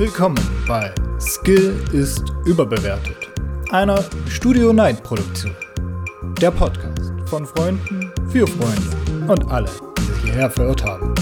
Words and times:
Willkommen 0.00 0.40
bei 0.66 0.94
Skill 1.20 1.78
ist 1.92 2.32
überbewertet, 2.46 3.18
einer 3.70 4.02
Studio 4.30 4.72
Night 4.72 5.02
Produktion. 5.02 5.54
Der 6.40 6.50
Podcast 6.50 7.12
von 7.26 7.44
Freunden 7.44 8.10
für 8.30 8.46
Freunde 8.46 9.30
und 9.30 9.50
alle, 9.50 9.68
die 9.98 10.02
sich 10.02 10.22
hierher 10.22 10.48
verirrt 10.48 10.82
haben. 10.86 11.14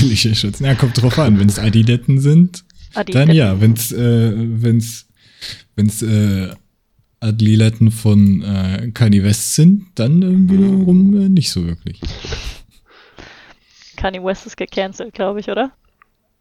Ja 0.00 0.34
schützen. 0.34 0.64
Ja, 0.64 0.74
kommt 0.74 1.00
drauf 1.00 1.18
an. 1.18 1.38
Wenn 1.38 1.48
es 1.48 1.58
Adiletten 1.58 2.20
sind, 2.20 2.64
Adiletten. 2.94 3.28
dann 3.28 3.36
ja. 3.36 3.60
Wenn 3.60 3.72
es 3.72 3.92
äh, 3.92 4.32
wenn's, 4.34 5.06
wenn's, 5.76 6.02
äh, 6.02 6.48
Adiletten 7.20 7.90
von 7.90 8.42
äh, 8.42 8.90
Kanye 8.92 9.22
West 9.22 9.54
sind, 9.54 9.86
dann 9.94 10.22
äh, 10.22 10.52
wiederum 10.52 11.20
äh, 11.20 11.28
nicht 11.28 11.50
so 11.50 11.66
wirklich. 11.66 12.00
Kanye 13.96 14.24
West 14.24 14.46
ist 14.46 14.56
gecancelt, 14.56 15.12
glaube 15.12 15.40
ich, 15.40 15.50
oder? 15.50 15.72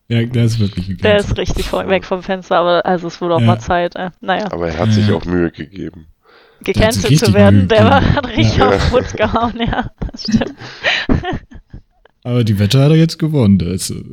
Ja, 0.07 0.23
der 0.23 0.45
ist 0.45 0.57
wirklich 0.59 0.87
gecancelt. 0.87 1.03
Der 1.03 1.17
ist 1.17 1.37
richtig 1.37 1.65
vor, 1.65 1.87
weg 1.89 2.05
vom 2.05 2.23
Fenster, 2.23 2.57
aber 2.57 2.85
also 2.85 3.07
es 3.07 3.19
wurde 3.19 3.35
auch 3.35 3.41
ja. 3.41 3.45
mal 3.45 3.59
Zeit. 3.59 3.95
Äh, 3.95 4.11
naja. 4.21 4.49
Aber 4.51 4.69
er 4.69 4.77
hat 4.77 4.93
sich 4.93 5.11
auch 5.11 5.25
Mühe 5.25 5.51
gegeben. 5.51 6.07
Gecancelt 6.61 7.19
zu 7.19 7.33
werden, 7.33 7.67
der 7.67 7.85
war, 7.85 8.13
hat 8.13 8.27
richtig 8.27 8.57
ja. 8.57 8.69
auf 8.69 8.89
Putz 8.89 9.13
gehauen, 9.13 9.53
ja, 9.59 9.91
das 10.11 10.23
stimmt. 10.23 10.55
Aber 12.29 12.43
die 12.43 12.59
Wette 12.59 12.79
hat 12.79 12.91
er 12.91 12.95
jetzt 12.95 13.17
gewonnen. 13.17 13.57
Das 13.57 13.89
äh, 13.89 14.03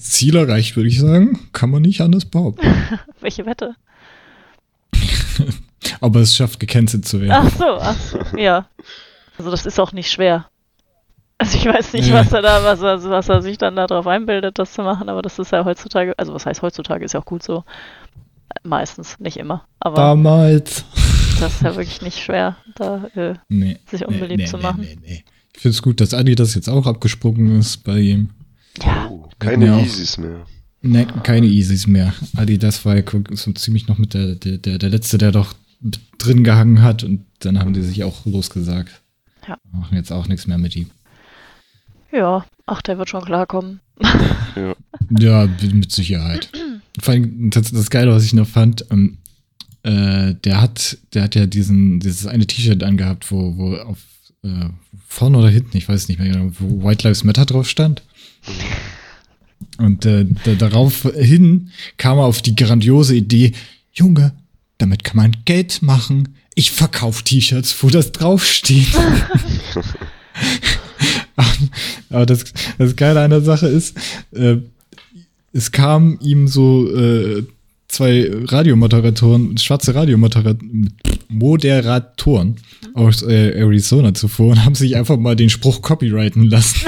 Ziel 0.00 0.34
erreicht, 0.34 0.74
würde 0.74 0.88
ich 0.88 0.98
sagen. 0.98 1.38
Kann 1.52 1.70
man 1.70 1.82
nicht 1.82 2.00
anders 2.00 2.24
behaupten. 2.24 2.66
Welche 3.20 3.46
Wette? 3.46 3.76
Ob 6.00 6.16
er 6.16 6.22
es 6.22 6.34
schafft, 6.34 6.58
gecancelt 6.58 7.06
zu 7.06 7.20
werden. 7.20 7.46
Ach 7.46 7.56
so, 7.56 7.64
ach 7.78 7.96
so, 7.96 8.18
ja. 8.36 8.66
Also 9.38 9.52
das 9.52 9.64
ist 9.64 9.78
auch 9.78 9.92
nicht 9.92 10.10
schwer. 10.10 10.48
Also 11.38 11.56
ich 11.56 11.66
weiß 11.66 11.92
nicht, 11.92 12.12
was 12.12 12.32
er 12.32 12.42
da, 12.42 12.64
was 12.64 12.82
er, 12.82 13.04
was 13.10 13.28
er 13.28 13.42
sich 13.42 13.58
dann 13.58 13.76
darauf 13.76 14.08
einbildet, 14.08 14.58
das 14.58 14.72
zu 14.72 14.82
machen, 14.82 15.08
aber 15.08 15.22
das 15.22 15.38
ist 15.38 15.52
ja 15.52 15.64
heutzutage, 15.64 16.18
also 16.18 16.34
was 16.34 16.46
heißt 16.46 16.62
heutzutage, 16.62 17.04
ist 17.04 17.14
ja 17.14 17.20
auch 17.20 17.26
gut 17.26 17.44
so. 17.44 17.62
Meistens, 18.64 19.20
nicht 19.20 19.36
immer. 19.36 19.68
Aber 19.78 19.96
Damals. 19.96 20.84
Das 21.38 21.54
ist 21.54 21.62
ja 21.62 21.76
wirklich 21.76 22.02
nicht 22.02 22.18
schwer, 22.18 22.56
da 22.74 23.04
äh, 23.14 23.34
nee, 23.48 23.78
sich 23.86 24.04
unbeliebt 24.04 24.40
nee, 24.40 24.46
zu 24.46 24.58
machen. 24.58 24.80
Nee, 24.80 24.98
nee, 25.00 25.22
nee. 25.24 25.35
Ich 25.56 25.62
finde 25.62 25.74
es 25.74 25.82
gut, 25.82 26.02
dass 26.02 26.12
Adi 26.12 26.34
das 26.34 26.54
jetzt 26.54 26.68
auch 26.68 26.86
abgesprungen 26.86 27.58
ist 27.58 27.78
bei 27.78 27.98
ihm. 27.98 28.30
Ja. 28.82 29.08
Oh, 29.10 29.28
keine 29.38 29.80
Easys 29.80 30.18
mehr. 30.18 30.46
Ne, 30.82 31.06
keine 31.22 31.46
Easys 31.46 31.86
mehr. 31.86 32.12
Adi, 32.36 32.58
das 32.58 32.84
war 32.84 32.94
ja 32.94 33.02
so 33.32 33.52
ziemlich 33.52 33.88
noch 33.88 33.96
mit 33.96 34.12
der, 34.12 34.34
der, 34.34 34.58
der, 34.58 34.76
der 34.76 34.90
Letzte, 34.90 35.16
der 35.16 35.32
doch 35.32 35.54
drin 36.18 36.44
gehangen 36.44 36.82
hat 36.82 37.04
und 37.04 37.24
dann 37.38 37.58
haben 37.58 37.72
die 37.72 37.80
sich 37.80 38.04
auch 38.04 38.26
losgesagt. 38.26 39.00
Ja. 39.48 39.56
Machen 39.72 39.96
jetzt 39.96 40.12
auch 40.12 40.28
nichts 40.28 40.46
mehr 40.46 40.58
mit 40.58 40.76
ihm. 40.76 40.90
Ja, 42.12 42.44
ach, 42.66 42.82
der 42.82 42.98
wird 42.98 43.08
schon 43.08 43.24
klarkommen. 43.24 43.80
ja. 44.56 44.74
ja, 45.18 45.48
mit 45.72 45.90
Sicherheit. 45.90 46.50
Vor 47.00 47.14
allem, 47.14 47.48
das, 47.48 47.72
das 47.72 47.88
Geile, 47.88 48.12
was 48.12 48.24
ich 48.24 48.34
noch 48.34 48.46
fand, 48.46 48.84
ähm, 48.90 49.18
äh, 49.84 50.34
der 50.34 50.60
hat, 50.60 50.98
der 51.14 51.22
hat 51.22 51.34
ja 51.34 51.46
diesen, 51.46 51.98
dieses 52.00 52.26
eine 52.26 52.46
T-Shirt 52.46 52.82
angehabt, 52.82 53.30
wo, 53.32 53.56
wo 53.56 53.76
auf 53.76 53.98
äh, 54.44 54.68
vorne 55.08 55.38
oder 55.38 55.48
hinten, 55.48 55.76
ich 55.76 55.88
weiß 55.88 56.08
nicht 56.08 56.18
mehr 56.18 56.32
genau, 56.32 56.50
wo 56.58 56.86
White 56.86 57.06
Lives 57.06 57.24
Matter 57.24 57.46
drauf 57.46 57.68
stand. 57.68 58.02
Und 59.78 60.04
äh, 60.06 60.26
daraufhin 60.58 61.70
kam 61.96 62.18
er 62.18 62.24
auf 62.24 62.42
die 62.42 62.56
grandiose 62.56 63.16
Idee, 63.16 63.52
Junge, 63.92 64.34
damit 64.78 65.04
kann 65.04 65.16
man 65.16 65.36
Geld 65.44 65.82
machen. 65.82 66.36
Ich 66.54 66.70
verkaufe 66.70 67.24
T-Shirts, 67.24 67.82
wo 67.82 67.88
das 67.88 68.12
draufsteht. 68.12 68.88
Aber 72.10 72.26
das, 72.26 72.44
das 72.78 72.96
Geile 72.96 73.22
an 73.22 73.30
der 73.30 73.42
Sache 73.42 73.66
ist, 73.66 73.96
äh, 74.32 74.56
es 75.52 75.72
kam 75.72 76.18
ihm 76.20 76.48
so 76.48 76.94
äh, 76.94 77.44
zwei 77.88 78.30
Radiomoderatoren, 78.30 79.56
schwarze 79.58 79.94
Radiomoderatoren 79.94 80.92
aus 82.94 83.22
äh, 83.22 83.58
Arizona 83.58 84.14
zuvor 84.14 84.52
und 84.52 84.64
haben 84.64 84.74
sich 84.74 84.96
einfach 84.96 85.16
mal 85.18 85.36
den 85.36 85.50
Spruch 85.50 85.82
copyrighten 85.82 86.48
lassen. 86.48 86.80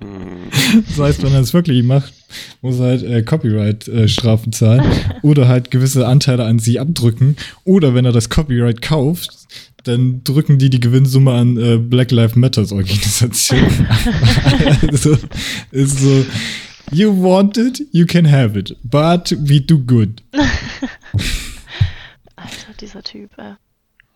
das 0.86 0.98
heißt, 0.98 1.22
wenn 1.22 1.32
er 1.32 1.40
es 1.40 1.52
wirklich 1.52 1.82
macht, 1.82 2.12
muss 2.62 2.78
er 2.78 2.86
halt 2.86 3.02
äh, 3.02 3.22
Copyright-Strafen 3.22 4.52
äh, 4.52 4.56
zahlen 4.56 4.84
oder 5.22 5.48
halt 5.48 5.70
gewisse 5.70 6.06
Anteile 6.06 6.44
an 6.44 6.58
sie 6.58 6.78
abdrücken. 6.78 7.36
Oder 7.64 7.94
wenn 7.94 8.04
er 8.04 8.12
das 8.12 8.28
Copyright 8.28 8.82
kauft, 8.82 9.30
dann 9.84 10.22
drücken 10.24 10.58
die 10.58 10.70
die 10.70 10.80
Gewinnsumme 10.80 11.32
an 11.32 11.56
äh, 11.56 11.78
Black 11.78 12.10
Lives 12.10 12.36
Matters 12.36 12.72
Organisation. 12.72 13.60
also, 14.90 15.16
ist 15.72 15.98
so, 15.98 16.24
You 16.92 17.12
want 17.12 17.56
it, 17.56 17.80
you 17.92 18.04
can 18.04 18.24
have 18.24 18.58
it, 18.58 18.76
but 18.82 19.32
we 19.38 19.60
do 19.60 19.78
good. 19.78 20.22
Alter, 22.50 22.74
dieser 22.80 23.02
Typ, 23.02 23.30
ey. 23.38 23.54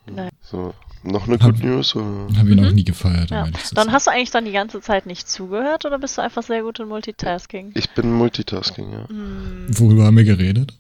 Nein. 0.06 0.30
So, 0.42 0.74
noch 1.02 1.26
eine 1.26 1.38
Good 1.38 1.64
News? 1.64 1.96
Oder? 1.96 2.04
Haben 2.04 2.48
wir 2.48 2.56
mhm. 2.56 2.62
noch 2.62 2.72
nie 2.72 2.84
gefeiert. 2.84 3.30
Ja. 3.30 3.48
Dann 3.74 3.90
hast 3.90 4.06
du 4.06 4.10
eigentlich 4.10 4.30
dann 4.30 4.44
die 4.44 4.52
ganze 4.52 4.82
Zeit 4.82 5.06
nicht 5.06 5.28
zugehört 5.28 5.86
oder 5.86 5.98
bist 5.98 6.18
du 6.18 6.22
einfach 6.22 6.42
sehr 6.42 6.62
gut 6.62 6.78
in 6.78 6.88
Multitasking? 6.88 7.72
Ich 7.74 7.88
bin 7.90 8.12
Multitasking, 8.12 8.92
ja. 8.92 9.06
Mhm. 9.08 9.66
Worüber 9.78 10.04
haben 10.04 10.16
wir 10.16 10.24
geredet? 10.24 10.78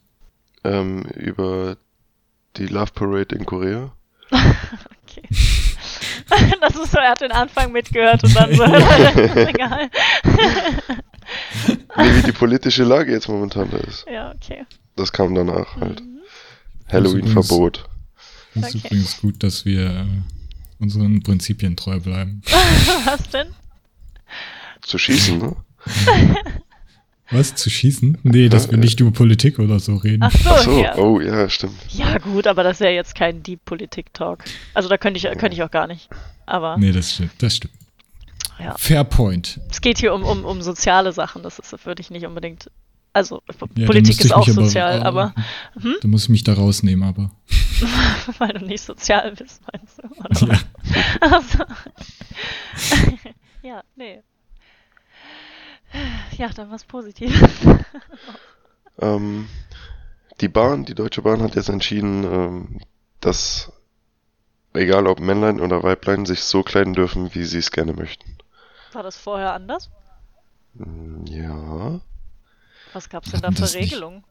Ähm, 0.62 1.04
über 1.14 1.78
die 2.56 2.66
Love 2.66 2.92
Parade 2.94 3.34
in 3.34 3.46
Korea. 3.46 3.92
okay. 4.30 5.26
das 6.60 6.76
ist 6.76 6.92
so, 6.92 6.98
er 6.98 7.10
hat 7.10 7.22
den 7.22 7.32
Anfang 7.32 7.72
mitgehört 7.72 8.24
und 8.24 8.36
dann 8.36 8.54
so, 8.54 8.64
egal 8.64 9.88
nee, 11.96 12.14
wie 12.16 12.22
die 12.22 12.32
politische 12.32 12.84
Lage 12.84 13.12
jetzt 13.12 13.28
momentan 13.28 13.70
da 13.70 13.78
ist. 13.78 14.06
Ja, 14.10 14.32
okay. 14.34 14.66
Das 14.96 15.12
kam 15.12 15.34
danach 15.34 15.76
halt. 15.76 16.00
Mhm. 16.00 16.13
Halloween-Verbot. 16.88 17.88
Es 18.54 18.68
ist 18.68 18.74
okay. 18.76 18.86
übrigens 18.86 19.20
gut, 19.20 19.42
dass 19.42 19.64
wir 19.64 19.90
äh, 19.90 20.06
unseren 20.78 21.22
Prinzipien 21.22 21.76
treu 21.76 21.98
bleiben. 22.00 22.42
Was 23.04 23.28
denn? 23.30 23.48
Zu 24.82 24.98
schießen, 24.98 25.38
ne? 25.38 25.56
Was? 27.30 27.54
Zu 27.54 27.70
schießen? 27.70 28.18
Nee, 28.22 28.48
dass 28.48 28.70
wir 28.70 28.78
nicht 28.78 29.00
über 29.00 29.10
Politik 29.10 29.58
oder 29.58 29.80
so 29.80 29.96
reden. 29.96 30.22
Ach 30.22 30.32
so, 30.32 30.50
Ach 30.50 30.58
so. 30.58 30.82
Ja. 30.82 30.96
oh 30.96 31.20
ja, 31.20 31.48
stimmt. 31.48 31.74
Ja, 31.88 32.18
gut, 32.18 32.46
aber 32.46 32.62
das 32.62 32.80
ist 32.80 32.84
ja 32.84 32.90
jetzt 32.90 33.14
kein 33.14 33.42
Deep 33.42 33.64
Politik-Talk. 33.64 34.44
Also 34.74 34.88
da 34.88 34.98
könnte 34.98 35.18
ich, 35.18 35.24
könnte 35.38 35.54
ich 35.54 35.62
auch 35.62 35.70
gar 35.70 35.86
nicht. 35.86 36.08
Aber. 36.46 36.76
Nee, 36.76 36.92
das 36.92 37.14
stimmt, 37.14 37.32
das 37.38 37.56
stimmt. 37.56 37.74
Ja. 38.58 38.76
Fair 38.76 39.04
point. 39.04 39.58
Es 39.70 39.80
geht 39.80 39.98
hier 39.98 40.14
um, 40.14 40.22
um, 40.22 40.44
um 40.44 40.62
soziale 40.62 41.12
Sachen, 41.12 41.42
das 41.42 41.58
ist, 41.58 41.86
würde 41.86 42.02
ich 42.02 42.10
nicht 42.10 42.26
unbedingt. 42.26 42.70
Also, 43.14 43.42
ja, 43.76 43.86
Politik 43.86 44.20
ist 44.24 44.34
auch 44.34 44.46
sozial, 44.46 45.04
aber. 45.04 45.32
aber 45.36 45.44
hm? 45.80 45.94
Du 46.00 46.08
musst 46.08 46.28
mich 46.28 46.42
da 46.42 46.54
rausnehmen, 46.54 47.08
aber. 47.08 47.30
Weil 48.38 48.54
du 48.54 48.66
nicht 48.66 48.82
sozial 48.82 49.32
bist, 49.36 49.62
meinst 49.72 49.98
du? 50.02 50.08
Oder 50.44 50.52
ja. 50.52 50.60
Also. 51.20 51.64
ja, 53.62 53.82
nee. 53.94 54.20
Ja, 56.36 56.48
dann 56.48 56.72
was 56.72 56.84
Positives. 56.84 57.40
ähm, 58.98 59.48
die 60.40 60.48
Bahn, 60.48 60.84
die 60.84 60.96
Deutsche 60.96 61.22
Bahn 61.22 61.40
hat 61.40 61.54
jetzt 61.54 61.68
entschieden, 61.68 62.24
ähm, 62.24 62.80
dass 63.20 63.72
egal 64.72 65.06
ob 65.06 65.20
Männlein 65.20 65.60
oder 65.60 65.84
Weiblein 65.84 66.26
sich 66.26 66.42
so 66.42 66.64
kleiden 66.64 66.94
dürfen, 66.94 67.32
wie 67.32 67.44
sie 67.44 67.58
es 67.58 67.70
gerne 67.70 67.92
möchten. 67.92 68.38
War 68.92 69.04
das 69.04 69.16
vorher 69.16 69.54
anders? 69.54 69.88
Hm, 70.76 71.24
ja. 71.26 72.00
Was 72.94 73.08
gab's 73.08 73.30
denn 73.30 73.40
da 73.40 73.50
für 73.50 73.72
Regelungen? 73.74 74.24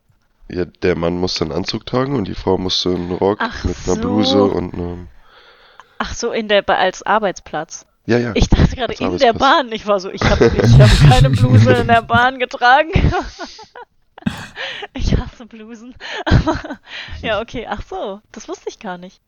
Ja, 0.50 0.66
der 0.66 0.96
Mann 0.96 1.18
musste 1.18 1.44
einen 1.44 1.54
Anzug 1.54 1.86
tragen 1.86 2.16
und 2.16 2.28
die 2.28 2.34
Frau 2.34 2.58
musste 2.58 2.90
einen 2.90 3.12
Rock 3.12 3.40
Ach 3.42 3.64
mit 3.64 3.76
einer 3.86 3.96
so. 3.96 4.02
Bluse 4.02 4.44
und 4.44 4.74
einem. 4.74 5.08
Ach 6.00 6.14
so, 6.14 6.32
in 6.32 6.48
der 6.48 6.68
als 6.70 7.04
Arbeitsplatz. 7.04 7.86
Ja, 8.06 8.18
ja. 8.18 8.32
Ich 8.36 8.50
dachte 8.50 8.76
gerade 8.76 8.94
in 8.94 9.18
der 9.18 9.34
Bahn. 9.34 9.72
Ich 9.72 9.86
war 9.86 10.00
so, 10.00 10.10
ich 10.10 10.24
habe 10.24 10.48
ich 10.48 10.80
hab 10.80 11.10
keine 11.10 11.30
Bluse 11.30 11.74
in 11.74 11.88
der 11.88 12.02
Bahn 12.02 12.40
getragen. 12.40 12.92
ich 14.94 15.16
hasse 15.16 15.46
Blusen. 15.46 15.96
ja, 17.22 17.42
okay. 17.42 17.68
Ach 17.70 17.82
so, 17.88 18.22
das 18.32 18.50
wusste 18.50 18.68
ich 18.68 18.80
gar 18.80 18.98
nicht. 18.98 19.22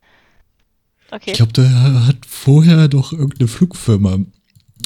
Okay. 1.11 1.31
Ich 1.31 1.37
glaube, 1.37 1.53
der 1.53 2.07
hat 2.07 2.25
vorher 2.27 2.87
doch 2.87 3.13
irgendeine 3.13 3.47
Flugfirma 3.47 4.17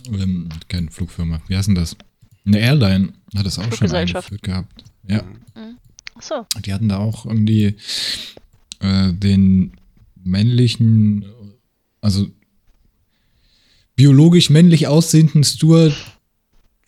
ähm, 0.07 0.49
keine 0.67 0.91
Flugfirma, 0.91 1.41
wie 1.47 1.57
heißt 1.57 1.67
denn 1.67 1.75
das? 1.75 1.95
Eine 2.49 2.59
Airline 2.59 3.13
hat 3.35 3.45
es 3.45 3.59
auch 3.59 3.71
schon 3.71 3.91
eingeführt 3.91 4.41
gehabt. 4.41 4.83
Ja. 5.07 5.21
Mhm. 5.55 5.77
So. 6.19 6.45
Die 6.65 6.73
hatten 6.73 6.89
da 6.89 6.97
auch 6.97 7.25
irgendwie 7.25 7.75
äh, 8.79 9.13
den 9.13 9.73
männlichen, 10.15 11.25
also 12.01 12.27
biologisch 13.95 14.49
männlich 14.49 14.87
aussehenden 14.87 15.43
Steward, 15.43 15.93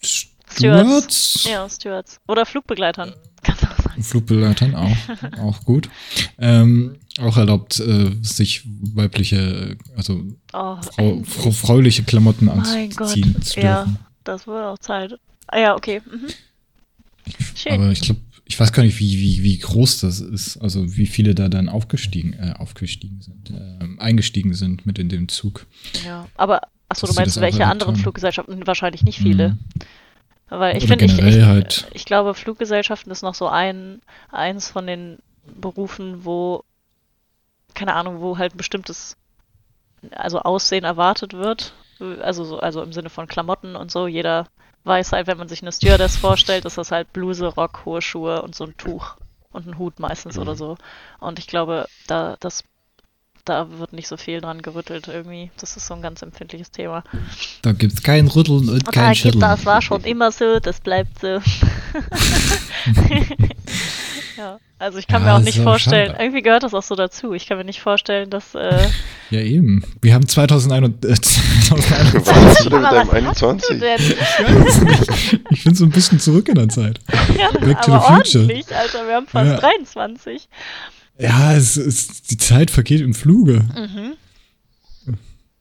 Stewards. 0.01 1.47
Ja, 1.49 1.69
Stewards. 1.69 2.19
Oder 2.27 2.45
Flugbegleitern. 2.45 3.13
Kannst 3.43 3.63
auch 3.65 3.83
sagen. 3.83 4.03
Flugbegleitern 4.03 4.75
auch, 4.75 4.97
auch 5.39 5.63
gut. 5.63 5.89
Ähm, 6.37 6.97
auch 7.19 7.37
erlaubt, 7.37 7.79
äh, 7.79 8.11
sich 8.21 8.63
weibliche, 8.93 9.77
also 9.95 10.23
Oh, 10.53 10.77
frau, 10.81 11.23
frau, 11.23 11.51
frauliche 11.51 12.03
Klamotten 12.03 12.45
Mein 12.45 12.89
Gott. 12.91 13.15
Ja, 13.55 13.87
das 14.23 14.47
wurde 14.47 14.67
auch 14.67 14.79
Zeit. 14.79 15.13
Ah 15.47 15.59
ja, 15.59 15.75
okay. 15.75 16.01
Mhm. 16.05 16.27
Schön. 17.55 17.73
Aber 17.73 17.91
ich 17.91 18.01
glaube, 18.01 18.21
ich 18.45 18.59
weiß 18.59 18.73
gar 18.73 18.83
nicht, 18.83 18.99
wie, 18.99 19.17
wie, 19.17 19.43
wie 19.43 19.57
groß 19.57 20.01
das 20.01 20.19
ist, 20.19 20.57
also 20.57 20.97
wie 20.97 21.05
viele 21.05 21.35
da 21.35 21.47
dann 21.47 21.69
aufgestiegen, 21.69 22.33
äh, 22.33 22.53
aufgestiegen 22.57 23.21
sind, 23.21 23.49
ähm, 23.49 23.99
eingestiegen 23.99 24.53
sind 24.53 24.85
mit 24.85 24.99
in 24.99 25.09
dem 25.09 25.29
Zug. 25.29 25.65
Ja, 26.05 26.27
aber 26.35 26.61
achso, 26.89 27.07
du 27.07 27.13
meinst, 27.13 27.39
welche 27.39 27.65
anderen 27.65 27.95
haben. 27.95 28.01
Fluggesellschaften? 28.01 28.67
Wahrscheinlich 28.67 29.03
nicht 29.03 29.19
viele. 29.19 29.49
Mhm. 29.49 29.59
Weil 30.49 30.75
ich 30.75 30.85
finde, 30.85 31.05
ich, 31.05 31.17
ich, 31.17 31.43
halt. 31.45 31.87
ich 31.93 32.03
glaube, 32.03 32.33
Fluggesellschaften 32.33 33.09
ist 33.09 33.21
noch 33.21 33.35
so 33.35 33.47
ein, 33.47 34.01
eins 34.31 34.69
von 34.69 34.85
den 34.85 35.19
Berufen, 35.59 36.25
wo, 36.25 36.65
keine 37.73 37.93
Ahnung, 37.93 38.19
wo 38.19 38.37
halt 38.37 38.53
ein 38.53 38.57
bestimmtes, 38.57 39.15
also 40.11 40.41
Aussehen 40.41 40.83
erwartet 40.83 41.31
wird. 41.31 41.73
Also, 42.19 42.43
so, 42.43 42.59
also 42.59 42.83
im 42.83 42.91
Sinne 42.91 43.09
von 43.09 43.27
Klamotten 43.27 43.77
und 43.77 43.91
so. 43.91 44.07
Jeder 44.07 44.47
weiß 44.83 45.11
halt, 45.11 45.27
wenn 45.27 45.37
man 45.37 45.47
sich 45.47 45.61
eine 45.61 45.71
Stewardess 45.71 46.17
vorstellt, 46.17 46.65
ist 46.65 46.77
das 46.77 46.91
halt 46.91 47.13
Bluse, 47.13 47.45
Rock, 47.47 47.85
hohe 47.85 48.01
Schuhe 48.01 48.41
und 48.41 48.55
so 48.55 48.65
ein 48.65 48.75
Tuch 48.77 49.15
und 49.51 49.67
ein 49.67 49.77
Hut 49.77 49.99
meistens 49.99 50.37
oder 50.37 50.55
so. 50.55 50.77
Und 51.19 51.39
ich 51.39 51.47
glaube, 51.47 51.87
da, 52.07 52.37
das, 52.39 52.63
da 53.45 53.67
wird 53.79 53.93
nicht 53.93 54.07
so 54.07 54.17
viel 54.17 54.41
dran 54.41 54.61
gerüttelt 54.61 55.07
irgendwie. 55.07 55.51
Das 55.57 55.75
ist 55.77 55.87
so 55.87 55.93
ein 55.93 56.01
ganz 56.01 56.21
empfindliches 56.21 56.71
Thema. 56.71 57.03
Da 57.61 57.73
gibt 57.73 57.93
es 57.93 58.03
kein 58.03 58.27
Rütteln 58.27 58.69
und 58.69 58.69
Und 58.69 58.91
kein 58.91 59.09
da 59.09 59.15
Schütteln. 59.15 59.41
das 59.41 59.65
war 59.65 59.81
schon 59.81 60.03
immer 60.03 60.31
so, 60.31 60.59
das 60.59 60.79
bleibt 60.79 61.19
so. 61.19 61.41
ja, 64.37 64.59
also 64.79 64.97
ich 64.97 65.07
kann 65.07 65.21
Ja, 65.23 65.27
mir 65.29 65.35
auch 65.35 65.39
ist 65.39 65.45
nicht 65.45 65.59
vorstellen, 65.59 66.11
schade. 66.11 66.23
irgendwie 66.23 66.41
gehört 66.41 66.63
das 66.63 66.73
auch 66.73 66.83
so 66.83 66.95
dazu. 66.95 67.33
Ich 67.33 67.47
kann 67.47 67.57
mir 67.57 67.65
nicht 67.65 67.81
vorstellen, 67.81 68.29
dass. 68.29 68.55
Äh, 68.55 68.87
Ja, 69.29 69.39
eben. 69.41 69.83
Wir 70.01 70.13
haben 70.13 70.27
2021. 70.27 71.11
Äh, 71.11 71.21
2021. 71.21 72.25
Was 72.25 72.35
hast 72.35 72.65
du 72.65 72.69
denn 72.69 72.81
mit 72.81 72.91
deinem 72.91 73.07
was 73.07 73.27
hast 73.27 73.41
du 73.41 73.47
21? 73.47 73.79
denn? 73.79 75.43
ich 75.51 75.63
bin 75.63 75.75
so 75.75 75.85
ein 75.85 75.91
bisschen 75.91 76.19
zurück 76.19 76.49
in 76.49 76.55
der 76.55 76.69
Zeit. 76.69 76.99
Ja, 77.37 77.51
Back 77.59 77.81
to 77.83 77.91
aber 77.93 78.23
the 78.23 78.31
future. 78.31 78.43
ordentlich, 78.43 78.75
Alter, 78.75 79.07
wir 79.07 79.15
haben 79.15 79.27
fast 79.27 79.51
Ja. 79.51 79.57
23. 79.57 80.49
Ja, 81.19 81.53
es 81.53 81.77
ist, 81.77 82.31
die 82.31 82.37
Zeit 82.37 82.71
vergeht 82.71 83.01
im 83.01 83.13
Fluge. 83.13 83.63
Mhm. 83.75 84.13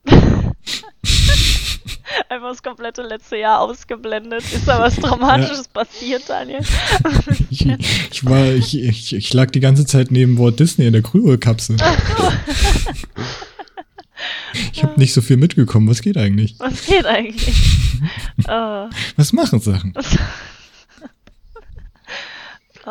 Einfach 2.28 2.50
das 2.50 2.62
komplette 2.62 3.02
letzte 3.02 3.36
Jahr 3.36 3.60
ausgeblendet. 3.60 4.42
Ist 4.52 4.66
da 4.66 4.78
was 4.80 4.96
Dramatisches 4.96 5.68
passiert, 5.68 6.28
Daniel? 6.28 6.60
Ich, 7.50 7.66
ich, 7.66 8.24
war, 8.24 8.46
ich, 8.46 8.78
ich, 8.78 9.12
ich 9.14 9.32
lag 9.34 9.50
die 9.50 9.60
ganze 9.60 9.84
Zeit 9.84 10.10
neben 10.12 10.38
Walt 10.38 10.60
Disney 10.60 10.86
in 10.86 10.92
der 10.92 11.02
Kryokapsel. 11.02 11.76
Ich 14.72 14.82
habe 14.82 14.98
nicht 14.98 15.12
so 15.14 15.20
viel 15.22 15.36
mitgekommen. 15.36 15.88
Was 15.88 16.02
geht 16.02 16.16
eigentlich? 16.16 16.56
Was 16.58 16.84
geht 16.86 17.06
eigentlich? 17.06 17.54
oh, 18.48 18.88
Was 19.16 19.32
machen 19.32 19.60
Sachen? 19.60 19.94
oh. 22.86 22.90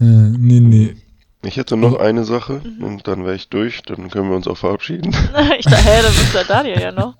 Äh, 0.00 0.04
nee, 0.04 0.60
nee. 0.60 0.96
Ich 1.42 1.56
hätte 1.56 1.76
noch 1.76 1.98
eine 1.98 2.24
Sache 2.24 2.60
und 2.80 3.06
dann 3.08 3.24
wäre 3.24 3.34
ich 3.34 3.48
durch, 3.48 3.82
dann 3.82 4.10
können 4.10 4.28
wir 4.28 4.36
uns 4.36 4.46
auch 4.46 4.58
verabschieden. 4.58 5.14
Ich 5.58 5.64
dachte, 5.64 5.84
hä, 5.84 6.02
dann 6.02 6.12
ist 6.12 6.34
der 6.34 6.44
Daniel 6.44 6.80
ja 6.80 6.92
noch. 6.92 7.14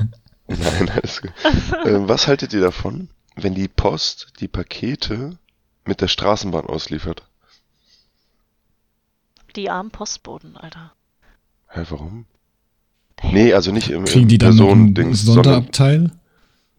Nein, 0.58 0.91
alles 0.91 1.23
gut. 1.23 1.32
ähm, 1.87 2.08
was 2.08 2.26
haltet 2.26 2.52
ihr 2.52 2.61
davon, 2.61 3.08
wenn 3.37 3.55
die 3.55 3.69
Post 3.69 4.32
die 4.41 4.49
Pakete 4.49 5.38
mit 5.85 6.00
der 6.00 6.08
Straßenbahn 6.08 6.67
ausliefert? 6.67 7.23
Die 9.55 9.70
armen 9.70 9.91
Postboten, 9.91 10.56
Alter. 10.56 10.93
Hä, 11.69 11.85
warum? 11.88 12.26
Nee, 13.23 13.52
also 13.52 13.70
nicht 13.70 13.91
im, 13.91 14.05
Kriegen 14.05 14.23
im 14.23 14.29
die 14.29 14.38
dann 14.38 14.56
noch 14.56 14.70
ein 14.70 14.94
Personendings, 14.94 15.23
sondern 15.23 15.44
Sonderabteil? 15.44 16.11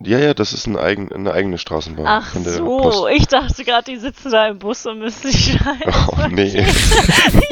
Ja, 0.03 0.19
ja, 0.19 0.33
das 0.33 0.53
ist 0.53 0.67
ein 0.67 0.77
eigen, 0.77 1.11
eine 1.11 1.31
eigene 1.33 1.57
Straßenbahn 1.57 2.05
Ach 2.07 2.33
von 2.33 2.43
der 2.43 2.53
so, 2.53 2.65
Post. 2.65 3.07
ich 3.15 3.27
dachte 3.27 3.63
gerade, 3.63 3.91
die 3.91 3.97
sitzen 3.97 4.31
da 4.31 4.47
im 4.47 4.59
Bus 4.59 4.85
und 4.85 4.99
müssen 4.99 5.31
sich 5.31 5.53
schreiben. 5.53 5.79
Oh, 6.07 6.27
nee. 6.29 6.43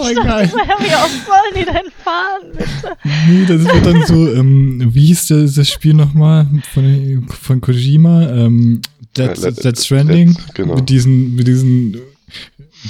Ich 0.02 0.16
dachte, 0.16 0.48
so, 0.48 0.58
ja, 0.58 0.76
wie 0.80 0.96
oft 0.96 1.26
sollen 1.26 1.56
die 1.56 1.66
denn 1.66 1.92
fahren, 2.04 2.52
bitte? 2.52 2.98
Nee, 3.28 3.46
das 3.46 3.64
wird 3.64 3.86
dann 3.86 4.06
so, 4.06 4.34
ähm, 4.34 4.90
wie 4.94 5.08
hieß 5.08 5.28
das, 5.28 5.56
das 5.56 5.70
Spiel 5.70 5.94
nochmal 5.94 6.48
von, 6.74 7.28
von 7.28 7.62
Kojima? 7.62 8.30
Ähm, 8.30 8.82
Dead, 9.16 9.64
Dead 9.64 9.80
Stranding? 9.80 10.34
Dead, 10.34 10.56
genau. 10.56 10.76
Mit 10.76 10.90
diesen, 10.90 11.36
mit 11.36 11.48
diesen 11.48 11.98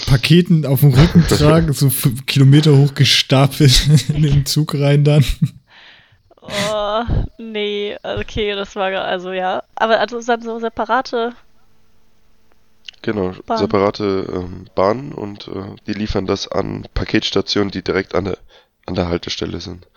Paketen 0.06 0.66
auf 0.66 0.82
dem 0.82 0.94
Rücken 0.94 1.24
tragen, 1.30 1.74
so 1.74 1.90
fünf 1.90 2.26
Kilometer 2.26 2.78
hoch 2.78 2.94
gestapelt 2.94 3.88
in 4.14 4.24
den 4.24 4.46
Zug 4.46 4.76
rein 4.76 5.04
dann. 5.04 5.26
Oh, 6.52 7.04
nee, 7.38 7.96
okay, 8.04 8.56
das 8.56 8.76
war, 8.76 8.92
also 8.92 9.32
ja. 9.32 9.64
Aber 9.76 10.00
also 10.00 10.22
dann 10.22 10.42
so 10.42 10.60
separate, 10.60 11.34
Genau, 13.02 13.32
Bahn. 13.46 13.58
separate 13.58 14.28
ähm, 14.34 14.66
Bahnen 14.76 15.14
und 15.14 15.48
äh, 15.48 15.76
die 15.88 15.94
liefern 15.94 16.26
das 16.26 16.48
an 16.50 16.86
Paketstationen, 16.94 17.72
die 17.72 17.82
direkt 17.82 18.14
an 18.14 18.26
der, 18.26 18.38
an 18.88 18.96
der 18.96 19.08
Haltestelle 19.08 19.62
sind. 19.62 19.88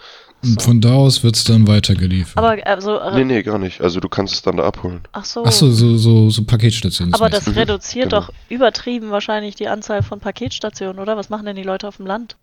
Und 0.45 0.63
von 0.63 0.81
da 0.81 0.95
aus 0.95 1.23
wird's 1.25 1.45
dann 1.45 1.67
weitergeliefert. 1.67 2.37
aber 2.39 2.65
also, 2.67 2.99
äh, 2.99 3.15
Nee, 3.15 3.25
nee, 3.25 3.43
gar 3.43 3.59
nicht. 3.59 3.81
Also 3.81 3.99
du 4.01 4.09
kannst 4.09 4.35
es 4.35 4.43
dann 4.43 4.57
da 4.57 4.65
abholen. 4.65 5.03
ach 5.13 5.25
so. 5.25 5.45
Ach 5.45 5.53
so, 5.53 5.71
so, 5.71 5.97
so, 5.97 6.31
so 6.31 6.45
Paketstationen. 6.45 7.15
Aber 7.15 7.29
das 7.29 7.47
Mhm, 7.47 7.55
reduziert 7.55 8.11
genau. 8.11 8.23
doch 8.23 8.33
übertrieben 8.49 9.11
wahrscheinlich 9.11 9.55
die 9.57 9.69
Anzahl 9.69 10.03
von 10.03 10.21
Paketstationen, 10.21 11.01
oder? 11.01 11.17
Was 11.17 11.29
machen 11.29 11.47
denn 11.47 11.57
die 11.57 11.63
Leute 11.65 11.89
auf 11.89 11.97
dem 11.97 12.07
Land? 12.07 12.37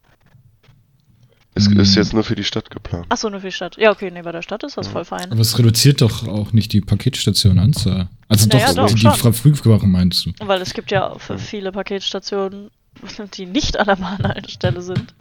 Es 1.66 1.70
Hm. 1.72 1.80
ist 1.80 1.96
jetzt 1.96 2.14
nur 2.14 2.24
für 2.24 2.36
die 2.36 2.44
Stadt 2.44 2.70
geplant. 2.70 3.06
Ach 3.10 3.18
so, 3.18 3.30
nur 3.30 3.42
für 3.42 3.48
die 3.48 3.54
Stadt. 3.54 3.76
Ja, 3.78 3.92
okay, 3.92 4.10
nee, 4.12 4.22
bei 4.22 4.32
der 4.32 4.42
Stadt 4.42 4.64
ist 4.64 4.78
das 4.78 4.88
voll 4.88 5.06
fein. 5.06 5.32
Aber 5.32 5.42
es 5.42 5.58
reduziert 5.60 6.02
doch 6.02 6.28
auch 6.28 6.54
nicht 6.54 6.72
die 6.74 6.82
Paketstationenanzahl. 6.82 8.08
Also 8.28 8.48
Naja, 8.48 8.68
doch, 8.74 8.88
doch, 8.88 8.94
die 8.94 9.00
schon. 9.20 9.34
Frühwache 9.34 9.88
meinst 9.88 10.26
du. 10.26 10.32
Weil 10.40 10.62
es 10.62 10.74
gibt 10.74 10.92
ja 10.92 11.16
für 11.18 11.38
viele 11.38 11.72
Paketstationen, 11.72 12.70
die 13.36 13.46
nicht 13.46 13.80
an 13.80 13.88
der 13.88 13.96
Bahnhaltestelle 13.98 14.82
sind. 14.82 15.14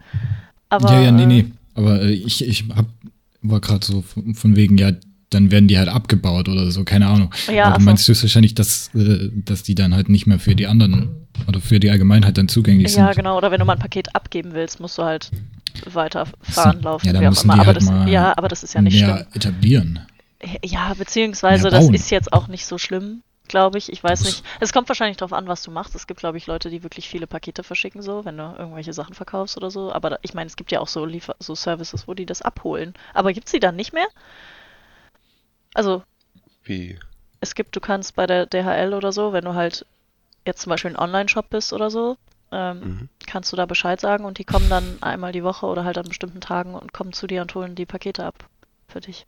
Aber, 0.69 0.93
ja, 0.93 1.01
ja, 1.03 1.11
nee, 1.13 1.23
äh, 1.23 1.27
nee. 1.27 1.47
Aber 1.75 2.03
äh, 2.03 2.11
ich, 2.13 2.47
ich 2.47 2.65
hab, 2.75 2.87
war 3.43 3.61
gerade 3.61 3.85
so 3.85 4.03
von, 4.03 4.35
von 4.35 4.57
wegen, 4.57 4.77
ja, 4.79 4.93
dann 5.31 5.51
werden 5.51 5.69
die 5.69 5.79
halt 5.79 5.89
abgebaut 5.89 6.49
oder 6.49 6.71
so, 6.71 6.85
keine 6.85 7.07
Ahnung. 7.07 7.35
Ja, 7.53 7.67
Aber 7.67 7.79
du 7.79 7.85
meinst 7.85 8.09
höchstwahrscheinlich, 8.09 8.55
dass, 8.55 8.95
äh, 8.95 9.31
dass 9.35 9.63
die 9.63 9.75
dann 9.75 9.95
halt 9.95 10.09
nicht 10.09 10.27
mehr 10.27 10.39
für 10.39 10.55
die 10.55 10.67
anderen 10.67 11.11
oder 11.47 11.61
für 11.61 11.79
die 11.81 11.91
Allgemeinheit 11.91 12.39
dann 12.39 12.49
zugänglich 12.49 12.95
Ja, 12.95 13.07
sind. 13.09 13.17
genau. 13.17 13.37
Oder 13.37 13.51
wenn 13.51 13.61
du 13.61 13.67
mal 13.67 13.75
ein 13.75 13.79
Paket 13.79 14.15
abgeben 14.15 14.51
willst, 14.55 14.81
musst 14.81 14.97
du 14.99 15.03
halt 15.05 15.31
weiterfahren, 15.87 16.83
laufen, 16.83 17.07
Ja, 17.07 17.13
dann 17.13 17.23
wie 17.23 17.27
auch 17.27 17.31
müssen 17.31 17.45
immer. 17.45 17.55
die 17.55 17.61
Aber 17.61 17.67
halt 17.69 17.77
das, 17.77 17.85
mal 17.85 18.09
ja, 18.09 18.37
aber 18.37 18.49
das 18.49 18.63
ist 18.63 18.75
ja 18.75 18.83
nicht 18.83 19.01
mehr 19.01 19.17
schlimm. 19.17 19.27
etablieren. 19.35 20.07
Ja, 20.65 20.95
beziehungsweise 20.95 21.71
das 21.71 21.89
ist 21.89 22.11
jetzt 22.11 22.33
auch 22.33 22.47
nicht 22.49 22.65
so 22.67 22.79
schlimm, 22.79 23.23
glaube 23.49 23.77
ich. 23.79 23.91
Ich 23.93 24.03
weiß 24.05 24.25
nicht. 24.25 24.45
Es 24.61 24.73
kommt 24.73 24.89
wahrscheinlich 24.89 25.17
darauf 25.17 25.33
an, 25.33 25.49
was 25.49 25.63
du 25.63 25.71
machst. 25.73 25.95
Es 25.97 26.07
gibt, 26.07 26.21
glaube 26.21 26.39
ich, 26.39 26.47
Leute, 26.47 26.71
die 26.71 26.83
wirklich 26.85 27.09
viele 27.09 27.27
Pakete 27.27 27.63
verschicken, 27.65 28.03
so, 28.03 28.25
wenn 28.25 28.37
du 28.37 28.45
irgendwelche 28.57 28.93
Sachen 28.93 29.15
verkaufst 29.15 29.57
oder 29.57 29.71
so. 29.71 29.93
Aber 29.93 30.11
da, 30.11 30.19
ich 30.23 30.35
meine, 30.35 30.47
es 30.47 30.55
gibt 30.57 30.71
ja 30.71 30.79
auch 30.81 30.87
so, 30.89 31.05
Liefer 31.05 31.35
so 31.41 31.55
Services, 31.57 32.07
wo 32.07 32.15
die 32.15 32.27
das 32.27 32.43
abholen. 32.43 32.95
Aber 33.15 33.33
gibt's 33.33 33.51
die 33.51 33.61
dann 33.61 33.75
nicht 33.77 33.93
mehr? 33.93 34.07
Also, 35.75 36.03
Wie? 36.65 36.99
es 37.41 37.55
gibt, 37.55 37.75
du 37.77 37.81
kannst 37.81 38.15
bei 38.17 38.27
der 38.27 38.47
DHL 38.47 38.95
oder 38.95 39.13
so, 39.13 39.33
wenn 39.33 39.45
du 39.45 39.55
halt 39.55 39.87
jetzt 40.47 40.63
zum 40.63 40.71
Beispiel 40.71 40.93
ein 40.93 40.97
Online-Shop 40.99 41.51
bist 41.51 41.73
oder 41.73 41.91
so, 41.91 42.17
ähm, 42.53 42.81
Mhm. 42.81 43.09
Kannst 43.29 43.53
du 43.53 43.57
da 43.57 43.67
Bescheid 43.67 44.01
sagen 44.01 44.25
und 44.25 44.39
die 44.39 44.45
kommen 44.45 44.69
dann 44.69 44.99
einmal 45.03 45.33
die 45.33 45.45
Woche 45.45 45.67
oder 45.67 45.85
halt 45.85 45.99
an 45.99 46.07
bestimmten 46.09 46.41
Tagen 46.41 46.75
und 46.75 46.93
kommen 46.93 47.13
zu 47.13 47.27
dir 47.27 47.43
und 47.43 47.55
holen 47.55 47.75
die 47.75 47.87
Pakete 47.87 48.25
ab 48.25 48.49
für 48.89 49.01
dich. 49.01 49.27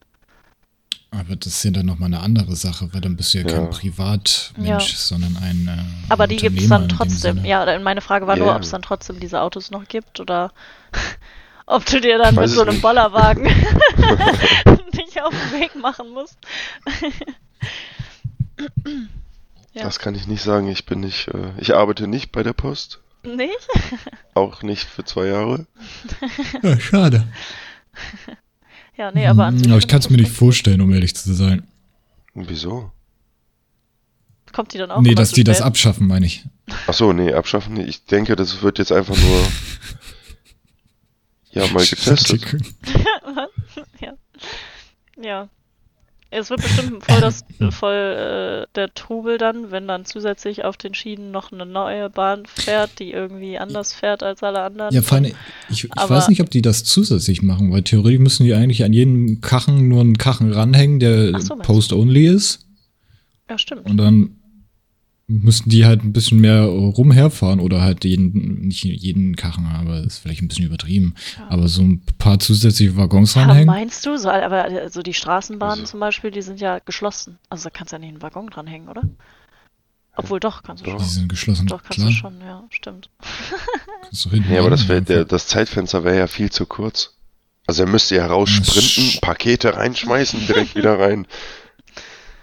Aber 1.13 1.35
das 1.35 1.55
ist 1.55 1.65
ja 1.65 1.73
dann 1.73 1.87
nochmal 1.87 2.07
eine 2.07 2.21
andere 2.21 2.55
Sache, 2.55 2.89
weil 2.93 3.01
dann 3.01 3.17
bist 3.17 3.35
du 3.35 3.39
ja, 3.39 3.45
Ja. 3.49 3.57
kein 3.57 3.71
Privatmensch, 3.71 4.91
Ja. 4.93 4.97
sondern 4.97 5.37
ein 5.39 5.67
äh, 5.69 6.13
Aber 6.13 6.27
die 6.29 6.37
gibt's 6.37 6.63
Unternehmer 6.65 6.89
dann 6.89 6.97
trotzdem. 6.97 7.45
Ja, 7.45 7.79
meine 7.81 8.01
Frage 8.01 8.27
war 8.29 8.37
Ja, 8.37 8.45
nur, 8.45 8.55
ob 8.55 8.63
es 8.63 8.71
dann 8.71 8.83
trotzdem 8.83 9.19
diese 9.19 9.41
Autos 9.41 9.73
noch 9.73 9.87
gibt 9.89 10.21
oder 10.21 10.53
ob 11.67 11.85
du 11.87 12.01
dir 12.01 12.19
dann 12.19 12.37
weiß 12.37 12.51
mit 12.51 12.57
so 12.57 12.63
es 12.63 12.69
einem 12.69 12.75
nicht. 12.77 12.83
Bollerwagen 12.83 13.45
dich 14.95 15.21
auf 15.21 15.35
den 15.35 15.61
Weg 15.61 15.75
machen 15.75 16.11
musst. 16.11 16.39
Ja. 19.73 19.83
Das 19.85 19.99
kann 19.99 20.15
ich 20.15 20.27
nicht 20.27 20.43
sagen. 20.43 20.69
Ich 20.69 20.87
bin 20.87 21.01
nicht, 21.01 21.29
äh, 21.29 21.53
ich 21.59 21.75
arbeite 21.75 22.07
nicht 22.07 22.33
bei 22.33 22.43
der 22.43 22.53
Post. 22.53 23.01
Nicht? 23.23 23.69
Auch 24.35 24.63
nicht 24.63 24.89
für 24.89 25.05
zwei 25.05 25.27
Jahre. 25.27 25.67
Ja, 26.63 26.79
schade. 26.79 27.27
Ja, 28.97 29.11
nee, 29.13 29.27
aber 29.27 29.47
an 29.47 29.65
aber 29.67 29.79
ich 29.79 29.89
kann 29.89 30.01
es 30.01 30.11
mir 30.11 30.17
nicht 30.19 30.33
vorstellen, 30.33 30.81
um 30.81 30.93
ehrlich 30.93 31.15
zu 31.15 31.33
sein. 31.33 31.67
Wieso? 32.35 32.93
Kommt 34.53 34.75
die 34.75 34.79
dann 34.79 34.91
auch 34.91 35.01
nee, 35.01 35.15
dass 35.15 35.33
die 35.33 35.45
das 35.45 35.61
abschaffen, 35.61 36.07
meine 36.07 36.27
ich. 36.27 36.45
Ach 36.87 36.95
so, 36.95 37.13
nee, 37.13 37.33
abschaffen. 37.33 37.77
Ich 37.77 38.05
denke, 38.05 38.37
das 38.37 38.63
wird 38.63 38.79
jetzt 38.79 38.93
einfach 38.93 39.17
nur 39.17 39.43
ja 41.53 41.67
mal 41.69 41.85
getestet. 41.85 42.45
ja. 44.01 44.15
ja. 45.21 45.49
Es 46.33 46.49
wird 46.49 46.63
bestimmt 46.63 47.05
voll, 47.05 47.21
das, 47.21 47.45
voll 47.71 48.67
äh, 48.69 48.75
der 48.77 48.95
Trubel 48.95 49.37
dann, 49.37 49.71
wenn 49.73 49.89
dann 49.89 50.05
zusätzlich 50.05 50.65
auf 50.65 50.77
den 50.77 50.95
Schienen 50.95 51.33
noch 51.33 51.51
eine 51.51 51.67
neue 51.67 52.09
Bahn 52.09 52.47
fährt, 52.47 52.99
die 53.01 53.11
irgendwie 53.11 53.59
anders 53.59 53.93
fährt 53.93 54.23
als 54.23 54.43
alle 54.43 54.63
anderen. 54.63 54.95
Ja, 54.95 55.03
vor 55.03 55.19
allem, 55.19 55.33
ich, 55.69 55.85
ich 55.85 55.91
weiß 55.95 56.29
nicht, 56.29 56.41
ob 56.41 56.51
die 56.51 56.63
das 56.63 56.85
zusätzlich 56.85 57.43
machen, 57.43 57.73
weil 57.73 57.83
theoretisch 57.83 58.21
müssen 58.21 58.45
die 58.45 58.55
eigentlich 58.55 58.85
an 58.85 58.93
jeden 58.93 59.41
Kachen 59.41 59.89
nur 59.89 60.03
einen 60.03 60.19
Kachen 60.19 60.53
ranhängen, 60.53 61.01
der 61.01 61.41
so? 61.41 61.57
Post-only 61.57 62.27
ist. 62.27 62.67
Ja, 63.49 63.59
stimmt. 63.59 63.91
Und 63.91 63.97
dann 63.97 64.40
müssten 65.31 65.71
die 65.71 65.85
halt 65.87 66.03
ein 66.05 66.13
bisschen 66.13 66.41
mehr 66.41 66.65
rumherfahren 66.65 67.61
oder 67.61 67.81
halt 67.81 68.05
jeden, 68.05 68.67
nicht 68.67 68.83
jeden 68.85 69.37
Kachen, 69.37 69.67
aber 69.67 69.97
das 70.03 70.15
ist 70.15 70.19
vielleicht 70.19 70.43
ein 70.43 70.49
bisschen 70.49 70.67
übertrieben. 70.67 71.15
Aber 71.49 71.69
so 71.69 71.83
ein 71.83 72.03
paar 72.19 72.39
zusätzliche 72.41 72.97
Waggons 72.97 73.35
Ja, 73.35 73.43
ranhängen. 73.43 73.67
meinst 73.67 74.05
du? 74.05 74.17
So, 74.19 74.29
aber 74.29 74.65
also 74.65 75.03
die 75.03 75.15
Straßenbahnen 75.15 75.81
Also- 75.81 75.93
zum 75.93 76.01
Beispiel, 76.01 76.31
die 76.31 76.43
sind 76.43 76.61
ja 76.61 76.81
geschlossen. 76.81 77.39
Also 77.49 77.65
da 77.65 77.71
kannst 77.71 77.93
du 77.93 77.97
ja 77.97 78.01
nicht 78.01 78.11
einen 78.11 78.23
Waggon 78.23 78.49
dranhängen, 78.49 78.89
oder? 78.89 79.03
Obwohl 80.17 80.41
doch, 80.41 80.63
kannst 80.65 80.85
du 80.85 80.91
Doch. 80.91 80.97
Die 80.99 81.05
schon. 81.05 81.09
sind 81.13 81.29
geschlossen, 81.29 81.67
Doch, 81.69 81.83
kannst 81.83 81.99
klar. 81.99 82.09
du 82.09 82.15
schon, 82.15 82.41
ja, 82.41 82.65
stimmt. 82.71 83.09
Kannst 84.03 84.25
du 84.25 84.31
hinten 84.31 84.53
Ja, 84.53 84.61
aber 84.61 84.71
das, 84.71 84.89
wär, 84.89 85.01
der, 85.01 85.25
das 85.25 85.47
Zeitfenster 85.47 86.03
wäre 86.05 86.19
ja 86.19 86.27
viel 86.27 86.51
zu 86.51 86.67
kurz. 86.67 87.15
Also 87.67 87.85
er 87.85 87.89
müsste 87.89 88.17
ja 88.17 88.27
raussprinten, 88.27 89.21
Pakete 89.21 89.77
reinschmeißen, 89.77 90.47
direkt 90.49 90.75
wieder 90.75 90.99
rein. 90.99 91.27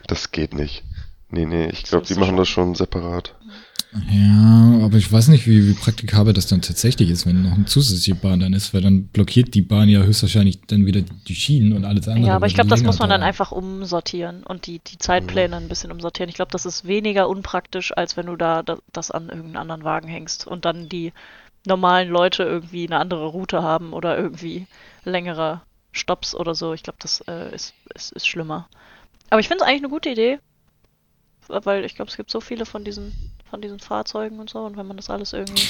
Das 0.08 0.32
geht 0.32 0.54
nicht. 0.54 0.84
Nee, 1.30 1.46
nee, 1.46 1.70
ich 1.70 1.84
glaube, 1.84 2.06
die 2.06 2.14
machen 2.16 2.30
schon. 2.30 2.38
das 2.38 2.48
schon 2.48 2.76
separat. 2.76 3.36
Ja, 4.12 4.82
aber 4.84 4.98
ich 4.98 5.12
weiß 5.12 5.30
nicht, 5.30 5.48
wie, 5.48 5.68
wie 5.70 5.74
praktikabel 5.74 6.34
das 6.34 6.48
dann 6.48 6.62
tatsächlich 6.62 7.10
ist, 7.10 7.26
wenn 7.26 7.42
noch 7.42 7.54
eine 7.54 7.66
zusätzliche 7.66 8.16
Bahn 8.16 8.40
dann 8.42 8.54
ist, 8.54 8.74
weil 8.74 8.82
dann 8.82 9.08
blockiert 9.08 9.54
die 9.54 9.62
Bahn 9.62 9.88
ja 9.90 10.02
höchstwahrscheinlich 10.02 10.62
dann 10.68 10.86
wieder 10.86 11.02
die 11.02 11.36
Schienen 11.36 11.74
und 11.74 11.86
alles 11.86 12.08
andere. 12.08 12.28
Ja, 12.28 12.36
aber 12.36 12.48
ich 12.48 12.54
glaube, 12.54 12.70
das 12.70 12.84
muss 12.84 13.00
man 13.00 13.10
dann 13.10 13.22
dauern. 13.22 13.28
einfach 13.30 13.52
umsortieren 13.52 14.44
und 14.44 14.68
die, 14.68 14.80
die 14.80 14.98
Zeitpläne 14.98 15.56
ein 15.56 15.70
bisschen 15.70 15.92
umsortieren. 15.92 16.30
Ich 16.30 16.36
glaube, 16.36 16.52
das 16.52 16.66
ist 16.66 16.86
weniger 16.86 17.30
unpraktisch, 17.30 17.96
als 17.96 18.18
wenn 18.18 18.26
du 18.28 18.36
da 18.36 18.62
da- 18.62 18.78
das 18.92 19.10
an 19.10 19.30
irgendeinen 19.30 19.58
anderen 19.58 19.84
Wagen 19.84 20.10
hängst 20.10 20.46
und 20.46 20.66
dann 20.66 20.90
die 20.90 21.14
normalen 21.66 22.10
Leute 22.10 22.44
irgendwie 22.44 22.86
eine 22.88 23.00
andere 23.00 23.26
Route 23.28 23.64
haben 23.64 23.94
oder 23.94 24.18
irgendwie 24.18 24.68
längere 25.06 25.62
Stops 25.94 26.36
oder 26.36 26.56
so. 26.56 26.74
Ich 26.74 26.84
glaube, 26.84 27.00
das 27.02 27.22
äh, 27.28 27.54
ist, 27.56 27.74
ist, 27.96 28.12
ist 28.12 28.28
schlimmer. 28.28 28.68
Aber 29.30 29.40
ich 29.40 29.48
finde 29.48 29.64
es 29.64 29.68
eigentlich 29.70 29.82
eine 29.84 29.90
gute 29.90 30.10
Idee, 30.10 30.40
weil 31.50 31.86
ich 31.86 31.96
glaube, 31.96 32.10
es 32.12 32.18
gibt 32.18 32.30
so 32.32 32.40
viele 32.42 32.66
von 32.66 32.84
diesen, 32.84 33.12
von 33.50 33.62
diesen 33.62 33.80
Fahrzeugen 33.80 34.40
und 34.40 34.50
so 34.50 34.60
und 34.60 34.78
wenn 34.78 34.88
man 34.88 34.98
das 34.98 35.10
alles 35.10 35.34
irgendwie 35.34 35.64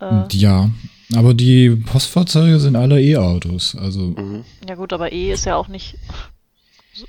äh, 0.00 0.24
Ja, 0.32 0.70
aber 1.14 1.34
die 1.34 1.70
Postfahrzeuge 1.70 2.58
sind 2.60 2.76
alle 2.76 3.00
E-Autos. 3.00 3.76
Also, 3.76 4.00
Mhm. 4.08 4.44
ja 4.68 4.74
gut, 4.74 4.92
aber 4.92 5.12
E 5.12 5.32
ist 5.32 5.44
ja 5.46 5.56
auch 5.56 5.68
nicht 5.68 5.96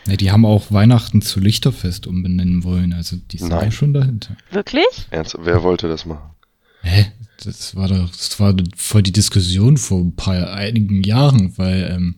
Ja, 0.08 0.16
die 0.16 0.32
haben 0.32 0.46
auch 0.46 0.72
Weihnachten 0.72 1.22
zu 1.22 1.40
Lichterfest 1.40 2.08
umbenennen 2.08 2.64
wollen, 2.64 2.94
also 2.94 3.18
die 3.32 3.38
sind 3.38 3.50
Nein. 3.50 3.68
auch 3.68 3.72
schon 3.72 3.94
dahinter. 3.94 4.38
Wirklich? 4.52 4.86
Ernst, 5.10 5.36
wer 5.40 5.64
wollte 5.64 5.88
das 5.88 6.06
machen? 6.06 6.32
Hä? 6.82 7.08
Das 7.44 7.76
war 7.76 7.88
doch, 7.88 8.10
das 8.10 8.40
war 8.40 8.56
voll 8.76 9.04
die 9.04 9.12
Diskussion 9.12 9.78
vor 9.78 10.00
ein 10.00 10.16
paar 10.16 10.54
einigen 10.54 11.04
Jahren, 11.04 11.56
weil 11.58 11.92
ähm, 11.96 12.16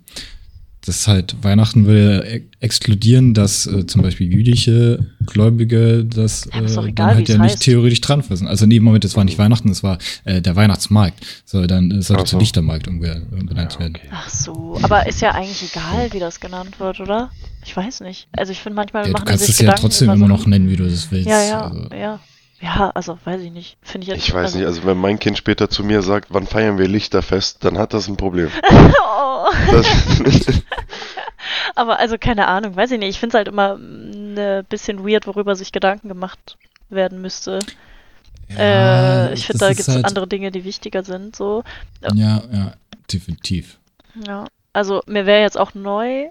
das 0.90 1.08
halt 1.08 1.36
Weihnachten 1.44 1.86
würde 1.86 2.26
ja 2.28 2.36
e- 2.36 2.42
exkludieren, 2.60 3.34
dass 3.34 3.66
äh, 3.68 3.86
zum 3.86 4.02
Beispiel 4.02 4.32
jüdische 4.32 5.06
Gläubige 5.26 6.04
das 6.06 6.50
Ja, 6.54 6.62
äh, 6.62 6.66
egal, 6.66 6.92
dann 6.94 7.08
halt 7.16 7.30
es 7.30 7.36
ja 7.36 7.42
nicht 7.42 7.52
heißt. 7.54 7.62
theoretisch 7.64 8.02
dran 8.02 8.24
fassen. 8.24 8.48
Also 8.48 8.66
nee, 8.66 8.80
Moment, 8.80 9.04
das 9.04 9.16
war 9.16 9.24
nicht 9.24 9.38
Weihnachten, 9.38 9.70
das 9.70 9.84
war 9.84 9.98
äh, 10.26 10.42
der 10.42 10.56
Weihnachtsmarkt. 10.56 11.26
So, 11.46 11.66
dann 11.68 11.92
äh, 11.92 12.02
sollte 12.02 12.24
Ach 12.24 12.28
so. 12.28 12.38
zu 12.38 12.40
Lichtermarkt 12.40 12.88
umge- 12.88 13.22
umbenannt 13.32 13.74
Ja, 13.74 13.80
werden. 13.80 13.96
okay. 13.96 14.08
Ach 14.12 14.30
so, 14.30 14.78
aber 14.82 15.08
ist 15.08 15.22
ja 15.22 15.32
eigentlich 15.32 15.64
egal, 15.74 16.12
wie 16.14 16.20
das 16.20 16.40
genannt 16.40 16.80
wird, 16.80 17.00
oder? 17.00 17.30
Ich 17.66 17.76
weiß 17.76 18.02
nicht. 18.02 18.28
Also 18.36 18.52
ich 18.52 18.60
finde 18.60 18.76
manchmal 18.78 19.04
Ja, 19.04 19.08
du 19.08 19.14
machen 19.14 19.26
die 19.26 19.30
kannst 19.32 19.48
es 19.50 19.58
ja 19.60 19.64
Gedanken 19.66 19.82
trotzdem 19.82 20.10
immer 20.10 20.18
so- 20.18 20.28
noch 20.28 20.46
nennen, 20.48 20.70
wie 20.70 20.76
du 20.76 20.84
das 20.86 21.12
willst. 21.12 21.28
Ja, 21.28 21.44
ja, 21.44 21.62
Also, 21.68 21.90
ja. 21.96 22.20
Ja, 22.62 22.90
also 22.94 23.18
weiß 23.24 23.42
ich 23.42 23.52
nicht. 23.52 23.78
Finde 23.82 24.06
ich 24.06 24.14
jetzt. 24.14 24.28
Ich 24.28 24.34
weiß 24.34 24.56
nicht, 24.56 24.66
also 24.66 24.84
wenn 24.84 24.98
mein 24.98 25.18
Kind 25.20 25.38
später 25.38 25.70
zu 25.70 25.84
mir 25.84 26.02
sagt, 26.02 26.28
wann 26.32 26.46
feiern 26.46 26.78
wir 26.78 26.88
Lichterfest, 26.88 27.64
dann 27.64 27.78
hat 27.78 27.94
das 27.94 28.08
ein 28.08 28.18
Problem. 28.18 28.52
oh. 28.72 29.46
Das, 29.72 29.86
Aber 31.76 32.00
also 32.00 32.18
keine 32.18 32.48
Ahnung, 32.48 32.76
weiß 32.76 32.92
ich 32.92 33.00
nicht. 33.00 33.10
Ich 33.10 33.20
finde 33.20 33.36
es 33.36 33.38
halt 33.38 33.48
immer 33.48 33.76
ein 33.76 34.66
bisschen 34.68 35.08
weird, 35.08 35.26
worüber 35.28 35.56
sich 35.56 35.72
Gedanken 35.72 36.10
gemacht 36.10 36.58
werden 36.90 37.22
müsste. 37.22 37.60
ja, 38.50 39.28
äh, 39.28 39.34
ich 39.34 39.46
finde, 39.46 39.60
da 39.60 39.70
gibt 39.70 39.80
es 39.82 39.88
halt- 39.88 40.06
andere 40.06 40.28
Dinge, 40.28 40.52
die 40.52 40.66
wichtiger 40.66 41.04
sind. 41.04 41.36
So. 41.36 41.64
Ja, 42.14 42.42
ja, 42.52 42.74
definitiv. 43.12 43.78
Ja. 44.28 44.46
Also 44.74 45.02
mir 45.08 45.26
wäre 45.26 45.42
jetzt 45.42 45.58
auch 45.58 45.74
neu, 45.74 46.30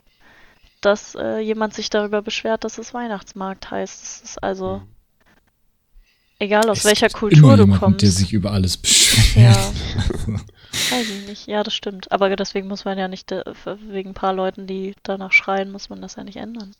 dass 0.80 1.14
äh, 1.14 1.38
jemand 1.38 1.74
sich 1.74 1.90
darüber 1.90 2.22
beschwert, 2.22 2.64
dass 2.64 2.78
es 2.78 2.92
Weihnachtsmarkt 2.92 3.70
heißt. 3.70 4.02
Das 4.02 4.20
ist 4.22 4.42
also 4.42 4.82
egal 6.38 6.68
aus 6.70 6.78
Es 6.78 6.84
welcher 6.84 7.08
Kultur 7.08 7.56
du 7.56 7.62
jemanden, 7.64 7.80
kommst. 7.80 8.02
der 8.02 8.10
sich 8.10 8.32
über 8.32 8.52
alles 8.52 8.76
beschwert. 8.78 9.54
Ja. 9.54 9.72
Weiß 10.90 11.06
ich 11.10 11.28
nicht. 11.28 11.46
Ja, 11.46 11.62
das 11.62 11.74
stimmt. 11.74 12.10
Aber 12.12 12.34
deswegen 12.36 12.68
muss 12.68 12.84
man 12.84 12.98
ja 12.98 13.08
nicht, 13.08 13.32
äh, 13.32 13.42
wegen 13.90 14.10
ein 14.10 14.14
paar 14.14 14.32
Leuten, 14.34 14.66
die 14.66 14.94
danach 15.02 15.32
schreien, 15.32 15.70
muss 15.70 15.88
man 15.88 16.00
das 16.00 16.16
ja 16.16 16.24
nicht 16.24 16.36
ändern. 16.36 16.74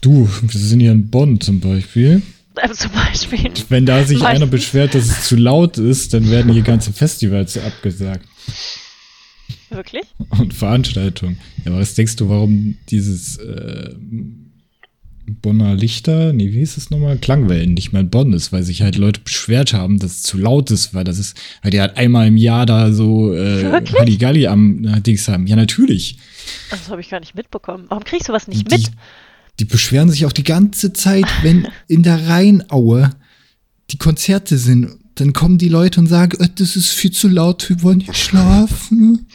Du, 0.00 0.28
wir 0.42 0.60
sind 0.60 0.80
hier 0.80 0.92
in 0.92 1.10
Bonn 1.10 1.40
zum 1.40 1.60
Beispiel. 1.60 2.22
Äh, 2.60 2.72
zum 2.72 2.90
Beispiel. 2.90 3.52
Wenn 3.68 3.86
da 3.86 4.02
sich 4.02 4.18
einer 4.18 4.30
Meistens. 4.40 4.50
beschwert, 4.50 4.94
dass 4.96 5.04
es 5.04 5.28
zu 5.28 5.36
laut 5.36 5.78
ist, 5.78 6.12
dann 6.12 6.28
werden 6.28 6.52
hier 6.52 6.62
ganze 6.62 6.92
Festivals 6.92 7.56
abgesagt 7.56 8.26
Wirklich? 9.70 10.02
und 10.30 10.52
Veranstaltungen. 10.54 11.38
Ja, 11.64 11.70
aber 11.70 11.80
was 11.80 11.94
denkst 11.94 12.16
du, 12.16 12.28
warum 12.28 12.76
dieses 12.88 13.36
äh, 13.36 13.94
Bonner 15.28 15.74
Lichter, 15.74 16.32
nee, 16.32 16.52
wie 16.52 16.58
hieß 16.58 16.76
es 16.76 16.90
nochmal? 16.90 17.18
Klangwellen 17.18 17.74
nicht 17.74 17.92
mehr 17.92 18.00
in 18.02 18.10
Bonn 18.10 18.32
ist, 18.32 18.52
weil 18.52 18.62
sich 18.62 18.82
halt 18.82 18.96
Leute 18.96 19.20
beschwert 19.20 19.72
haben, 19.72 19.98
dass 19.98 20.12
es 20.12 20.22
zu 20.22 20.38
laut 20.38 20.70
ist, 20.70 20.94
weil 20.94 21.04
das 21.04 21.18
ist, 21.18 21.36
weil 21.62 21.70
die 21.70 21.80
halt 21.80 21.96
einmal 21.96 22.26
im 22.26 22.36
Jahr 22.36 22.66
da 22.66 22.92
so 22.92 23.34
äh? 23.34 23.82
Halligalli 23.98 24.46
am 24.46 24.84
äh, 24.84 25.00
Dings 25.00 25.28
haben. 25.28 25.46
Ja, 25.46 25.56
natürlich. 25.56 26.18
Das 26.70 26.88
habe 26.88 27.00
ich 27.00 27.10
gar 27.10 27.20
nicht 27.20 27.34
mitbekommen. 27.34 27.86
Warum 27.88 28.04
kriegst 28.04 28.28
du 28.28 28.32
was 28.32 28.48
nicht 28.48 28.70
die, 28.70 28.76
mit? 28.76 28.90
Die 29.60 29.64
beschweren 29.64 30.10
sich 30.10 30.24
auch 30.26 30.32
die 30.32 30.44
ganze 30.44 30.92
Zeit, 30.92 31.26
wenn 31.42 31.68
in 31.88 32.02
der 32.02 32.28
Rheinaue 32.28 33.10
die 33.90 33.98
Konzerte 33.98 34.56
sind. 34.58 34.90
Dann 35.18 35.32
kommen 35.32 35.58
die 35.58 35.68
Leute 35.68 36.00
und 36.00 36.06
sagen, 36.06 36.40
äh, 36.40 36.48
das 36.54 36.76
ist 36.76 36.88
viel 36.90 37.10
zu 37.10 37.28
laut, 37.28 37.68
wir 37.68 37.82
wollen 37.82 38.00
hier 38.00 38.14
schlafen. 38.14 39.26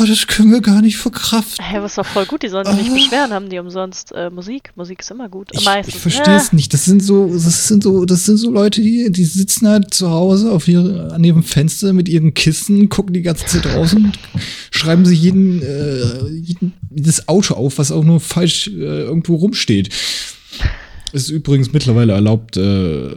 Oh, 0.00 0.04
das 0.04 0.26
können 0.28 0.52
wir 0.52 0.60
gar 0.60 0.82
nicht 0.82 0.96
verkraften. 0.98 1.64
Hä, 1.64 1.78
was 1.80 1.92
ist 1.92 1.98
doch 1.98 2.06
voll 2.06 2.24
gut, 2.26 2.42
die 2.44 2.48
sollen 2.48 2.64
sich 2.66 2.76
nicht 2.76 2.90
Ah. 2.90 2.94
beschweren, 2.94 3.30
haben 3.32 3.48
die 3.48 3.58
umsonst 3.58 4.12
äh, 4.12 4.30
Musik. 4.30 4.70
Musik 4.76 5.00
ist 5.00 5.10
immer 5.10 5.28
gut. 5.28 5.48
Ich, 5.52 5.64
Meistens. 5.64 5.94
ich 5.96 6.00
verstehe 6.00 6.36
es 6.36 6.52
nicht. 6.52 6.72
Das 6.72 6.84
sind 6.84 7.02
so, 7.02 7.26
das 7.32 7.66
sind 7.68 7.82
so, 7.82 8.04
das 8.04 8.24
sind 8.24 8.36
so 8.36 8.50
Leute, 8.50 8.80
die, 8.82 9.10
die 9.10 9.24
sitzen 9.24 9.66
halt 9.68 9.92
zu 9.92 10.10
Hause 10.10 10.52
auf 10.52 10.68
ihre, 10.68 11.12
an 11.12 11.24
ihrem 11.24 11.42
Fenster 11.42 11.92
mit 11.92 12.08
ihren 12.08 12.34
Kissen, 12.34 12.88
gucken 12.88 13.14
die 13.14 13.22
ganze 13.22 13.46
Zeit 13.46 13.64
draußen 13.64 14.04
und 14.04 14.18
schreiben 14.70 15.04
sich 15.04 15.20
jeden, 15.22 15.60
äh, 15.62 16.28
jeden, 16.28 16.72
jedes 16.94 17.26
Auto 17.28 17.54
auf, 17.54 17.78
was 17.78 17.90
auch 17.90 18.04
nur 18.04 18.20
falsch 18.20 18.68
äh, 18.68 19.02
irgendwo 19.02 19.34
rumsteht. 19.36 19.88
Es 21.12 21.24
ist 21.24 21.30
übrigens 21.30 21.72
mittlerweile 21.72 22.12
erlaubt, 22.12 22.56
äh, 22.56 23.10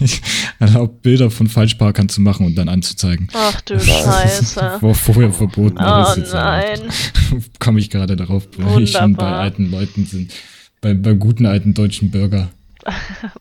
erlaubt 0.58 1.02
Bilder 1.02 1.30
von 1.30 1.48
Falschparkern 1.48 2.08
zu 2.08 2.20
machen 2.20 2.46
und 2.46 2.54
dann 2.56 2.68
anzuzeigen. 2.68 3.28
Ach 3.34 3.60
du 3.62 3.78
Scheiße. 3.78 4.78
War 4.80 4.94
vorher 4.94 5.32
verboten. 5.32 5.78
Oh 5.78 6.14
nein. 6.32 6.80
Komme 7.58 7.80
ich 7.80 7.90
gerade 7.90 8.16
darauf, 8.16 8.46
weil 8.58 8.82
ich 8.82 8.92
schon 8.92 9.14
bei 9.14 9.30
alten 9.30 9.70
Leuten 9.70 10.06
sind. 10.06 10.32
Bei, 10.80 10.94
beim 10.94 11.18
guten 11.18 11.46
alten 11.46 11.74
deutschen 11.74 12.10
Bürger. 12.10 12.48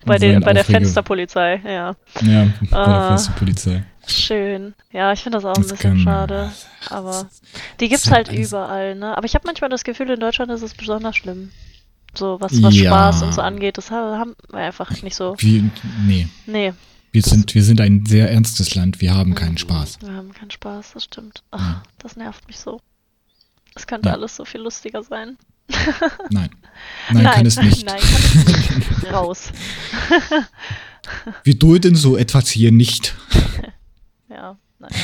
Bei, 0.05 0.17
den, 0.17 0.39
bei 0.41 0.53
der 0.53 0.63
Fensterpolizei, 0.65 1.61
ja. 1.63 1.95
Ja, 2.21 2.47
bei 2.61 2.77
der 2.77 2.77
Ah. 2.77 3.17
Polizei. 3.37 3.83
Schön. 4.07 4.73
Ja, 4.91 5.13
ich 5.13 5.21
finde 5.21 5.37
das 5.37 5.45
auch 5.45 5.55
ein 5.55 5.61
Das 5.61 5.71
bisschen 5.71 5.99
schade. 5.99 6.51
Aber 6.89 7.27
die 7.79 7.89
gibt's 7.89 8.05
ist 8.05 8.11
halt 8.11 8.31
überall, 8.31 8.95
ne? 8.95 9.15
Aber 9.17 9.25
ich 9.25 9.35
habe 9.35 9.45
manchmal 9.45 9.69
das 9.69 9.83
Gefühl, 9.83 10.09
in 10.09 10.19
Deutschland 10.19 10.51
ist 10.51 10.61
es 10.61 10.73
besonders 10.73 11.15
schlimm. 11.15 11.51
So, 12.17 12.37
was, 12.39 12.61
was 12.61 12.75
Ja. 12.75 12.91
Spaß 12.91 13.21
und 13.23 13.33
so 13.33 13.41
angeht, 13.41 13.77
das 13.77 13.91
ha- 13.91 14.17
haben 14.17 14.35
wir 14.51 14.59
einfach 14.59 15.01
nicht 15.01 15.15
so. 15.15 15.35
Wir, 15.39 15.63
nee, 16.05 16.27
Nee, 16.45 16.73
wir 17.11 17.21
sind, 17.21 17.53
wir 17.55 17.63
sind 17.63 17.79
ein 17.81 18.05
sehr 18.05 18.29
ernstes 18.31 18.75
Land. 18.75 18.99
Wir 19.01 19.13
haben 19.13 19.35
keinen 19.35 19.57
Spaß. 19.57 19.99
wir 20.01 20.13
haben 20.13 20.33
keinen 20.33 20.51
Spaß, 20.51 20.91
das 20.93 21.03
stimmt. 21.05 21.43
Ach, 21.51 21.59
Ja. 21.59 21.83
das 21.99 22.15
nervt 22.15 22.47
mich 22.47 22.59
so. 22.59 22.79
Es 23.75 23.87
könnte 23.87 24.09
Ja. 24.09 24.15
alles 24.15 24.35
so 24.35 24.45
viel 24.45 24.61
lustiger 24.61 25.03
sein. 25.03 25.37
Nein. 26.29 26.49
Nein, 27.11 27.25
kann 27.25 27.45
es 27.45 27.57
nicht. 27.57 27.85
Nein, 27.85 27.99
kann 27.99 28.21
es 28.53 28.75
nicht. 29.01 29.11
Raus. 29.13 29.51
Wir 31.43 31.55
dulden 31.57 31.95
so 31.95 32.17
etwas 32.17 32.49
hier 32.49 32.71
nicht. 32.71 33.15
Ja, 34.29 34.57
naja. 34.79 34.95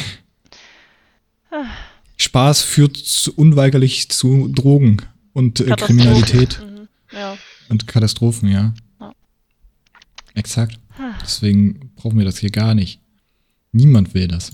Spaß 2.18 2.64
führt 2.64 3.32
unweigerlich 3.36 4.10
zu 4.10 4.48
Drogen 4.50 4.98
und 5.34 5.60
äh. 5.60 5.76
Kriminalität 5.76 6.60
Mhm. 6.60 6.71
Ja. 7.12 7.38
und 7.70 7.88
Katastrophen, 7.88 8.50
ja. 8.50 8.74
Ja. 9.00 9.14
Exakt. 10.34 10.80
Deswegen 11.22 11.92
brauchen 11.96 12.18
wir 12.18 12.26
das 12.26 12.38
hier 12.38 12.52
gar 12.52 12.76
nicht. 12.76 13.00
Niemand 13.72 14.14
will 14.14 14.28
das. 14.28 14.52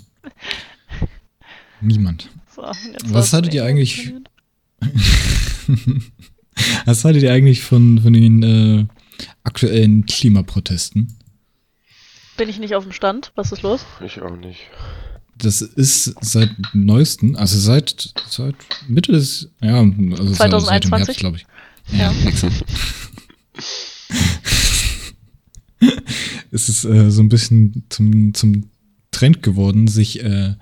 Niemand. 1.81 2.29
So, 2.55 2.63
jetzt 2.65 3.13
Was 3.13 3.33
hattet 3.33 3.53
ihr 3.53 3.65
eigentlich-. 3.65 4.13
Was 6.85 7.03
haltet 7.05 7.23
ihr 7.23 7.33
eigentlich 7.33 7.61
von, 7.61 7.99
von 8.01 8.13
den 8.13 8.43
äh, 8.43 8.85
aktuellen 9.43 10.05
Klimaprotesten? 10.05 11.17
Bin 12.37 12.49
ich 12.49 12.59
nicht 12.59 12.75
auf 12.75 12.83
dem 12.83 12.91
Stand? 12.91 13.31
Was 13.35 13.51
ist 13.51 13.63
los? 13.63 13.85
Ich 14.05 14.21
auch 14.21 14.35
nicht. 14.35 14.61
Das 15.37 15.61
ist 15.61 16.15
seit 16.21 16.49
neuesten, 16.73 17.35
also 17.35 17.59
seit, 17.59 18.13
seit 18.27 18.55
Mitte 18.87 19.11
des, 19.11 19.49
ja, 19.61 19.75
also 19.75 20.33
seit 20.33 20.51
dem 20.51 20.59
2021? 20.59 20.91
Herbst, 20.91 21.19
glaube 21.19 21.37
ich. 21.37 21.45
Ja, 21.91 22.13
es 26.51 26.69
ist 26.69 26.85
äh, 26.85 27.11
so 27.11 27.21
ein 27.21 27.29
bisschen 27.29 27.83
zum, 27.89 28.33
zum 28.33 28.69
Trend 29.11 29.43
geworden, 29.43 29.87
sich 29.87 30.23
äh, 30.23 30.55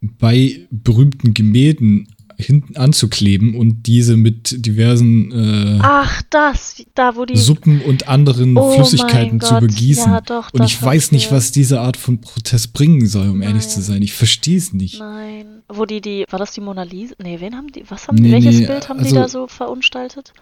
bei 0.00 0.66
berühmten 0.70 1.34
Gemälden 1.34 2.08
hinten 2.40 2.76
anzukleben 2.76 3.54
und 3.54 3.86
diese 3.86 4.16
mit 4.16 4.64
diversen 4.66 5.30
äh, 5.32 5.78
Ach, 5.82 6.22
das, 6.30 6.82
da 6.94 7.14
wo 7.16 7.24
die. 7.24 7.36
Suppen 7.36 7.80
und 7.82 8.08
anderen 8.08 8.56
Oh 8.56 8.72
Flüssigkeiten 8.74 9.40
zu 9.40 9.54
begießen. 9.60 10.10
ja, 10.12 10.20
doch, 10.20 10.52
und 10.52 10.64
ich 10.64 10.82
weiß 10.82 11.06
ich 11.06 11.12
nicht, 11.12 11.32
was 11.32 11.52
diese 11.52 11.80
Art 11.80 11.96
von 11.96 12.20
Protest 12.20 12.72
bringen 12.72 13.06
soll, 13.06 13.28
um 13.28 13.42
ehrlich 13.42 13.62
Nein. 13.64 13.70
zu 13.70 13.80
sein. 13.82 14.02
Ich 14.02 14.12
verstehe 14.12 14.56
es 14.58 14.72
nicht. 14.72 14.98
Nein. 14.98 15.62
Wo 15.68 15.84
die, 15.86 16.00
die, 16.00 16.24
war 16.30 16.38
das 16.38 16.52
die 16.52 16.60
Mona 16.60 16.82
Lisa? 16.82 17.14
Nee, 17.22 17.38
wen 17.40 17.54
haben 17.56 17.68
die, 17.72 17.84
was 17.88 18.08
haben 18.08 18.16
die, 18.16 18.22
Nee, 18.24 18.32
welches 18.32 18.60
nee, 18.60 18.66
Bild 18.66 18.88
haben 18.88 18.98
also- 18.98 19.10
die 19.10 19.14
da 19.14 19.28
so 19.28 19.46
verunstaltet? 19.46 20.32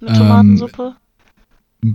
Mit 0.00 0.10
Ähm, 0.10 0.16
Tomatensuppe? 0.16 0.96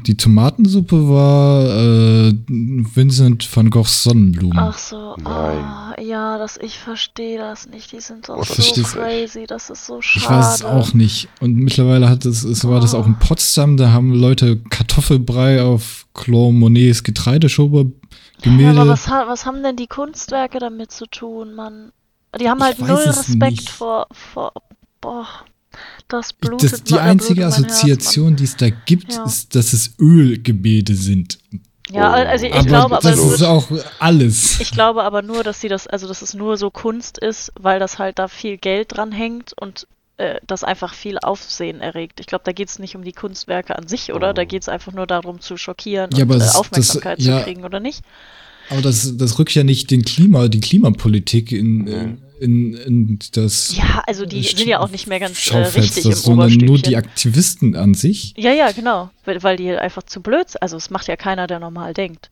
Die 0.04 0.16
Tomatensuppe 0.18 1.10
war 1.10 1.66
äh, 1.66 2.34
Vincent 2.48 3.48
van 3.56 3.70
Goghs 3.70 4.04
Sonnenblumen. 4.04 4.58
Ach 4.58 4.78
so, 4.78 5.16
Nein. 5.18 5.26
ah, 5.64 5.96
ja, 6.02 6.38
das, 6.38 6.58
ich 6.58 6.78
verstehe 6.80 7.38
das 7.38 7.68
nicht. 7.68 7.92
Die 7.92 8.00
sind 8.00 8.30
doch 8.30 8.38
Oh, 8.38 8.44
so 8.44 8.82
crazy, 8.84 9.46
das 9.48 9.70
ist 9.70 9.86
so 9.86 10.02
schade. 10.02 10.24
ich 10.26 10.30
weiß 10.30 10.56
es 10.56 10.64
auch 10.66 10.94
nicht. 10.94 11.28
Und 11.40 11.56
mittlerweile 11.56 12.10
hat 12.10 12.26
es, 12.26 12.44
es 12.44 12.66
war 12.68 12.80
das 12.80 12.94
auch 12.94 13.06
in 13.06 13.18
Potsdam, 13.20 13.78
da 13.78 13.92
haben 13.92 14.14
Leute 14.14 14.58
Kartoffelbrei 14.70 15.62
auf 15.64 16.08
Claude 16.14 16.54
Monets 16.56 17.04
Getreideschober 17.04 17.82
Ja, 17.82 17.90
Gemälde. 18.42 18.82
aber 18.82 18.90
was, 18.92 19.08
ha- 19.10 19.26
was 19.28 19.46
haben 19.46 19.62
denn 19.64 19.76
die 19.76 19.88
Kunstwerke 19.88 20.60
damit 20.60 20.92
zu 20.92 21.06
tun, 21.06 21.54
Mann? 21.54 21.92
Die 22.40 22.50
haben 22.50 22.62
halt 22.64 22.80
null 22.80 23.00
es 23.08 23.20
Respekt 23.20 23.52
nicht. 23.58 23.70
vor, 23.70 24.08
vor, 24.12 24.54
boah, 25.02 25.26
das 26.08 26.34
blutet 26.34 26.72
das, 26.74 26.84
die 26.84 26.96
einzige 26.96 27.42
mein 27.42 27.52
Herz, 27.52 27.60
Assoziation, 27.64 28.36
die 28.36 28.44
es 28.44 28.58
da 28.58 28.70
gibt, 28.70 29.14
Ja. 29.14 29.24
ist, 29.26 29.56
dass 29.56 29.74
es 29.74 29.94
Ölgemälde 30.00 30.96
sind. 30.96 31.40
Ja, 31.92 32.12
also 32.12 32.46
ich 32.46 32.54
aber 32.54 32.64
glaube, 32.66 32.96
aber 32.98 33.10
das 33.12 33.20
ist 33.20 33.40
wird, 33.42 33.44
auch 33.50 33.68
alles. 34.00 34.60
ich 34.62 34.72
glaube 34.72 35.04
aber 35.04 35.22
nur, 35.22 35.44
dass 35.44 35.60
sie 35.60 35.68
das, 35.68 35.88
also 35.88 36.08
dass 36.08 36.22
es 36.22 36.34
nur 36.34 36.56
so 36.58 36.72
Kunst 36.72 37.18
ist, 37.18 37.52
weil 37.60 37.80
das 37.80 38.00
halt 38.00 38.18
da 38.18 38.28
viel 38.30 38.58
Geld 38.58 38.96
dran 38.96 39.12
hängt 39.12 39.52
und 39.60 39.88
äh, 40.16 40.40
das 40.48 40.64
einfach 40.64 40.94
viel 40.94 41.18
Aufsehen 41.20 41.82
erregt. 41.82 42.22
Ich 42.22 42.28
glaube, 42.28 42.44
da 42.46 42.54
geht 42.54 42.70
es 42.70 42.80
nicht 42.80 42.96
um 42.96 43.04
die 43.04 43.12
Kunstwerke 43.12 43.78
an 43.78 43.88
sich, 43.90 44.14
oder? 44.14 44.34
Da 44.34 44.46
geht 44.46 44.62
es 44.62 44.70
einfach 44.70 44.94
nur 44.94 45.06
darum 45.06 45.42
zu 45.42 45.58
schockieren 45.58 46.12
Ja, 46.14 46.24
und 46.24 46.32
äh, 46.32 46.38
das- 46.38 46.48
das- 46.48 46.56
Aufmerksamkeit 46.56 47.20
ja. 47.20 47.40
zu 47.40 47.44
kriegen, 47.44 47.66
oder 47.66 47.82
nicht? 47.82 48.04
Aber 48.70 48.82
das, 48.82 49.18
das 49.18 49.38
rückt 49.38 49.54
ja 49.54 49.66
nicht 49.66 49.92
den 49.92 50.04
Klima, 50.06 50.48
die 50.48 50.62
Klimapolitik 50.62 51.52
in, 51.52 51.88
in, 51.88 52.22
in, 52.42 52.74
in 52.74 53.20
das 53.34 53.76
Ja, 53.78 54.04
also 54.08 54.26
die 54.26 54.42
sind 54.42 54.68
ja 54.68 54.80
auch 54.80 54.90
nicht 54.90 55.08
mehr 55.08 55.20
ganz 55.20 55.50
äh, 55.52 55.58
richtig 55.58 56.06
im 56.06 56.14
sondern 56.14 56.52
nur 56.54 56.80
die 56.80 56.98
Aktivisten 56.98 57.76
an 57.76 57.94
sich. 57.94 58.34
Ja, 58.36 58.52
ja, 58.52 58.72
genau. 58.72 59.12
Weil, 59.26 59.42
weil 59.44 59.58
die 59.58 59.72
einfach 59.72 60.04
zu 60.04 60.22
blöd 60.22 60.50
sind. 60.50 60.62
Also 60.62 60.78
es 60.78 60.90
macht 60.90 61.08
ja 61.08 61.16
keiner, 61.16 61.48
der 61.48 61.60
normal 61.60 61.94
denkt. 61.94 62.32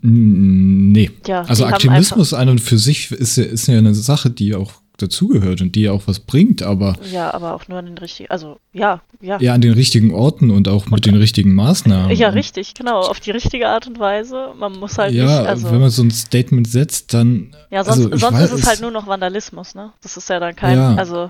Nee. 0.00 1.10
Ja, 1.26 1.42
Also 1.42 1.66
Aktivismus 1.66 2.32
an 2.32 2.48
und 2.48 2.60
für 2.60 2.78
sich 2.78 3.10
ist 3.10 3.36
ist 3.36 3.66
ja 3.66 3.76
eine 3.76 3.94
Sache, 3.94 4.30
die 4.30 4.54
auch 4.54 4.72
dazugehört 4.96 5.60
und 5.60 5.74
die 5.74 5.82
ja 5.82 5.92
auch 5.92 6.02
was 6.06 6.20
bringt, 6.20 6.62
aber 6.62 6.96
ja, 7.10 7.34
aber 7.34 7.54
auch 7.54 7.66
nur 7.68 7.78
an 7.78 7.86
den 7.86 7.98
richtigen. 7.98 8.30
Also 8.30 8.58
ja, 8.72 9.00
ja. 9.20 9.40
eher 9.40 9.52
an 9.54 9.60
den 9.60 9.72
richtigen 9.72 10.12
Orten 10.12 10.50
und 10.50 10.68
auch 10.68 10.86
mit 10.86 11.04
den 11.06 11.16
richtigen 11.16 11.52
Maßnahmen. 11.54 12.16
Ja, 12.16 12.28
Und 12.28 12.34
richtig, 12.34 12.74
genau. 12.74 13.00
Auf 13.00 13.20
die 13.20 13.32
richtige 13.32 13.68
Art 13.68 13.86
und 13.86 13.98
Weise. 13.98 14.52
Man 14.58 14.78
muss 14.78 14.98
halt 14.98 15.12
Ja, 15.12 15.40
nicht. 15.40 15.48
Also, 15.48 15.70
wenn 15.70 15.80
man 15.80 15.90
so 15.90 16.02
ein 16.02 16.10
Statement 16.10 16.68
setzt, 16.68 17.12
dann. 17.14 17.54
ja, 17.70 17.82
sonst, 17.84 18.04
also 18.06 18.16
sonst 18.18 18.34
weiß, 18.34 18.52
ist 18.52 18.60
es 18.60 18.66
halt 18.66 18.80
nur 18.80 18.90
noch 18.90 19.06
Vandalismus, 19.06 19.74
ne? 19.74 19.92
Das 20.02 20.16
ist 20.16 20.28
ja 20.28 20.38
dann 20.38 20.54
kein. 20.54 20.76
Ja. 20.76 20.94
Also, 20.94 21.28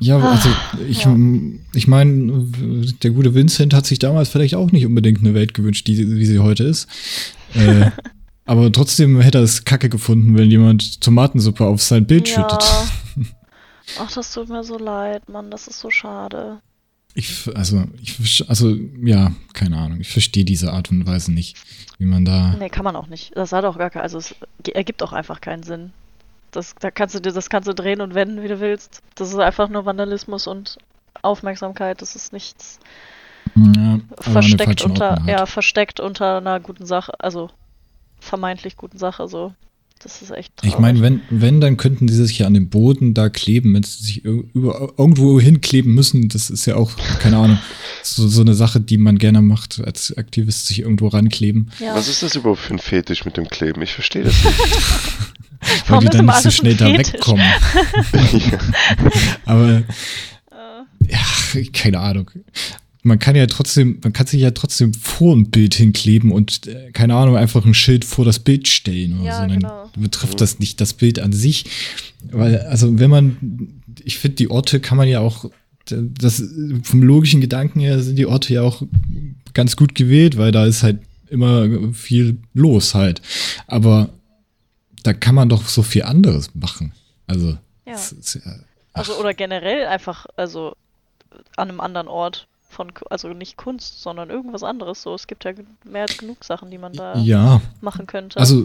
Ja, 0.00 0.18
also 0.18 0.48
ich, 0.88 1.04
ja. 1.04 1.16
ich 1.74 1.88
meine, 1.88 2.46
der 3.02 3.10
gute 3.10 3.34
Vincent 3.34 3.74
hat 3.74 3.86
sich 3.86 3.98
damals 3.98 4.28
vielleicht 4.28 4.54
auch 4.54 4.70
nicht 4.70 4.86
unbedingt 4.86 5.18
eine 5.20 5.34
Welt 5.34 5.54
gewünscht, 5.54 5.88
die, 5.88 6.16
wie 6.16 6.26
sie 6.26 6.38
heute 6.38 6.62
ist. 6.64 6.86
Äh, 7.54 7.90
aber 8.48 8.72
trotzdem 8.72 9.20
hätte 9.20 9.38
er 9.38 9.44
es 9.44 9.64
kacke 9.64 9.88
gefunden, 9.88 10.36
wenn 10.36 10.50
jemand 10.50 11.00
Tomatensuppe 11.00 11.64
auf 11.64 11.82
sein 11.82 12.06
Bild 12.06 12.28
ja. 12.28 12.34
schüttet. 12.34 12.64
Ach, 14.00 14.12
das 14.12 14.32
tut 14.32 14.48
mir 14.48 14.64
so 14.64 14.78
leid, 14.78 15.28
Mann. 15.28 15.50
Das 15.50 15.68
ist 15.68 15.80
so 15.80 15.90
schade. 15.90 16.60
Ich, 17.14 17.50
also, 17.54 17.84
ich, 18.00 18.48
also, 18.48 18.74
ja, 19.02 19.32
keine 19.52 19.76
Ahnung. 19.76 20.00
Ich 20.00 20.10
verstehe 20.10 20.44
diese 20.44 20.72
Art 20.72 20.90
und 20.90 21.06
Weise 21.06 21.32
nicht, 21.32 21.56
wie 21.98 22.06
man 22.06 22.24
da. 22.24 22.54
Nee, 22.58 22.68
kann 22.68 22.84
man 22.84 22.96
auch 22.96 23.08
nicht. 23.08 23.36
Das 23.36 23.52
hat 23.52 23.64
auch 23.64 23.76
gar 23.76 23.90
kein, 23.90 24.02
also 24.02 24.18
es 24.18 24.34
ergibt 24.72 25.02
auch 25.02 25.12
einfach 25.12 25.40
keinen 25.40 25.62
Sinn. 25.62 25.92
Das, 26.50 26.74
da 26.80 26.90
kannst 26.90 27.14
du 27.14 27.20
dir, 27.20 27.32
das 27.32 27.50
kannst 27.50 27.68
du 27.68 27.74
drehen 27.74 28.00
und 28.00 28.14
wenden, 28.14 28.42
wie 28.42 28.48
du 28.48 28.60
willst. 28.60 29.02
Das 29.14 29.28
ist 29.28 29.38
einfach 29.38 29.68
nur 29.68 29.84
Vandalismus 29.84 30.46
und 30.46 30.78
Aufmerksamkeit. 31.22 32.00
Das 32.00 32.16
ist 32.16 32.32
nichts 32.32 32.78
Ja, 33.56 33.98
versteckt 34.20 34.82
unter, 34.82 35.10
halt. 35.16 35.26
ja, 35.26 35.46
versteckt 35.46 36.00
unter 36.00 36.38
einer 36.38 36.60
guten 36.60 36.86
Sache, 36.86 37.12
also 37.18 37.50
vermeintlich 38.20 38.76
guten 38.76 38.98
Sache, 38.98 39.28
so. 39.28 39.54
Das 40.00 40.22
ist 40.22 40.30
echt 40.30 40.56
traurig. 40.56 40.74
Ich 40.74 40.78
meine, 40.78 41.00
wenn, 41.02 41.22
wenn, 41.28 41.60
dann 41.60 41.76
könnten 41.76 42.06
die 42.06 42.14
sich 42.14 42.38
ja 42.38 42.46
an 42.46 42.54
dem 42.54 42.68
Boden 42.68 43.14
da 43.14 43.28
kleben, 43.30 43.74
wenn 43.74 43.82
sie 43.82 44.00
sich 44.04 44.24
über, 44.24 44.92
irgendwo 44.96 45.40
hinkleben 45.40 45.92
müssen. 45.92 46.28
Das 46.28 46.50
ist 46.50 46.66
ja 46.66 46.76
auch, 46.76 46.92
keine 47.18 47.38
Ahnung, 47.38 47.58
so, 48.04 48.28
so 48.28 48.42
eine 48.42 48.54
Sache, 48.54 48.80
die 48.80 48.96
man 48.96 49.18
gerne 49.18 49.42
macht 49.42 49.80
als 49.84 50.16
Aktivist, 50.16 50.68
sich 50.68 50.80
irgendwo 50.80 51.08
rankleben, 51.08 51.72
ja. 51.80 51.96
Was 51.96 52.06
ist 52.06 52.22
das 52.22 52.36
überhaupt 52.36 52.60
für 52.60 52.74
ein 52.74 52.78
Fetisch 52.78 53.24
mit 53.24 53.36
dem 53.36 53.48
Kleben? 53.48 53.82
Ich 53.82 53.92
verstehe 53.92 54.22
das 54.22 54.44
nicht. 54.44 54.58
weil 55.60 55.80
Warum 55.88 56.04
die 56.04 56.10
dann 56.10 56.26
nicht 56.26 56.42
so 56.42 56.50
schnell 56.52 56.76
da 56.76 56.86
Fetisch? 56.86 57.14
wegkommen. 57.14 57.44
Aber, 59.46 59.82
Äh, 60.50 61.12
ja, 61.12 61.62
keine 61.72 61.98
Ahnung. 61.98 62.30
Man 63.02 63.18
kann 63.18 63.36
ja 63.36 63.46
trotzdem, 63.46 64.00
man 64.02 64.12
kann 64.12 64.26
sich 64.26 64.40
ja 64.40 64.50
trotzdem 64.50 64.92
vor 64.92 65.34
ein 65.36 65.50
Bild 65.50 65.74
hinkleben 65.74 66.32
und, 66.32 66.66
äh, 66.66 66.90
keine 66.92 67.14
Ahnung, 67.14 67.36
einfach 67.36 67.64
ein 67.64 67.74
Schild 67.74 68.04
vor 68.04 68.24
das 68.24 68.40
Bild 68.40 68.66
stellen 68.68 69.20
oder 69.20 69.24
Ja, 69.28 69.34
so. 69.36 69.40
Dann 69.48 69.60
genau. 69.60 69.90
betrifft 69.96 70.40
das 70.40 70.58
nicht 70.58 70.80
das 70.80 70.94
Bild 70.94 71.18
an 71.20 71.32
sich. 71.32 71.64
Weil, 72.30 72.60
also 72.62 72.98
wenn 72.98 73.10
man, 73.10 73.82
ich 74.04 74.18
finde, 74.18 74.36
die 74.36 74.50
Orte 74.50 74.80
kann 74.80 74.98
man 74.98 75.08
ja 75.08 75.20
auch, 75.20 75.44
das 75.86 76.42
vom 76.82 77.02
logischen 77.02 77.40
Gedanken 77.40 77.80
her 77.80 78.02
sind 78.02 78.16
die 78.16 78.26
Orte 78.26 78.52
ja 78.52 78.62
auch 78.62 78.82
ganz 79.54 79.76
gut 79.76 79.94
gewählt, 79.94 80.36
weil 80.36 80.52
da 80.52 80.66
ist 80.66 80.82
halt 80.82 80.98
immer 81.30 81.92
viel 81.94 82.38
los 82.52 82.94
halt. 82.94 83.22
Aber 83.66 84.10
da 85.04 85.12
kann 85.14 85.34
man 85.34 85.48
doch 85.48 85.66
so 85.68 85.82
viel 85.82 86.02
anderes 86.02 86.54
machen. 86.54 86.92
Also, 87.26 87.56
Ja. 87.86 87.94
ist 87.94 88.34
ja, 88.44 88.56
also 88.92 89.18
oder 89.18 89.32
generell 89.34 89.86
einfach, 89.86 90.26
also 90.36 90.74
an 91.56 91.68
einem 91.68 91.80
anderen 91.80 92.08
Ort 92.08 92.48
von, 92.68 92.92
also 93.10 93.28
nicht 93.28 93.56
Kunst, 93.56 94.02
sondern 94.02 94.30
irgendwas 94.30 94.62
anderes. 94.62 95.02
So, 95.02 95.14
es 95.14 95.26
gibt 95.26 95.44
ja 95.44 95.52
mehr 95.84 96.02
als 96.02 96.18
genug 96.18 96.44
Sachen, 96.44 96.70
die 96.70 96.78
man 96.78 96.92
da 96.92 97.16
ja, 97.18 97.60
machen 97.80 98.06
könnte. 98.06 98.38
also 98.38 98.64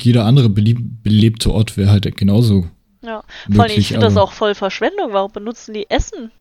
jeder 0.00 0.24
andere 0.24 0.48
belebte 0.48 1.52
Ort 1.52 1.76
wäre 1.76 1.90
halt 1.90 2.16
genauso 2.16 2.66
ja. 3.02 3.22
Vor 3.52 3.62
allem, 3.62 3.70
ich 3.70 3.76
möglich. 3.76 3.88
finde 3.88 4.06
das 4.06 4.16
auch 4.16 4.32
voll 4.32 4.54
Verschwendung. 4.54 5.12
Warum 5.12 5.30
benutzen 5.30 5.74
die 5.74 5.88
Essen 5.88 6.32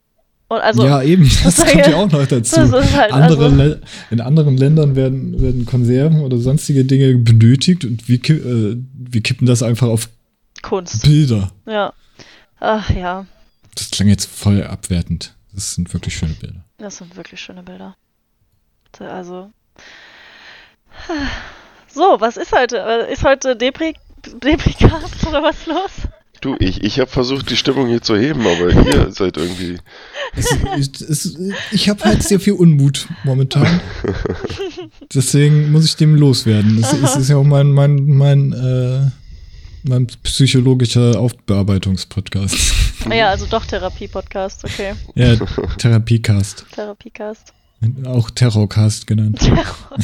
Und 0.47 0.57
also, 0.61 0.83
ja, 0.85 1.03
eben, 1.03 1.29
das 1.43 1.57
kommt 1.57 1.85
ja- 1.87 1.95
auch 1.95 2.11
noch 2.11 2.25
dazu. 2.25 2.71
halt 2.71 3.11
Andere 3.11 3.45
also- 3.45 3.75
in 4.09 4.21
anderen 4.21 4.57
Ländern 4.57 4.95
werden, 4.95 5.39
werden 5.41 5.65
Konserven 5.65 6.21
oder 6.21 6.37
sonstige 6.37 6.85
Dinge 6.85 7.15
benötigt 7.17 7.85
und 7.85 8.07
wir, 8.07 8.17
äh, 8.29 8.77
wir 8.93 9.21
kippen 9.21 9.45
das 9.45 9.61
einfach 9.61 9.87
auf 9.87 10.09
Kunst. 10.63 11.03
Bilder. 11.03 11.51
Ja. 11.67 11.93
Ach 12.59 12.89
ja, 12.89 13.25
Das 13.75 13.91
klang 13.91 14.07
jetzt 14.07 14.25
voll 14.25 14.63
abwertend. 14.63 15.35
Das 15.55 15.73
sind 15.73 15.93
wirklich 15.93 16.15
schöne 16.17 16.33
Bilder. 16.33 16.65
das 16.77 16.97
sind 16.97 17.15
wirklich 17.15 17.39
schöne 17.39 17.63
Bilder. 17.63 17.95
Also. 18.99 19.51
So, 21.87 22.17
was 22.19 22.35
ist 22.35 22.51
heute? 22.51 22.77
Ist 23.09 23.23
heute 23.23 23.55
Depri 23.55 23.93
Depricast 24.43 25.25
oder 25.25 25.43
was 25.43 25.65
los? 25.65 25.91
Du, 26.41 26.55
ich, 26.59 26.83
ich 26.83 26.99
habe 26.99 27.09
versucht, 27.09 27.49
die 27.49 27.55
Stimmung 27.55 27.87
hier 27.87 28.01
zu 28.01 28.17
heben, 28.17 28.41
aber 28.41 28.69
ihr 28.69 29.11
seid 29.13 29.37
irgendwie. 29.37 29.77
Es, 30.35 30.51
es, 30.77 31.01
es, 31.01 31.39
ich 31.71 31.87
habe 31.89 32.03
halt 32.03 32.21
sehr 32.23 32.39
viel 32.39 32.53
Unmut 32.53 33.07
momentan. 33.23 33.79
Deswegen 35.13 35.71
muss 35.71 35.85
ich 35.85 35.95
dem 35.95 36.15
loswerden. 36.15 36.77
Es, 36.79 36.91
es 36.91 37.15
ist 37.15 37.29
ja 37.29 37.37
auch 37.37 37.43
mein, 37.45 37.71
mein, 37.71 37.95
mein, 38.05 38.51
äh, 38.51 39.09
mein 39.87 40.07
psychologischer 40.23 41.19
Aufbearbeitungspodcast. 41.19 42.84
Ah 43.09 43.13
ja, 43.13 43.29
also 43.29 43.45
doch 43.45 43.65
Therapie-Podcast, 43.65 44.63
okay. 44.65 44.93
Ja, 45.15 45.35
Therapiecast. 45.77 46.65
Therapiecast. 46.71 47.53
Auch 48.05 48.29
Terrorcast 48.31 49.07
genannt. 49.07 49.39
Terror. 49.39 49.97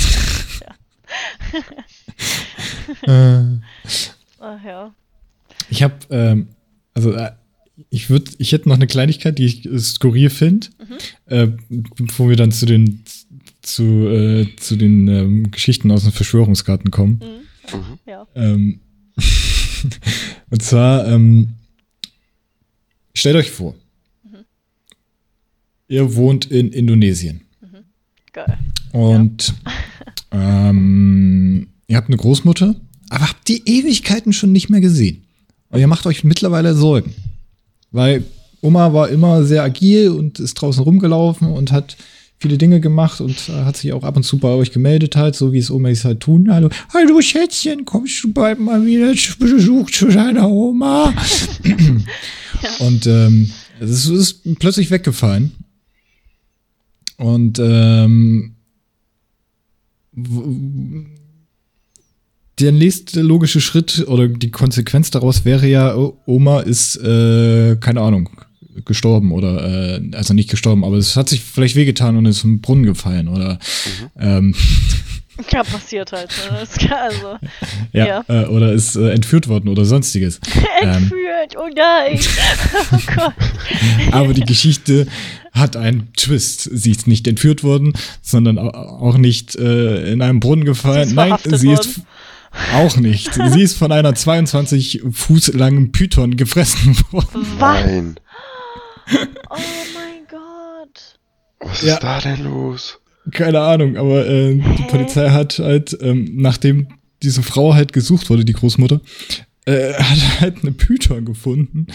äh, 3.07 3.59
Ach 4.39 4.63
ja. 4.63 4.93
ich 5.69 5.83
habe, 5.83 5.95
ähm, 6.09 6.47
also 6.93 7.13
äh, 7.13 7.31
ich 7.89 8.09
würde, 8.09 8.31
ich 8.37 8.51
hätte 8.51 8.69
noch 8.69 8.75
eine 8.75 8.87
Kleinigkeit, 8.87 9.37
die 9.37 9.45
ich 9.45 9.65
äh, 9.65 9.79
skurril 9.79 10.29
finde, 10.29 10.67
äh, 11.25 11.47
bevor 11.69 12.29
wir 12.29 12.35
dann 12.35 12.51
zu 12.51 12.65
den 12.65 13.03
zu, 13.61 13.83
äh, 13.83 14.47
zu 14.57 14.75
den 14.75 15.07
ähm, 15.07 15.51
Geschichten 15.51 15.91
aus 15.91 16.03
dem 16.03 16.11
Verschwörungsgarten 16.11 16.91
kommen. 16.91 17.21
Mhm. 17.71 17.77
Mhm. 17.77 17.99
Ja. 18.05 18.27
Ähm, 18.35 18.79
und 20.49 20.61
zwar, 20.61 21.07
ähm, 21.07 21.55
stellt 23.21 23.35
euch 23.35 23.51
vor, 23.51 23.75
ihr 25.87 26.15
wohnt 26.15 26.49
in 26.49 26.71
Indonesien 26.71 27.41
Geil. 28.33 28.57
und 28.93 29.53
ähm, 30.31 31.67
ihr 31.85 31.97
habt 31.97 32.07
eine 32.07 32.17
Großmutter, 32.17 32.75
aber 33.09 33.29
habt 33.29 33.47
die 33.47 33.61
Ewigkeiten 33.67 34.33
schon 34.33 34.51
nicht 34.51 34.71
mehr 34.71 34.81
gesehen. 34.81 35.27
Und 35.69 35.79
ihr 35.79 35.87
macht 35.87 36.07
euch 36.07 36.23
mittlerweile 36.23 36.73
Sorgen, 36.73 37.13
weil 37.91 38.23
Oma 38.61 38.91
war 38.91 39.09
immer 39.09 39.43
sehr 39.43 39.61
agil 39.61 40.09
und 40.09 40.39
ist 40.39 40.55
draußen 40.55 40.83
rumgelaufen 40.83 41.47
und 41.47 41.71
hat 41.71 41.97
viele 42.41 42.57
Dinge 42.57 42.81
gemacht 42.81 43.21
und 43.21 43.49
äh, 43.49 43.63
hat 43.63 43.77
sich 43.77 43.93
auch 43.93 44.03
ab 44.03 44.17
und 44.17 44.23
zu 44.23 44.39
bei 44.39 44.49
euch 44.49 44.71
gemeldet 44.71 45.15
halt, 45.15 45.35
so 45.35 45.53
wie 45.53 45.59
es 45.59 45.69
Omas 45.69 46.03
halt 46.03 46.21
tun. 46.21 46.51
Hallo, 46.51 46.69
hallo 46.91 47.21
Schätzchen, 47.21 47.85
kommst 47.85 48.23
du 48.23 48.33
bald 48.33 48.59
mal 48.59 48.83
wieder 48.83 49.13
Besuch 49.37 49.91
zu 49.91 50.07
deiner 50.07 50.49
Oma? 50.49 51.13
Und 52.79 53.07
ähm, 53.07 53.51
es 53.79 54.07
ist, 54.07 54.59
plötzlich 54.59 54.91
weggefallen. 54.91 55.51
Und 57.17 57.59
ähm, 57.59 58.55
der 62.59 62.71
nächste 62.71 63.21
logische 63.21 63.61
Schritt 63.61 64.05
oder 64.07 64.27
die 64.27 64.51
Konsequenz 64.51 65.11
daraus 65.11 65.45
wäre 65.45 65.67
ja, 65.67 65.95
Oma 66.25 66.61
ist, 66.61 66.97
äh, 66.97 67.75
keine 67.77 68.01
Ahnung, 68.01 68.29
gestorben 68.85 69.31
oder, 69.31 69.97
äh, 69.97 70.01
also 70.13 70.33
nicht 70.33 70.49
gestorben, 70.49 70.83
aber 70.83 70.97
es 70.97 71.15
hat 71.15 71.29
sich 71.29 71.41
vielleicht 71.41 71.75
wehgetan 71.75 72.17
und 72.17 72.25
ist 72.25 72.43
im 72.43 72.61
Brunnen 72.61 72.85
gefallen 72.85 73.27
oder, 73.27 73.59
ähm, 74.19 74.55
Ja, 75.51 75.63
passiert 75.63 76.11
halt. 76.11 76.29
Ne? 76.51 76.57
Also. 76.95 77.37
ja, 77.93 78.05
Ja. 78.05 78.25
Äh, 78.27 78.45
oder 78.45 78.73
ist 78.73 78.95
äh, 78.95 79.09
entführt 79.09 79.47
worden 79.47 79.69
oder 79.69 79.85
sonstiges. 79.85 80.39
ähm, 80.83 80.89
Entführt, 81.03 81.55
oh 81.57 81.67
nein. 81.75 82.19
Oh 82.91 82.97
Gott. 83.15 83.33
aber 84.11 84.33
die 84.35 84.43
Geschichte 84.43 85.07
hat 85.51 85.75
einen 85.77 86.13
Twist. 86.15 86.69
Sie 86.71 86.91
ist 86.91 87.07
nicht 87.07 87.27
entführt 87.27 87.63
worden, 87.63 87.93
sondern 88.21 88.59
au- 88.59 88.69
auch 88.69 89.17
nicht 89.17 89.55
äh, 89.55 90.11
in 90.11 90.21
einem 90.21 90.41
Brunnen 90.41 90.65
gefallen. 90.65 91.05
Sie 91.09 91.13
ist 91.13 91.15
Nein, 91.15 91.33
sie 91.57 91.71
ist 91.71 91.97
worden. 91.97 92.05
auch 92.75 92.95
nicht. 92.97 93.33
sie 93.33 93.61
ist 93.63 93.77
von 93.77 93.91
einer 93.91 94.13
22 94.13 95.01
Fuß 95.11 95.53
langen 95.53 95.91
Python 95.91 96.37
gefressen 96.37 96.95
worden. 97.11 97.47
Nein. 97.59 98.15
Oh 99.49 99.55
mein 99.93 100.27
Gott. 100.29 101.19
Was 101.59 101.81
Ja. 101.81 101.93
ist 101.95 102.03
da 102.03 102.19
denn 102.19 102.43
los? 102.43 102.99
Keine 103.31 103.59
Ahnung, 103.61 103.97
aber 103.97 104.25
äh, 104.27 104.55
die? 104.55 104.83
Polizei 104.89 105.29
hat 105.29 105.59
halt, 105.59 105.97
ähm, 106.01 106.29
nachdem 106.37 106.87
diese 107.21 107.43
Frau 107.43 107.73
halt 107.73 107.93
gesucht 107.93 108.29
wurde, 108.29 108.43
die 108.45 108.53
Großmutter, 108.53 108.99
äh, 109.65 109.93
hat 109.93 110.41
halt 110.41 110.63
eine 110.63 110.71
Python 110.71 111.23
gefunden, 111.25 111.85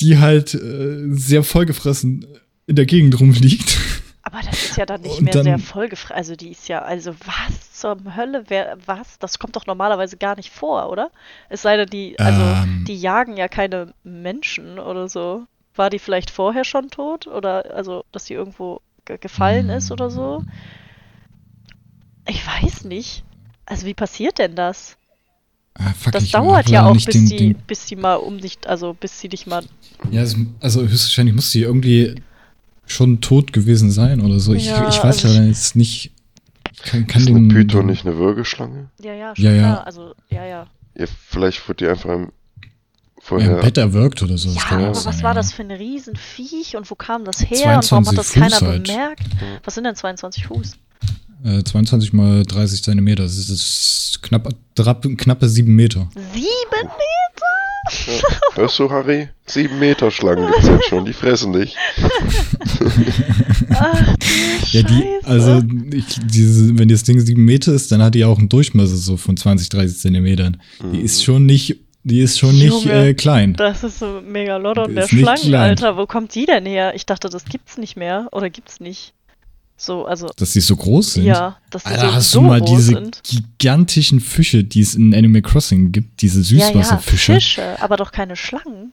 die 0.00 0.18
halt 0.18 0.54
äh, 0.54 0.98
sehr 1.10 1.42
vollgefressen 1.42 2.26
in 2.66 2.76
der 2.76 2.86
Gegend 2.86 3.18
rumliegt. 3.18 3.78
Aber 4.22 4.40
das 4.48 4.62
ist 4.64 4.76
ja 4.78 4.86
dann 4.86 5.02
nicht 5.02 5.18
Und 5.18 5.24
mehr 5.24 5.34
dann- 5.34 5.44
sehr 5.44 5.58
vollgefressen. 5.58 6.16
Also 6.16 6.36
die 6.36 6.50
ist 6.52 6.68
ja, 6.68 6.80
also 6.82 7.14
was 7.26 7.72
zur 7.80 7.98
Hölle, 8.16 8.44
wer, 8.48 8.78
was? 8.86 9.18
Das 9.18 9.38
kommt 9.38 9.54
doch 9.56 9.66
normalerweise 9.66 10.16
gar 10.16 10.36
nicht 10.36 10.50
vor, 10.50 10.88
oder? 10.88 11.10
Es 11.50 11.62
sei 11.62 11.76
denn, 11.76 11.88
die, 11.90 12.18
also 12.18 12.40
Ähm. 12.40 12.84
die 12.88 12.96
jagen 12.96 13.36
ja 13.36 13.48
keine 13.48 13.92
Menschen 14.04 14.78
oder 14.78 15.08
so. 15.08 15.44
War 15.76 15.90
die 15.90 15.98
vielleicht 15.98 16.30
vorher 16.30 16.64
schon 16.64 16.90
tot? 16.90 17.26
Oder 17.26 17.74
also, 17.74 18.04
dass 18.12 18.24
die 18.24 18.34
irgendwo 18.34 18.80
ge 19.04 19.18
gefallen 19.18 19.68
ist 19.70 19.90
oder 19.90 20.10
so? 20.10 20.44
Ich 22.26 22.46
weiß 22.46 22.84
nicht. 22.84 23.24
Also 23.66 23.86
wie 23.86 23.94
passiert 23.94 24.38
denn 24.38 24.54
das? 24.54 24.96
Ah, 25.74 25.92
fuck, 25.92 26.12
Das 26.12 26.30
dauert 26.30 26.68
ja 26.68 26.86
auch, 26.86 26.92
bis 26.94 27.04
den- 27.06 27.26
die, 27.26 27.36
den- 27.36 27.54
bis 27.66 27.88
sie 27.88 27.96
mal 27.96 28.14
um 28.16 28.38
dich, 28.38 28.58
also 28.66 28.94
bis 28.94 29.20
sie 29.20 29.28
dich 29.28 29.46
mal. 29.46 29.64
Ja, 30.10 30.22
es, 30.22 30.36
also 30.60 30.82
höchstwahrscheinlich 30.82 31.34
muss 31.34 31.50
sie 31.50 31.62
irgendwie 31.62 32.14
schon 32.86 33.20
tot 33.20 33.52
gewesen 33.52 33.90
sein 33.90 34.20
oder 34.20 34.38
so. 34.38 34.54
Ich, 34.54 34.66
Ja, 34.66 34.88
ich 34.88 35.02
weiß 35.02 35.24
also 35.24 35.28
ja 35.40 35.44
jetzt 35.44 35.74
nicht. 35.74 36.12
Ich 36.72 36.82
kann, 36.82 37.06
kann 37.06 37.20
Ist 37.22 37.28
den, 37.28 37.36
eine 37.36 37.48
Python 37.54 37.86
nicht 37.86 38.06
eine 38.06 38.16
Würgeschlange? 38.16 38.90
Ja, 39.00 39.14
ja, 39.14 39.34
schon 39.34 39.44
Ja, 39.44 39.52
ja. 39.52 39.62
klar. 39.62 39.86
Also, 39.86 40.14
ja, 40.28 40.44
ja. 40.44 40.66
Ja, 40.96 41.06
vielleicht 41.28 41.66
wird 41.66 41.80
die 41.80 41.88
einfach 41.88 42.10
im 42.10 42.30
vorher. 43.24 43.56
im 43.56 43.60
Bett 43.60 43.78
erwirkt 43.78 44.22
oder 44.22 44.36
so. 44.38 44.52
das 44.52 44.62
Ja, 44.70 44.76
aber 44.76 44.94
sein, 44.94 45.04
was 45.06 45.22
war 45.22 45.30
ja. 45.30 45.34
das 45.34 45.52
für 45.52 45.62
ein 45.62 45.70
Riesenviech 45.70 46.76
und 46.76 46.90
wo 46.90 46.94
kam 46.94 47.24
das 47.24 47.40
her 47.40 47.76
und 47.76 47.90
warum 47.90 48.06
hat 48.06 48.14
22 48.14 48.16
das 48.16 48.32
keiner 48.32 48.50
Fuß 48.56 48.68
halt. 48.68 48.86
bemerkt? 48.86 49.22
Was 49.64 49.74
sind 49.74 49.84
denn 49.84 49.96
22 49.96 50.46
Fuß? 50.46 50.72
Äh, 51.44 51.62
22 51.62 52.12
mal 52.12 52.42
30 52.44 52.82
Zentimeter. 52.82 53.22
Das 53.24 53.36
ist, 53.36 53.50
das 53.50 53.58
ist 53.60 54.18
knapp, 54.22 54.48
drapp- 54.76 55.16
knappe 55.16 55.48
sieben 55.48 55.74
Meter. 55.76 56.08
Sieben 56.32 56.82
Meter? 56.82 56.90
Ja. 58.06 58.22
Hörst 58.54 58.78
du, 58.78 58.88
Harry? 58.90 59.28
Sieben 59.44 59.78
Meter 59.78 60.10
Schlangen 60.10 60.46
gibt's 60.50 60.68
jetzt 60.68 60.88
schon, 60.88 61.04
die 61.04 61.12
fressen 61.12 61.52
dich. 61.52 61.76
Ach, 63.70 64.14
Ja, 64.72 64.82
die, 64.82 65.04
also, 65.24 65.62
ich, 65.92 66.04
diese, 66.24 66.78
wenn 66.78 66.88
das 66.88 67.02
Ding 67.04 67.20
sieben 67.20 67.44
Meter 67.44 67.72
ist, 67.72 67.92
dann 67.92 68.02
hat 68.02 68.14
die 68.14 68.24
auch 68.24 68.38
einen 68.38 68.48
Durchmesser 68.48 68.96
so 68.96 69.16
von 69.16 69.36
20, 69.36 69.68
30 69.68 69.98
Zentimetern. 69.98 70.60
Die 70.92 71.00
ist 71.00 71.22
schon 71.24 71.44
nicht, 71.46 71.76
die 72.04 72.20
ist 72.20 72.38
schon 72.38 72.54
nicht 72.54 72.66
Junge, 72.84 73.08
äh, 73.08 73.14
klein. 73.14 73.54
Das 73.54 73.82
ist 73.82 73.98
so 73.98 74.20
Megalodon 74.20 74.94
der 74.94 75.04
Ist 75.04 75.12
nicht 75.12 75.22
Schlangen, 75.22 75.42
klein. 75.42 75.70
Alter. 75.70 75.96
Wo 75.96 76.06
kommt 76.06 76.34
die 76.34 76.46
denn 76.46 76.66
her? 76.66 76.94
Ich 76.94 77.06
dachte, 77.06 77.28
das 77.28 77.44
gibt's 77.46 77.78
nicht 77.78 77.96
mehr. 77.96 78.28
Oder 78.32 78.50
gibt's 78.50 78.78
nicht? 78.78 79.14
So, 79.76 80.04
also, 80.06 80.28
Dass 80.36 80.52
die 80.52 80.60
so 80.60 80.76
groß 80.76 81.14
sind. 81.14 81.24
ja, 81.24 81.56
dass 81.70 81.82
die 81.82 81.88
Alter, 81.90 82.08
so, 82.10 82.14
hast 82.14 82.30
so 82.30 82.40
du 82.40 82.46
mal 82.46 82.60
diese 82.60 82.82
sind. 82.94 83.20
gigantischen 83.24 84.20
Fische, 84.20 84.62
die 84.62 84.80
es 84.80 84.94
in 84.94 85.12
Animal 85.14 85.42
Crossing 85.42 85.90
gibt, 85.90 86.22
diese 86.22 86.40
Ja, 86.42 86.58
ja, 86.58 86.66
Süßwasserfische? 86.68 87.34
Fische, 87.34 87.82
aber 87.82 87.96
doch 87.96 88.12
keine 88.12 88.36
Schlangen. 88.36 88.92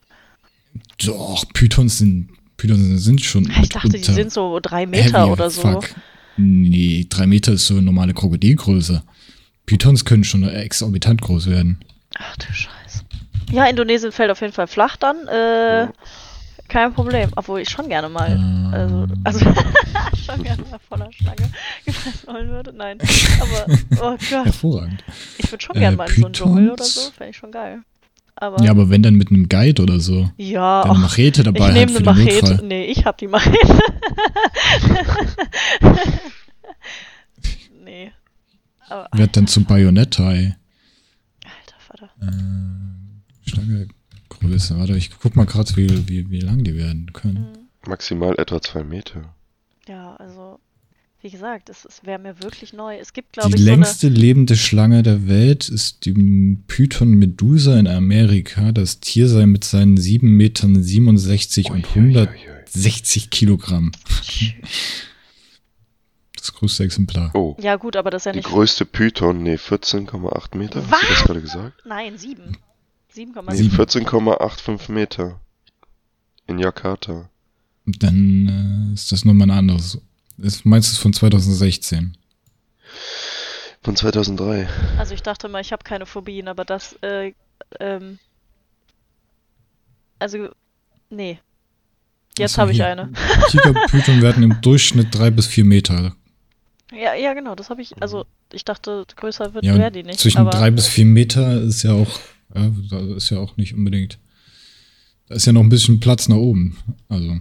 Doch, 1.06 1.46
Pythons 1.54 2.00
sind, 2.00 2.30
Pythons 2.58 3.04
sind 3.04 3.22
schon. 3.24 3.52
Ich 3.62 3.70
dachte, 3.70 3.90
die 3.90 4.04
sind 4.04 4.32
so 4.32 4.60
drei 4.62 4.86
Meter 4.86 5.32
oder 5.32 5.50
so. 5.50 5.62
Fuck. 5.62 5.90
Nee, 6.38 7.06
drei 7.10 7.28
Meter 7.28 7.54
ist 7.54 7.68
so 7.68 7.76
eine 7.76 7.84
normale 7.84 8.14
Krokodilgröße. 8.14 9.04
Pythons 9.66 10.04
können 10.06 10.24
schon 10.24 10.44
exorbitant 10.48 11.22
groß 11.22 11.48
werden. 11.48 11.80
Ach 12.18 12.38
du 12.38 12.54
Scheiße. 12.54 13.04
Ja, 13.52 13.66
Indonesien 13.66 14.12
fällt 14.12 14.32
auf 14.32 14.42
jeden 14.42 14.54
Fall 14.54 14.68
flach 14.68 14.96
dann. 14.98 15.28
Äh, 15.28 15.88
kein 16.68 16.94
Problem. 16.94 17.30
Obwohl 17.36 17.60
ich 17.62 17.70
schon 17.70 17.90
gerne 17.90 18.08
mal. 18.08 18.40
Also, 18.72 19.08
also 19.26 19.40
schon 20.26 20.44
gerne 20.44 20.64
mal 20.72 20.80
voller 20.88 21.12
Schlange 21.12 21.52
gefressen 21.86 22.28
wollen 22.34 22.50
würde. 22.50 22.72
Nein. 22.74 22.98
Aber, 23.42 23.74
oh 24.02 24.18
Gott. 24.30 24.46
Hervorragend. 24.46 25.04
Ich 25.38 25.52
würde 25.52 25.64
schon 25.64 25.76
Äh, 25.76 25.80
gerne 25.80 25.98
mal 25.98 26.10
in 26.10 26.16
so 26.16 26.26
einen 26.26 26.34
Dschungel 26.34 26.72
oder 26.72 26.84
so. 26.86 27.12
Fände 27.12 27.32
ich 27.32 27.38
schon 27.38 27.52
geil. 27.52 27.80
Aber. 28.36 28.64
Ja, 28.64 28.72
aber 28.72 28.90
wenn 28.90 29.04
dann 29.04 29.16
mit 29.16 29.30
einem 29.30 29.50
Guide 29.50 29.82
oder 29.84 30.00
so. 30.00 30.30
ja 30.38 30.84
Eine 30.84 31.00
Machete 31.00 31.42
ich 31.42 31.46
dabei 31.46 31.66
halt 31.66 31.74
nehme 31.74 31.98
eine 31.98 32.06
Machete. 32.06 32.46
Notfall. 32.52 32.66
Nee, 32.68 32.86
ich 32.86 33.06
hab 33.06 33.18
die 33.18 33.28
Machete. 33.28 33.58
nee. 37.84 38.12
Aber, 38.90 39.08
Wird 39.14 39.38
dann 39.38 39.48
zum 39.48 39.66
alter 39.70 39.94
Vater. 39.94 40.56
Äh, 42.22 43.50
Schlange 43.50 43.88
Größe. 44.30 44.78
Warte, 44.78 44.96
ich 44.96 45.12
guck 45.20 45.36
mal 45.36 45.46
gerade, 45.46 45.76
wie, 45.76 46.08
wie, 46.08 46.30
wie 46.30 46.40
lang 46.40 46.64
die 46.64 46.76
werden 46.76 47.12
können. 47.14 47.48
Maximal 47.88 48.36
etwa 48.38 48.62
zwei 48.62 48.84
Meter. 48.84 49.36
Ja, 49.88 50.16
also, 50.16 50.60
wie 51.22 51.30
gesagt, 51.30 51.70
es, 51.70 51.86
es 51.86 52.06
wäre 52.06 52.20
mir 52.20 52.42
wirklich 52.42 52.74
neu. 52.74 52.98
Es 52.98 53.14
gibt, 53.14 53.36
Die 53.36 53.40
glaube 53.40 53.56
ich, 53.56 53.62
längste 53.62 54.08
lebende 54.08 54.56
Schlange 54.56 55.04
der 55.04 55.28
Welt 55.28 55.70
ist 55.70 56.06
die 56.06 56.58
Python 56.68 57.16
Medusa 57.16 57.78
in 57.78 57.88
Amerika. 57.88 58.72
Das 58.72 59.00
Tier 59.00 59.28
sei 59.28 59.46
mit 59.46 59.64
seinen 59.64 59.98
7 59.98 60.30
Metern 60.38 60.82
67 60.82 61.72
und 61.72 61.96
Ui, 61.96 62.02
ui, 62.02 62.10
ui, 62.10 62.20
ui. 62.20 62.62
160 62.72 63.30
Kilogramm 63.30 63.92
so. 64.22 64.46
Das 66.42 66.54
größte 66.54 66.84
Exemplar. 66.84 67.32
Oh, 67.34 67.56
Ja, 67.60 67.76
gut, 67.76 67.96
aber 67.96 68.10
das 68.10 68.22
ist 68.22 68.26
ja 68.26 68.32
die 68.34 68.40
nicht. 68.40 68.48
größte 68.50 68.86
Python, 68.86 69.44
nee, 69.44 69.56
14,8 69.56 70.58
Meter. 70.58 70.84
Hast 70.90 71.04
du 71.04 71.08
das 71.08 71.24
gerade 71.24 71.42
gesagt? 71.42 71.82
Nein, 71.86 72.18
sieben. 72.18 72.58
7,7. 73.16 73.44
Nee, 73.50 73.56
Sieben. 73.58 73.76
14,85 73.76 74.92
Meter. 74.92 75.40
In 76.48 76.60
Jakarta. 76.60 77.30
Dann 77.86 78.90
äh, 78.92 78.94
ist 78.94 79.12
das 79.12 79.26
nochmal 79.26 79.48
ein 79.48 79.58
anderes. 79.58 80.00
Ist, 80.38 80.66
meinst 80.66 80.90
du 80.90 80.94
es 80.94 80.98
von 80.98 81.14
2016? 81.14 82.18
Von 83.84 83.96
2003. 83.96 84.68
Also 84.98 85.14
ich 85.14 85.24
dachte 85.24 85.48
mal, 85.50 85.62
ich 85.62 85.72
habe 85.72 85.84
keine 85.84 86.06
Phobien, 86.06 86.48
aber 86.48 86.66
das, 86.66 86.94
äh, 87.02 87.34
ähm, 87.80 88.20
also, 90.20 90.50
nee. 91.10 91.40
Jetzt 92.38 92.58
habe 92.58 92.72
ich 92.72 92.84
eine. 92.84 93.12
Tigerpython 93.50 94.22
werden 94.22 94.44
im 94.44 94.60
Durchschnitt 94.62 95.08
drei 95.12 95.32
bis 95.32 95.48
vier 95.48 95.66
Meter. 95.66 96.16
Ja, 96.92 97.14
ja, 97.16 97.34
genau, 97.34 97.56
das 97.56 97.70
habe 97.70 97.82
ich, 97.82 98.02
also 98.02 98.26
ich 98.52 98.66
dachte, 98.66 99.06
größer 99.16 99.54
wird 99.54 99.64
Ja, 99.66 99.78
wäre 99.78 99.92
die 99.92 100.04
nicht. 100.04 100.20
zwischen 100.20 100.40
aber, 100.40 100.50
drei 100.52 100.72
bis 100.72 100.88
vier 100.88 101.06
Meter 101.06 101.62
ist 101.62 101.84
ja 101.84 101.94
auch, 101.94 102.20
ja, 102.54 102.72
ist 103.16 103.30
ja 103.30 103.40
auch 103.40 103.56
nicht 103.58 103.74
unbedingt. 103.74 104.20
Da 105.28 105.36
ist 105.36 105.46
ja 105.46 105.54
noch 105.54 105.62
ein 105.62 105.70
bisschen 105.70 106.00
Platz 106.02 106.28
nach 106.28 106.36
oben. 106.36 106.78
Also. 107.08 107.40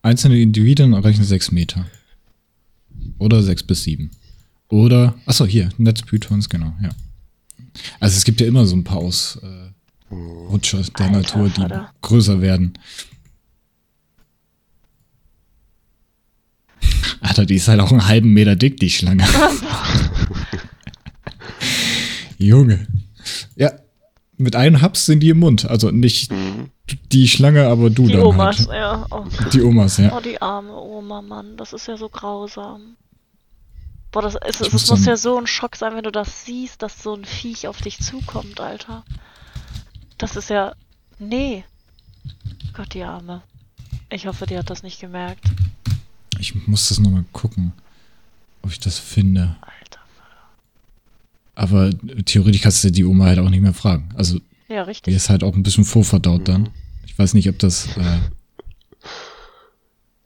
Einzelne 0.00 0.40
Individuen 0.40 0.94
erreichen 0.94 1.24
sechs 1.24 1.50
Meter. 1.50 1.86
Oder 3.18 3.42
sechs 3.42 3.62
bis 3.62 3.82
sieben. 3.84 4.10
Oder, 4.68 5.14
achso, 5.26 5.44
hier, 5.44 5.68
Netzpythons, 5.76 6.48
genau, 6.48 6.74
ja. 6.82 6.88
Also 8.00 8.16
es 8.16 8.24
gibt 8.24 8.40
ja 8.40 8.46
immer 8.46 8.66
so 8.66 8.76
ein 8.76 8.84
paar 8.84 8.98
Ausrutscher 8.98 10.82
der 10.82 11.06
Alter 11.06 11.10
Natur, 11.10 11.48
die 11.50 11.60
Vater. 11.60 11.92
größer 12.02 12.40
werden. 12.40 12.78
Alter, 17.24 17.46
die 17.46 17.56
ist 17.56 17.68
halt 17.68 17.80
auch 17.80 17.90
einen 17.90 18.06
halben 18.06 18.32
Meter 18.32 18.54
dick, 18.56 18.78
die 18.78 18.90
Schlange. 18.90 19.24
Junge. 22.38 22.86
Ja, 23.56 23.72
mit 24.36 24.56
einem 24.56 24.80
Haps 24.80 25.06
sind 25.06 25.20
die 25.20 25.30
im 25.30 25.38
Mund. 25.38 25.64
Also 25.68 25.90
nicht 25.90 26.30
Mhm. 26.30 26.70
die 27.12 27.28
Schlange, 27.28 27.66
aber 27.66 27.90
du 27.90 28.06
die 28.06 28.12
dann 28.12 28.22
Omas, 28.22 28.68
halt. 28.68 28.78
ja. 28.78 29.06
Oh, 29.10 29.24
Die 29.52 29.62
Omas, 29.62 29.96
ja. 29.98 30.14
oh, 30.16 30.20
die 30.20 30.40
arme 30.42 30.74
Oma, 30.74 31.22
Mann, 31.22 31.56
das 31.56 31.72
ist 31.72 31.86
ja 31.88 31.96
so 31.96 32.08
grausam. 32.08 32.96
Boah, 34.12 34.22
das 34.22 34.34
ist, 34.34 34.60
es 34.60 34.72
muss 34.72 34.90
muss 34.90 35.06
ja 35.06 35.16
so 35.16 35.38
ein 35.38 35.46
Schock 35.46 35.76
sein, 35.76 35.94
wenn 35.96 36.04
du 36.04 36.12
das 36.12 36.44
siehst, 36.44 36.82
dass 36.82 37.02
so 37.02 37.14
ein 37.14 37.24
Viech 37.24 37.66
auf 37.68 37.80
dich 37.80 37.98
zukommt, 38.00 38.60
Alter. 38.60 39.04
Das 40.18 40.36
ist 40.36 40.50
ja, 40.50 40.74
nee. 41.18 41.64
Gott, 42.74 42.94
die 42.94 43.02
Arme. 43.02 43.42
Ich 44.10 44.26
hoffe, 44.26 44.46
die 44.46 44.56
hat 44.58 44.70
das 44.70 44.82
nicht 44.84 45.00
gemerkt. 45.00 45.44
Ich 46.40 46.54
muss 46.66 46.88
das 46.88 46.98
nochmal 47.00 47.24
gucken, 47.32 47.72
ob 48.62 48.70
ich 48.72 48.80
das 48.80 48.98
finde. 48.98 49.56
Alter. 49.60 50.00
Aber 51.54 51.90
theoretisch 52.24 52.62
kannst 52.62 52.82
du 52.84 52.90
die 52.90 53.04
Oma 53.04 53.26
halt 53.26 53.38
auch 53.38 53.50
nicht 53.50 53.60
mehr 53.62 53.74
fragen. 53.74 54.08
Also, 54.16 54.40
Ja, 54.68 54.82
die 54.84 54.88
richtig. 54.90 55.14
ist 55.14 55.30
halt 55.30 55.44
auch 55.44 55.54
ein 55.54 55.62
bisschen 55.62 55.84
vorverdaut 55.84 56.48
dann. 56.48 56.68
Ich 57.06 57.18
weiß 57.18 57.34
nicht, 57.34 57.48
ob 57.48 57.58
das. 57.58 57.86
Äh, 57.96 58.18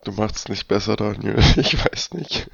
Du 0.05 0.12
machst 0.12 0.49
nicht 0.49 0.68
besser, 0.68 0.97
Daniel. 0.97 1.37
Ich 1.57 1.77
weiß 1.85 2.14
nicht. 2.14 2.49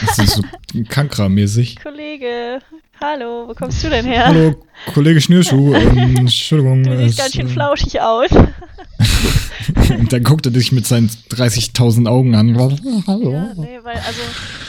Das 0.00 0.18
ist 0.18 0.34
so 0.36 0.42
Kankra-mäßig. 0.88 1.76
Kollege, 1.82 2.60
hallo, 3.00 3.48
wo 3.48 3.54
kommst 3.54 3.82
du 3.84 3.90
denn 3.90 4.04
her? 4.04 4.26
Hallo, 4.26 4.64
Kollege 4.92 5.20
Schnürschuh. 5.20 5.74
Ähm, 5.84 6.16
Entschuldigung. 6.16 6.82
Du 6.82 6.96
siehst 6.96 7.10
es, 7.10 7.16
ganz 7.16 7.34
schön 7.34 7.46
äh, 7.46 7.50
flauschig 7.50 8.00
aus. 8.00 8.30
Und 9.90 10.12
dann 10.12 10.22
guckt 10.22 10.46
er 10.46 10.52
dich 10.52 10.72
mit 10.72 10.86
seinen 10.86 11.08
30.000 11.08 12.08
Augen 12.08 12.34
an. 12.34 12.56
Hallo. 13.06 13.32
Ja, 13.32 13.54
nee, 13.54 13.78
weil, 13.82 13.96
also, 13.96 14.20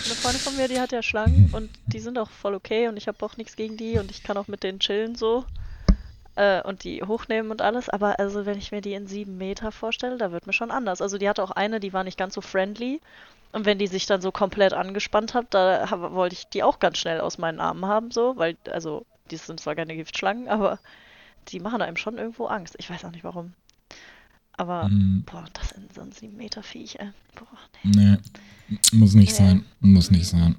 eine 0.06 0.16
Freundin 0.16 0.42
von 0.42 0.56
mir, 0.56 0.68
die 0.68 0.80
hat 0.80 0.92
ja 0.92 1.02
Schlangen 1.02 1.50
und 1.52 1.70
die 1.88 2.00
sind 2.00 2.18
auch 2.18 2.30
voll 2.30 2.54
okay 2.56 2.88
und 2.88 2.98
ich 2.98 3.08
habe 3.08 3.24
auch 3.26 3.38
nichts 3.38 3.56
gegen 3.56 3.78
die 3.78 3.98
und 3.98 4.12
ich 4.12 4.24
kann 4.24 4.38
auch 4.38 4.48
mit 4.48 4.64
denen 4.64 4.80
chillen 4.80 5.16
so. 5.16 5.46
Äh, 6.36 6.62
und 6.64 6.84
die 6.84 7.02
hochnehmen 7.02 7.50
und 7.52 7.62
alles, 7.62 7.88
aber 7.90 8.20
also 8.20 8.46
wenn 8.46 8.58
ich 8.58 8.72
mir 8.74 8.82
die 8.82 8.94
in 8.94 9.08
sieben 9.08 9.38
Meter 9.38 9.72
vorstelle, 9.72 10.18
da 10.18 10.32
wird 10.34 10.48
mir 10.48 10.54
schon 10.54 10.70
anders. 10.72 11.02
Also 11.02 11.18
die 11.18 11.30
hatte 11.30 11.42
auch 11.44 11.52
eine, 11.52 11.80
die 11.80 11.94
war 11.94 12.04
nicht 12.04 12.18
ganz 12.18 12.34
so 12.34 12.42
friendly. 12.42 13.00
Und 13.54 13.66
wenn 13.66 13.78
die 13.80 13.88
sich 13.88 14.06
dann 14.06 14.20
so 14.22 14.34
komplett 14.34 14.74
angespannt 14.74 15.34
hat, 15.34 15.48
da 15.54 15.90
hab, 15.90 16.12
wollte 16.12 16.34
ich 16.36 16.48
die 16.50 16.62
auch 16.62 16.80
ganz 16.80 16.98
schnell 16.98 17.22
aus 17.22 17.38
meinen 17.38 17.62
Armen 17.62 17.86
haben, 17.86 18.12
so, 18.12 18.34
weil, 18.36 18.58
also, 18.70 19.06
die 19.32 19.38
sind 19.38 19.62
zwar 19.62 19.76
keine 19.76 19.96
Giftschlangen, 19.96 20.50
aber 20.50 20.78
die 21.48 21.62
machen 21.62 21.82
einem 21.82 21.96
schon 21.96 22.18
irgendwo 22.18 22.48
Angst. 22.48 22.76
Ich 22.80 22.90
weiß 22.90 23.06
auch 23.06 23.12
nicht 23.12 23.24
warum. 23.24 23.54
Aber, 24.58 24.84
Hm, 24.88 25.24
boah, 25.26 25.46
das 25.54 25.70
sind 25.70 25.94
so 25.94 26.02
ein 26.02 26.12
sieben 26.12 26.36
Meter 26.36 26.64
Viech, 26.64 27.00
ey. 27.00 27.10
Boah, 27.36 27.48
nee, 27.84 28.18
nee, 28.68 28.78
muss 28.92 29.14
nicht 29.14 29.32
Nee. 29.32 29.36
sein. 29.38 29.66
Muss 29.80 30.12
nicht 30.12 30.28
sein. 30.28 30.56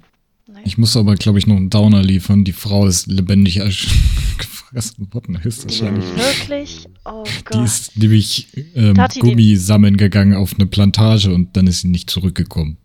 nee. 0.47 0.61
Ich 0.63 0.77
muss 0.79 0.97
aber, 0.97 1.13
glaube 1.15 1.37
ich, 1.39 1.45
noch 1.45 1.55
einen 1.55 1.69
Downer 1.69 2.01
liefern. 2.01 2.43
Die 2.45 2.53
Frau 2.53 2.87
ist 2.87 3.05
lebendig 3.07 3.61
ersch- 3.61 3.93
gefressen 4.69 5.13
worden, 5.13 5.43
höchstwahrscheinlich. 5.43 6.05
Wirklich? 6.15 6.87
Oh 7.05 7.23
Die 7.25 7.43
Gott. 7.45 7.65
ist 7.65 7.97
nämlich 7.97 8.47
ähm, 8.75 8.95
die 9.13 9.19
Gummi 9.19 9.55
sammeln 9.55 9.97
gegangen 9.97 10.35
auf 10.35 10.53
eine 10.55 10.65
Plantage 10.67 11.33
und 11.33 11.55
dann 11.55 11.67
ist 11.67 11.81
sie 11.81 11.87
nicht 11.87 12.09
zurückgekommen. 12.09 12.77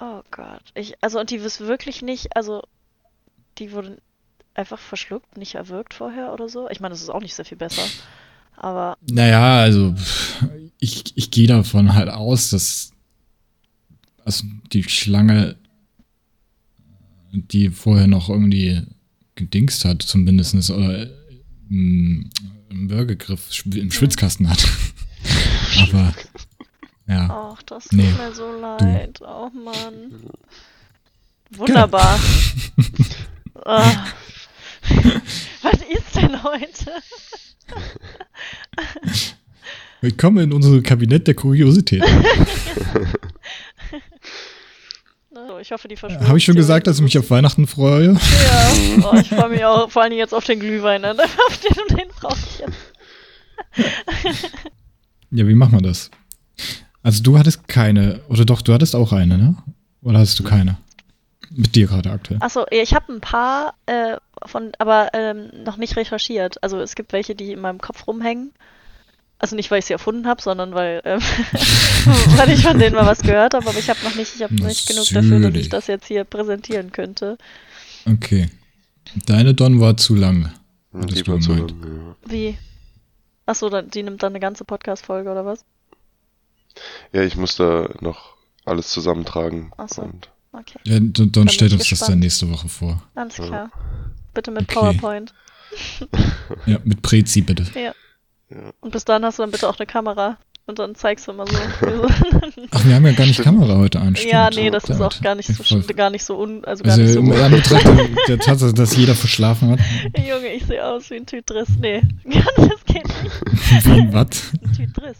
Oh 0.00 0.20
Gott. 0.30 0.62
Ich, 0.74 0.94
also, 1.00 1.18
und 1.18 1.30
die 1.30 1.36
ist 1.36 1.60
wirklich 1.60 2.02
nicht, 2.02 2.36
also, 2.36 2.62
die 3.58 3.72
wurde 3.72 4.00
einfach 4.54 4.78
verschluckt, 4.78 5.36
nicht 5.36 5.54
erwürgt 5.54 5.94
vorher 5.94 6.32
oder 6.32 6.48
so. 6.48 6.68
Ich 6.68 6.80
meine, 6.80 6.92
das 6.92 7.02
ist 7.02 7.10
auch 7.10 7.20
nicht 7.20 7.34
sehr 7.34 7.44
viel 7.44 7.58
besser. 7.58 7.82
Aber, 8.56 8.96
Naja, 9.08 9.60
also 9.60 9.94
ich, 10.78 11.16
ich 11.16 11.30
gehe 11.30 11.46
davon 11.46 11.94
halt 11.94 12.08
aus, 12.08 12.50
dass 12.50 12.92
also 14.24 14.44
die 14.72 14.82
Schlange, 14.82 15.56
die 17.32 17.70
vorher 17.70 18.08
noch 18.08 18.28
irgendwie 18.28 18.82
gedingst 19.38 19.84
hat, 19.86 20.02
zumindest, 20.02 20.70
oder 20.70 21.06
ähm, 21.70 22.28
im 22.68 22.90
Würgegriff, 22.90 23.64
im 23.64 23.90
Schwitzkasten 23.90 24.50
hat. 24.50 24.66
Aber 25.82 26.12
ja, 27.06 27.52
ach, 27.54 27.62
das 27.62 27.84
tut 27.84 27.92
Nee, 27.98 28.12
mir 28.12 28.34
so 28.34 28.52
leid. 28.60 29.20
Oh 29.22 29.48
Mann. 29.50 30.10
Genau. 30.10 30.32
Wunderbar. 31.52 32.18
Ah. 33.64 34.06
Was 35.62 35.80
ist 35.90 36.14
denn 36.14 36.42
heute? 36.44 36.92
willkommen 40.00 40.44
in 40.44 40.52
unserem 40.52 40.80
Kabinett 40.84 41.26
der 41.26 41.34
Kuriosität. 41.34 42.04
Ich 45.60 45.72
hoffe, 45.72 45.88
die 45.88 45.96
Verschwörung. 45.96 46.28
Habe 46.28 46.38
ich 46.38 46.44
schon 46.44 46.54
gesagt, 46.54 46.86
dass 46.86 46.96
ich 46.96 47.02
mich 47.02 47.18
auf 47.18 47.30
Weihnachten 47.30 47.66
freue? 47.66 48.12
Ja, 48.12 48.70
oh, 49.10 49.16
ich 49.16 49.28
freue 49.28 49.48
mich 49.48 49.64
auch 49.64 49.90
vor 49.90 50.02
allem 50.02 50.12
jetzt 50.12 50.34
auf 50.34 50.44
den 50.44 50.60
Glühwein. 50.60 51.00
Ne? 51.00 51.16
Auf 51.48 51.58
den, 51.58 51.96
den 51.96 52.08
brauche 52.08 52.38
ich 52.38 52.58
jetzt. 52.58 52.76
Ja, 55.30 55.46
wie 55.46 55.54
machen 55.54 55.72
wir 55.72 55.82
das? 55.82 56.10
Also 57.02 57.22
du 57.22 57.38
hattest 57.38 57.68
keine, 57.68 58.20
oder 58.30 58.46
doch, 58.46 58.62
du 58.62 58.72
hattest 58.72 58.96
auch 58.96 59.12
eine, 59.12 59.36
ne? 59.36 59.56
Oder 60.02 60.20
hattest 60.20 60.38
du 60.38 60.44
keine? 60.44 60.78
Mit 61.50 61.74
dir 61.74 61.86
gerade 61.86 62.10
aktuell. 62.10 62.38
Achso, 62.42 62.64
ich 62.70 62.94
habe 62.94 63.12
ein 63.12 63.20
paar 63.20 63.74
äh, 63.84 64.16
von, 64.46 64.72
aber 64.78 65.10
ähm, 65.12 65.50
noch 65.64 65.76
nicht 65.76 65.96
recherchiert. 65.96 66.62
Also 66.62 66.80
es 66.80 66.94
gibt 66.94 67.12
welche, 67.12 67.34
die 67.34 67.52
in 67.52 67.60
meinem 67.60 67.78
Kopf 67.78 68.06
rumhängen. 68.06 68.52
Also 69.40 69.54
nicht, 69.54 69.70
weil 69.70 69.78
ich 69.78 69.84
sie 69.84 69.92
erfunden 69.92 70.26
habe, 70.26 70.42
sondern 70.42 70.74
weil, 70.74 71.00
ähm, 71.04 71.20
weil 72.36 72.50
ich 72.50 72.62
von 72.62 72.78
denen 72.78 72.96
mal 72.96 73.06
was 73.06 73.22
gehört 73.22 73.54
habe, 73.54 73.68
aber 73.68 73.78
ich 73.78 73.88
habe 73.88 74.00
noch 74.02 74.14
nicht, 74.16 74.34
ich 74.34 74.42
habe 74.42 74.54
nicht 74.54 74.88
genug 74.88 75.06
dafür, 75.10 75.38
dass 75.40 75.54
ich 75.60 75.68
das 75.68 75.86
jetzt 75.86 76.06
hier 76.06 76.24
präsentieren 76.24 76.90
könnte. 76.90 77.38
Okay. 78.04 78.50
Deine 79.26 79.54
Don 79.54 79.80
war 79.80 79.96
zu 79.96 80.14
lang. 80.16 80.52
Die 80.92 80.98
hattest 81.02 81.26
du 81.28 81.32
war 81.32 81.40
zu 81.40 81.52
lang, 81.54 81.68
ja. 81.68 82.30
Wie? 82.30 82.58
Achso, 83.46 83.68
dann, 83.70 83.90
die 83.90 84.02
nimmt 84.02 84.22
dann 84.22 84.32
eine 84.32 84.40
ganze 84.40 84.64
Podcast-Folge 84.64 85.30
oder 85.30 85.46
was? 85.46 85.64
Ja, 87.12 87.22
ich 87.22 87.36
muss 87.36 87.56
da 87.56 87.88
noch 88.00 88.34
alles 88.64 88.88
zusammentragen. 88.90 89.72
Ach 89.76 89.88
so. 89.88 90.02
Und 90.02 90.28
Okay, 90.50 90.78
Ja, 90.84 90.98
Don, 90.98 91.30
Don 91.30 91.48
stellt 91.48 91.72
uns 91.74 91.82
das 91.82 91.90
dann 91.90 91.98
gespannt. 91.98 92.20
nächste 92.20 92.50
Woche 92.50 92.68
vor. 92.68 93.02
alles 93.14 93.36
Ja. 93.36 93.46
klar. 93.46 93.70
Bitte 94.34 94.50
mit 94.50 94.62
Okay. 94.62 94.74
PowerPoint. 94.74 95.32
Ja, 96.66 96.78
mit 96.84 97.02
Prezi 97.02 97.42
bitte. 97.42 97.64
Ja. 97.78 97.92
Ja. 98.50 98.70
Und 98.80 98.92
bis 98.92 99.04
dann 99.04 99.24
hast 99.24 99.38
du 99.38 99.42
dann 99.42 99.50
bitte 99.50 99.68
auch 99.68 99.78
eine 99.78 99.86
Kamera. 99.86 100.38
Und 100.66 100.78
dann 100.78 100.94
zeigst 100.94 101.26
du 101.26 101.32
immer 101.32 101.46
so. 101.46 101.56
Ach, 102.72 102.84
wir 102.84 102.94
haben 102.94 103.06
ja 103.06 103.12
gar 103.12 103.24
nicht 103.26 103.40
Kamera 103.42 103.76
heute 103.78 104.00
an. 104.00 104.14
Stimmt. 104.16 104.32
ja, 104.34 104.50
nee, 104.50 104.68
das 104.70 104.82
ist 104.84 104.96
Verdammt. 104.98 105.14
auch 105.16 105.20
gar 105.22 105.34
nicht 105.34 105.46
so, 105.54 105.62
Voll- 105.62 105.82
gar 105.94 106.10
nicht 106.10 106.24
so 106.24 106.38
un, 106.38 106.62
also 106.66 106.84
gar 106.84 106.92
Also 106.92 107.02
nicht 107.04 107.12
so 107.14 107.20
im 107.20 107.32
Anbetracht 107.32 107.86
der- 107.86 108.08
der 108.28 108.38
Tatsache, 108.38 108.74
dass 108.74 108.94
jeder 108.94 109.14
verschlafen 109.14 109.70
hat. 109.70 109.80
Junge, 110.18 110.48
ich 110.54 110.66
sehe 110.66 110.84
aus 110.84 111.08
wie 111.08 111.14
ein 111.16 111.24
Tütris. 111.24 111.68
Nee, 111.80 112.02
das 112.56 112.84
geht 112.84 113.06
nicht. 113.06 113.84
Wie 113.86 113.92
ein 113.92 114.12
Watt? 114.12 114.36
Ein 114.62 114.72
Tütris. 114.74 115.16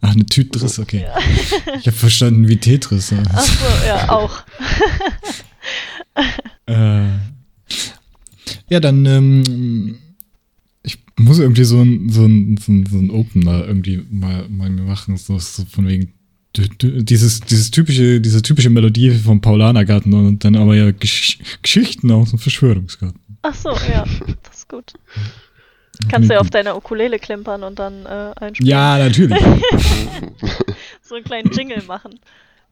Ach, 0.00 0.10
eine 0.12 0.26
Tütris, 0.26 0.78
okay. 0.80 1.02
Ja. 1.06 1.16
Ich 1.78 1.86
habe 1.86 1.96
verstanden 1.96 2.48
wie 2.48 2.56
Tetris. 2.56 3.12
Achso, 3.32 3.64
ja, 3.86 4.08
auch. 4.10 4.42
Äh, 6.66 7.04
ja, 8.68 8.80
dann, 8.80 9.06
ähm, 9.06 9.98
muss 11.22 11.38
irgendwie 11.38 11.64
so 11.64 11.80
ein, 11.80 12.08
so 12.08 12.24
ein, 12.24 12.56
so 12.58 12.72
ein, 12.72 12.86
so 12.86 12.98
ein 12.98 13.10
Opener 13.10 13.66
irgendwie 13.66 14.04
mal, 14.10 14.48
mal 14.48 14.70
machen, 14.70 15.16
so, 15.16 15.38
so 15.38 15.64
von 15.64 15.86
wegen 15.86 16.12
dieses, 16.54 17.40
dieses 17.40 17.70
typische, 17.70 18.20
diese 18.20 18.42
typische 18.42 18.68
Melodie 18.68 19.10
vom 19.10 19.40
Paulanergarten 19.40 20.12
und 20.12 20.44
dann 20.44 20.54
aber 20.56 20.74
ja 20.74 20.90
Gesch 20.90 21.38
Geschichten 21.62 22.10
aus 22.10 22.30
dem 22.30 22.38
Verschwörungsgarten. 22.38 23.20
Achso, 23.42 23.70
ja, 23.90 24.04
das 24.42 24.58
ist 24.58 24.68
gut. 24.68 24.92
Kannst 26.10 26.28
du 26.28 26.34
ja 26.34 26.40
auf 26.40 26.50
deiner 26.50 26.76
Ukulele 26.76 27.18
klimpern 27.18 27.62
und 27.62 27.78
dann 27.78 28.04
äh, 28.06 28.32
einspielen. 28.36 28.70
Ja, 28.70 28.98
natürlich. 28.98 29.38
So 31.12 31.16
einen 31.16 31.24
kleinen 31.26 31.50
Jingle 31.52 31.82
machen. 31.82 32.18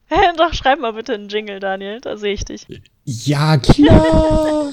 Hä, 0.06 0.16
doch, 0.38 0.54
schreib 0.54 0.80
mal 0.80 0.94
bitte 0.94 1.12
einen 1.12 1.28
Jingle, 1.28 1.60
Daniel. 1.60 2.00
Da 2.00 2.16
sehe 2.16 2.32
ich 2.32 2.46
dich. 2.46 2.66
Ja, 3.04 3.58
klar. 3.58 4.72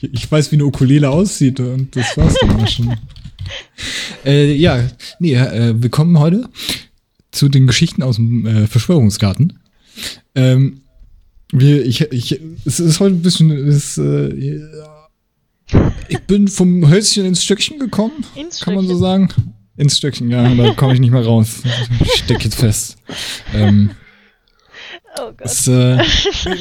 Ich 0.00 0.30
weiß, 0.30 0.52
wie 0.52 0.56
eine 0.56 0.66
Ukulele 0.66 1.10
aussieht 1.10 1.60
und 1.60 1.94
das 1.96 2.16
war's 2.16 2.34
dann 2.40 2.60
auch 2.60 2.68
schon. 2.68 2.96
Äh, 4.24 4.54
ja, 4.54 4.88
nee, 5.18 5.34
äh, 5.34 5.74
wir 5.76 5.90
kommen 5.90 6.18
heute 6.18 6.48
zu 7.30 7.50
den 7.50 7.66
Geschichten 7.66 8.02
aus 8.02 8.16
dem 8.16 8.46
äh, 8.46 8.66
Verschwörungsgarten. 8.66 9.58
Ähm, 10.34 10.80
wir, 11.52 11.84
ich, 11.84 12.00
ich, 12.10 12.40
es 12.64 12.80
ist 12.80 13.00
heute 13.00 13.16
ein 13.16 13.22
bisschen, 13.22 13.50
es, 13.50 13.98
äh, 13.98 14.34
ja. 14.34 15.92
ich 16.08 16.20
bin 16.20 16.48
vom 16.48 16.88
Hölzchen 16.88 17.26
ins 17.26 17.44
Stöckchen 17.44 17.78
gekommen, 17.78 18.24
Ins 18.34 18.60
kann 18.60 18.76
man 18.76 18.86
so 18.86 18.96
Stöckchen. 18.96 19.28
sagen. 19.28 19.54
Ins 19.76 19.98
Stöckchen, 19.98 20.30
ja, 20.30 20.54
da 20.54 20.72
komme 20.72 20.94
ich 20.94 21.00
nicht 21.00 21.10
mehr 21.10 21.24
raus. 21.24 21.62
Ich 22.00 22.12
steck 22.12 22.44
jetzt 22.44 22.56
fest. 22.56 22.96
Ähm, 23.52 23.90
Oh 25.20 25.26
Gott. 25.36 25.40
es, 25.40 25.68
äh, 25.68 26.02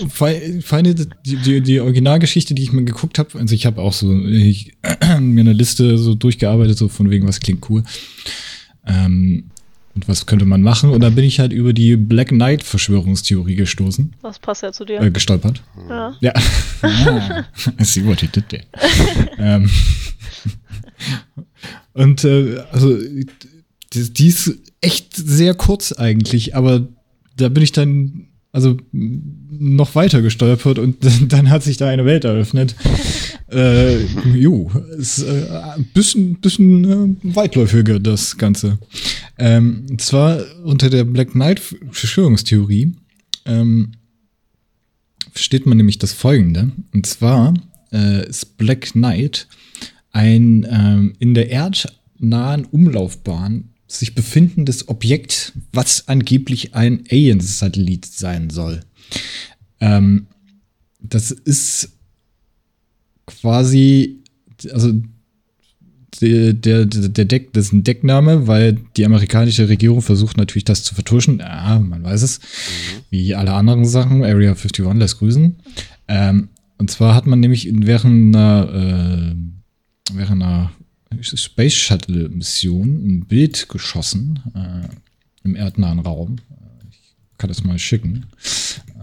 fe- 0.09 0.61
feine, 0.61 0.93
die, 0.95 1.07
die, 1.37 1.61
die 1.61 1.79
Originalgeschichte, 1.79 2.53
die 2.53 2.63
ich 2.63 2.71
mir 2.71 2.83
geguckt 2.83 3.17
habe, 3.19 3.39
also 3.39 3.55
ich 3.55 3.65
habe 3.65 3.81
auch 3.81 3.93
so 3.93 4.13
ich, 4.25 4.73
mir 5.19 5.41
eine 5.41 5.53
Liste 5.53 5.97
so 5.97 6.13
durchgearbeitet, 6.15 6.77
so 6.77 6.87
von 6.87 7.09
wegen, 7.09 7.27
was 7.27 7.39
klingt 7.39 7.67
cool. 7.69 7.83
Ähm, 8.85 9.45
und 9.95 10.07
was 10.07 10.25
könnte 10.25 10.45
man 10.45 10.61
machen? 10.63 10.89
Und 10.89 11.01
dann 11.01 11.13
bin 11.13 11.23
ich 11.23 11.39
halt 11.39 11.53
über 11.53 11.71
die 11.71 11.95
Black 11.95 12.29
Knight 12.29 12.63
Verschwörungstheorie 12.63 13.55
gestoßen, 13.55 14.13
Das 14.23 14.39
passt 14.39 14.63
ja 14.63 14.71
zu 14.71 14.85
dir. 14.85 14.99
äh, 15.01 15.11
gestolpert. 15.11 15.61
ja. 15.87 16.15
Ja. 16.19 16.33
ah, 16.81 17.45
I 17.79 17.83
see 17.83 18.03
what 18.05 18.19
he 18.21 18.27
did 18.27 18.49
there. 18.49 18.63
ähm, 19.37 19.69
und 21.93 22.23
äh, 22.23 22.59
also 22.71 22.97
die, 23.93 24.13
die 24.13 24.27
ist 24.27 24.51
echt 24.81 25.15
sehr 25.15 25.53
kurz 25.53 25.91
eigentlich, 25.91 26.55
aber 26.55 26.87
da 27.37 27.49
bin 27.49 27.63
ich 27.63 27.71
dann 27.71 28.27
also 28.53 28.77
noch 28.91 29.95
weiter 29.95 30.21
gestolpert 30.21 30.79
und 30.79 30.97
dann 31.33 31.49
hat 31.49 31.63
sich 31.63 31.75
da 31.75 31.89
eine 31.89 32.05
Welt 32.05 32.23
eröffnet. 32.23 32.75
äh, 33.51 34.05
jo, 34.35 34.71
ist 34.97 35.23
äh, 35.23 35.49
ein 35.75 35.85
bisschen, 35.93 36.35
bisschen 36.39 36.85
äh, 36.85 37.35
weitläufiger 37.35 37.99
das 37.99 38.37
Ganze. 38.37 38.77
Ähm, 39.37 39.87
und 39.89 39.99
zwar 39.99 40.39
unter 40.63 40.89
der 40.89 41.03
Black 41.03 41.31
Knight 41.31 41.59
Verschwörungstheorie 41.91 42.93
ähm, 43.45 43.93
versteht 45.31 45.65
man 45.65 45.77
nämlich 45.77 45.97
das 45.97 46.13
folgende. 46.13 46.71
Und 46.93 47.07
zwar 47.07 47.55
äh, 47.91 48.29
ist 48.29 48.57
Black 48.57 48.91
Knight 48.91 49.47
ein 50.11 50.67
ähm, 50.69 51.15
in 51.17 51.33
der 51.33 51.49
erdnahen 51.49 52.65
Umlaufbahn 52.65 53.72
sich 53.93 54.15
befindendes 54.15 54.87
Objekt, 54.89 55.53
was 55.71 56.07
angeblich 56.07 56.73
ein 56.75 57.03
Alien-Satellit 57.09 58.05
sein 58.05 58.49
soll. 58.49 58.81
Ähm, 59.79 60.27
das 60.99 61.31
ist 61.31 61.89
quasi, 63.25 64.19
also 64.71 64.93
der, 66.21 66.53
der, 66.53 66.85
der 66.85 67.25
Deck, 67.25 67.53
das 67.53 67.65
ist 67.65 67.73
ein 67.73 67.83
Deckname, 67.83 68.47
weil 68.47 68.79
die 68.95 69.05
amerikanische 69.05 69.67
Regierung 69.67 70.01
versucht 70.01 70.37
natürlich 70.37 70.63
das 70.63 70.83
zu 70.83 70.95
vertuschen. 70.95 71.39
Ja, 71.39 71.79
man 71.79 72.03
weiß 72.03 72.21
es. 72.21 72.39
Wie 73.09 73.35
alle 73.35 73.53
anderen 73.53 73.85
Sachen. 73.85 74.23
Area 74.23 74.51
51 74.51 74.85
lässt 74.95 75.17
grüßen. 75.19 75.55
Ähm, 76.07 76.49
und 76.77 76.91
zwar 76.91 77.15
hat 77.15 77.25
man 77.25 77.39
nämlich 77.39 77.67
in- 77.67 77.87
während 77.87 78.35
einer, 78.35 79.33
äh, 79.33 79.35
während 80.13 80.43
einer 80.43 80.71
Space 81.21 81.73
Shuttle 81.73 82.29
Mission 82.29 82.87
ein 83.05 83.25
Bild 83.25 83.69
geschossen 83.69 84.39
äh, 84.55 84.87
im 85.43 85.55
erdnahen 85.55 85.99
Raum. 85.99 86.37
Äh, 86.49 86.87
Ich 86.89 87.37
kann 87.37 87.47
das 87.49 87.63
mal 87.63 87.79
schicken. 87.79 88.25
Äh, 88.87 88.99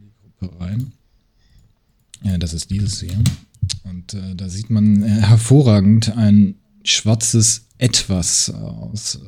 die 0.00 0.12
Gruppe 0.38 0.60
rein. 0.60 0.92
Ja, 2.22 2.38
das 2.38 2.54
ist 2.54 2.70
dieses 2.70 3.00
hier. 3.00 3.22
Und 3.84 4.14
äh, 4.14 4.34
da 4.34 4.48
sieht 4.48 4.70
man 4.70 5.02
äh, 5.02 5.08
hervorragend 5.08 6.16
ein 6.16 6.56
schwarzes 6.84 7.66
Etwas 7.78 8.50
aus 8.50 9.18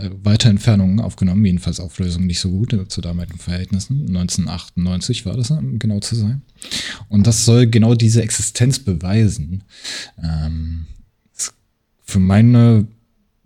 äh, 0.00 0.06
äh, 0.06 0.10
weiter 0.22 0.50
Entfernung 0.50 1.00
aufgenommen, 1.00 1.44
jedenfalls 1.44 1.80
Auflösung 1.80 2.26
nicht 2.26 2.40
so 2.40 2.50
gut 2.50 2.72
äh, 2.72 2.88
zu 2.88 3.00
damaligen 3.00 3.38
Verhältnissen. 3.38 4.00
1998 4.08 5.26
war 5.26 5.36
das, 5.36 5.50
um 5.50 5.78
genau 5.78 6.00
zu 6.00 6.16
sein. 6.16 6.42
Und 7.08 7.26
das 7.26 7.44
soll 7.44 7.66
genau 7.66 7.94
diese 7.94 8.22
Existenz 8.22 8.78
beweisen. 8.78 9.64
Ähm, 10.22 10.86
für 12.02 12.18
meine 12.18 12.86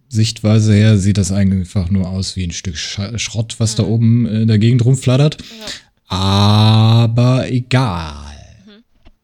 Sichtweise 0.08 0.74
her 0.74 0.98
sieht 0.98 1.18
das 1.18 1.32
einfach 1.32 1.90
nur 1.90 2.08
aus 2.08 2.36
wie 2.36 2.44
ein 2.44 2.52
Stück 2.52 2.76
Sch 2.76 3.00
Schrott, 3.16 3.56
was 3.58 3.74
da 3.74 3.82
oben 3.82 4.26
in 4.26 4.48
der 4.48 4.58
Gegend 4.58 4.84
rumflattert. 4.84 5.38
Ja. 5.40 5.66
Aber 6.06 7.50
egal. 7.50 8.32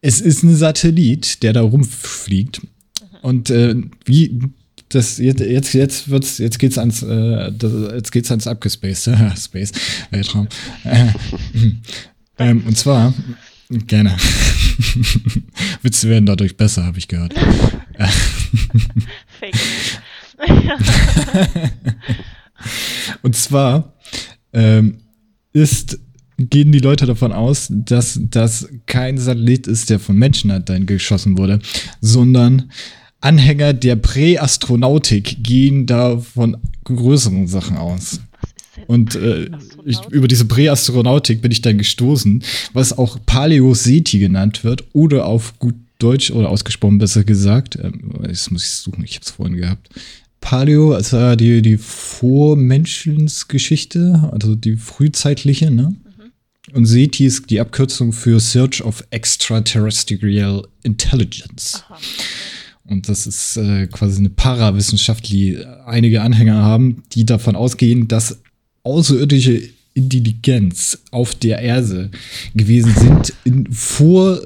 Es 0.01 0.19
ist 0.19 0.43
ein 0.43 0.55
Satellit, 0.55 1.43
der 1.43 1.53
da 1.53 1.61
rumfliegt. 1.61 2.61
Und 3.21 3.49
äh, 3.51 3.75
wie 4.05 4.51
das 4.93 5.17
jetzt 5.17 5.73
jetzt 5.73 6.09
wird's 6.09 6.37
jetzt 6.37 6.59
geht's 6.59 6.77
ans 6.77 7.03
äh, 7.03 7.51
das, 7.51 7.71
jetzt 7.93 8.11
geht's 8.11 8.29
ans 8.31 8.47
abgespaced 8.47 9.09
Space 9.37 9.71
Weltraum. 10.09 10.47
Äh, 10.83 11.07
ähm, 12.37 12.63
und 12.65 12.77
zwar 12.77 13.13
gerne. 13.87 14.15
Witze 15.81 16.09
werden 16.09 16.25
dadurch 16.25 16.57
besser, 16.57 16.85
habe 16.85 16.97
ich 16.97 17.07
gehört. 17.07 17.33
Fake. 19.39 19.55
Und 23.21 23.35
zwar 23.35 23.93
ähm, 24.53 24.97
ist, 25.53 25.99
gehen 26.37 26.71
die 26.71 26.79
Leute 26.79 27.05
davon 27.05 27.31
aus, 27.31 27.67
dass 27.69 28.19
das 28.21 28.67
kein 28.85 29.17
Satellit 29.17 29.67
ist, 29.67 29.89
der 29.89 29.99
von 29.99 30.15
Menschen 30.15 30.51
hat 30.51 30.69
dann 30.69 30.85
geschossen 30.85 31.37
wurde, 31.37 31.59
sondern 31.99 32.71
Anhänger 33.21 33.73
der 33.73 33.95
Präastronautik 33.95 35.43
gehen 35.43 35.85
da 35.85 36.17
von 36.17 36.57
größeren 36.83 37.47
Sachen 37.47 37.77
aus. 37.77 38.19
Und 38.87 39.13
äh, 39.15 39.49
ich, 39.85 39.99
über 40.09 40.27
diese 40.27 40.45
Präastronautik 40.45 41.41
bin 41.41 41.51
ich 41.51 41.61
dann 41.61 41.77
gestoßen, 41.77 42.43
was 42.73 42.97
auch 42.97 43.19
Paleoseti 43.25 44.17
genannt 44.19 44.63
wird 44.63 44.83
oder 44.93 45.27
auf 45.27 45.59
gut 45.59 45.75
Deutsch 45.99 46.31
oder 46.31 46.49
ausgesprochen 46.49 46.97
besser 46.97 47.23
gesagt, 47.23 47.77
ähm, 47.81 48.11
jetzt 48.27 48.51
muss 48.51 48.65
ich 48.65 48.71
suchen, 48.71 49.03
ich 49.03 49.13
habe 49.15 49.23
es 49.23 49.31
vorhin 49.31 49.55
gehabt. 49.57 49.89
Paleo, 50.39 50.93
also 50.93 51.35
die, 51.35 51.61
die 51.61 51.77
Vormenschensgeschichte, 51.77 54.31
also 54.31 54.55
die 54.55 54.77
frühzeitliche, 54.77 55.69
ne? 55.69 55.93
Mhm. 55.93 55.99
Und 56.73 56.87
SETI 56.87 57.27
ist 57.27 57.51
die 57.51 57.59
Abkürzung 57.59 58.13
für 58.13 58.39
Search 58.39 58.83
of 58.83 59.03
Extraterrestrial 59.11 60.67
Intelligence. 60.81 61.83
Aha. 61.87 61.99
Und 62.91 63.07
das 63.07 63.25
ist 63.25 63.55
äh, 63.55 63.87
quasi 63.87 64.19
eine 64.19 64.29
Parawissenschaft, 64.29 65.31
die 65.31 65.57
einige 65.85 66.21
Anhänger 66.21 66.55
haben, 66.55 67.03
die 67.13 67.25
davon 67.25 67.55
ausgehen, 67.55 68.09
dass 68.09 68.41
außerirdische 68.83 69.61
Intelligenz 69.93 70.99
auf 71.11 71.33
der 71.33 71.59
Erde 71.59 72.11
gewesen 72.53 72.93
sind 72.93 73.33
in 73.45 73.71
vor 73.71 74.41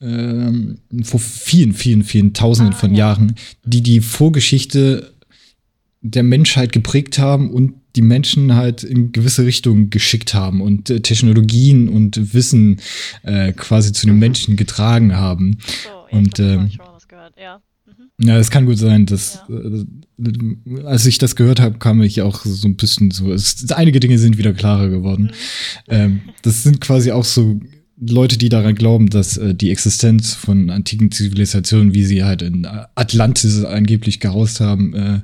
ähm, 0.00 0.78
vor 1.02 1.20
vielen, 1.20 1.74
vielen, 1.74 2.02
vielen 2.02 2.32
Tausenden 2.32 2.74
ah, 2.74 2.78
von 2.78 2.92
ja. 2.92 3.08
Jahren, 3.08 3.34
die 3.64 3.82
die 3.82 4.00
Vorgeschichte 4.00 5.12
der 6.00 6.22
Menschheit 6.22 6.72
geprägt 6.72 7.18
haben 7.18 7.50
und 7.50 7.74
die 7.94 8.02
Menschen 8.02 8.54
halt 8.54 8.84
in 8.84 9.12
gewisse 9.12 9.44
Richtungen 9.44 9.90
geschickt 9.90 10.32
haben 10.32 10.62
und 10.62 10.88
äh, 10.88 11.00
Technologien 11.00 11.88
und 11.88 12.32
Wissen 12.32 12.80
äh, 13.22 13.52
quasi 13.52 13.92
zu 13.92 14.06
den 14.06 14.18
Menschen 14.18 14.56
getragen 14.56 15.14
haben. 15.14 15.58
So, 15.84 16.16
und 16.16 16.38
ja. 17.36 17.62
Mhm. 17.86 18.26
Ja, 18.26 18.38
es 18.38 18.50
kann 18.50 18.66
gut 18.66 18.78
sein, 18.78 19.06
dass 19.06 19.42
ja. 19.48 19.56
äh, 19.56 20.84
als 20.84 21.04
ich 21.06 21.18
das 21.18 21.36
gehört 21.36 21.60
habe, 21.60 21.78
kam 21.78 22.00
ich 22.02 22.22
auch 22.22 22.44
so 22.44 22.66
ein 22.66 22.76
bisschen 22.76 23.10
so. 23.10 23.32
Es, 23.32 23.70
einige 23.72 24.00
Dinge 24.00 24.18
sind 24.18 24.38
wieder 24.38 24.54
klarer 24.54 24.88
geworden. 24.88 25.24
Mhm. 25.24 25.30
Ähm, 25.88 26.20
das 26.42 26.62
sind 26.62 26.80
quasi 26.80 27.12
auch 27.12 27.24
so 27.24 27.60
Leute, 28.00 28.38
die 28.38 28.48
daran 28.48 28.74
glauben, 28.74 29.10
dass 29.10 29.36
äh, 29.36 29.54
die 29.54 29.70
Existenz 29.70 30.34
von 30.34 30.70
antiken 30.70 31.10
Zivilisationen, 31.10 31.94
wie 31.94 32.04
sie 32.04 32.24
halt 32.24 32.42
in 32.42 32.66
Atlantis 32.94 33.64
angeblich 33.64 34.20
gehaust 34.20 34.60
haben, 34.60 34.94
äh, 34.94 35.20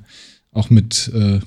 auch 0.53 0.71
mit 0.71 1.11
äh, 1.15 1.41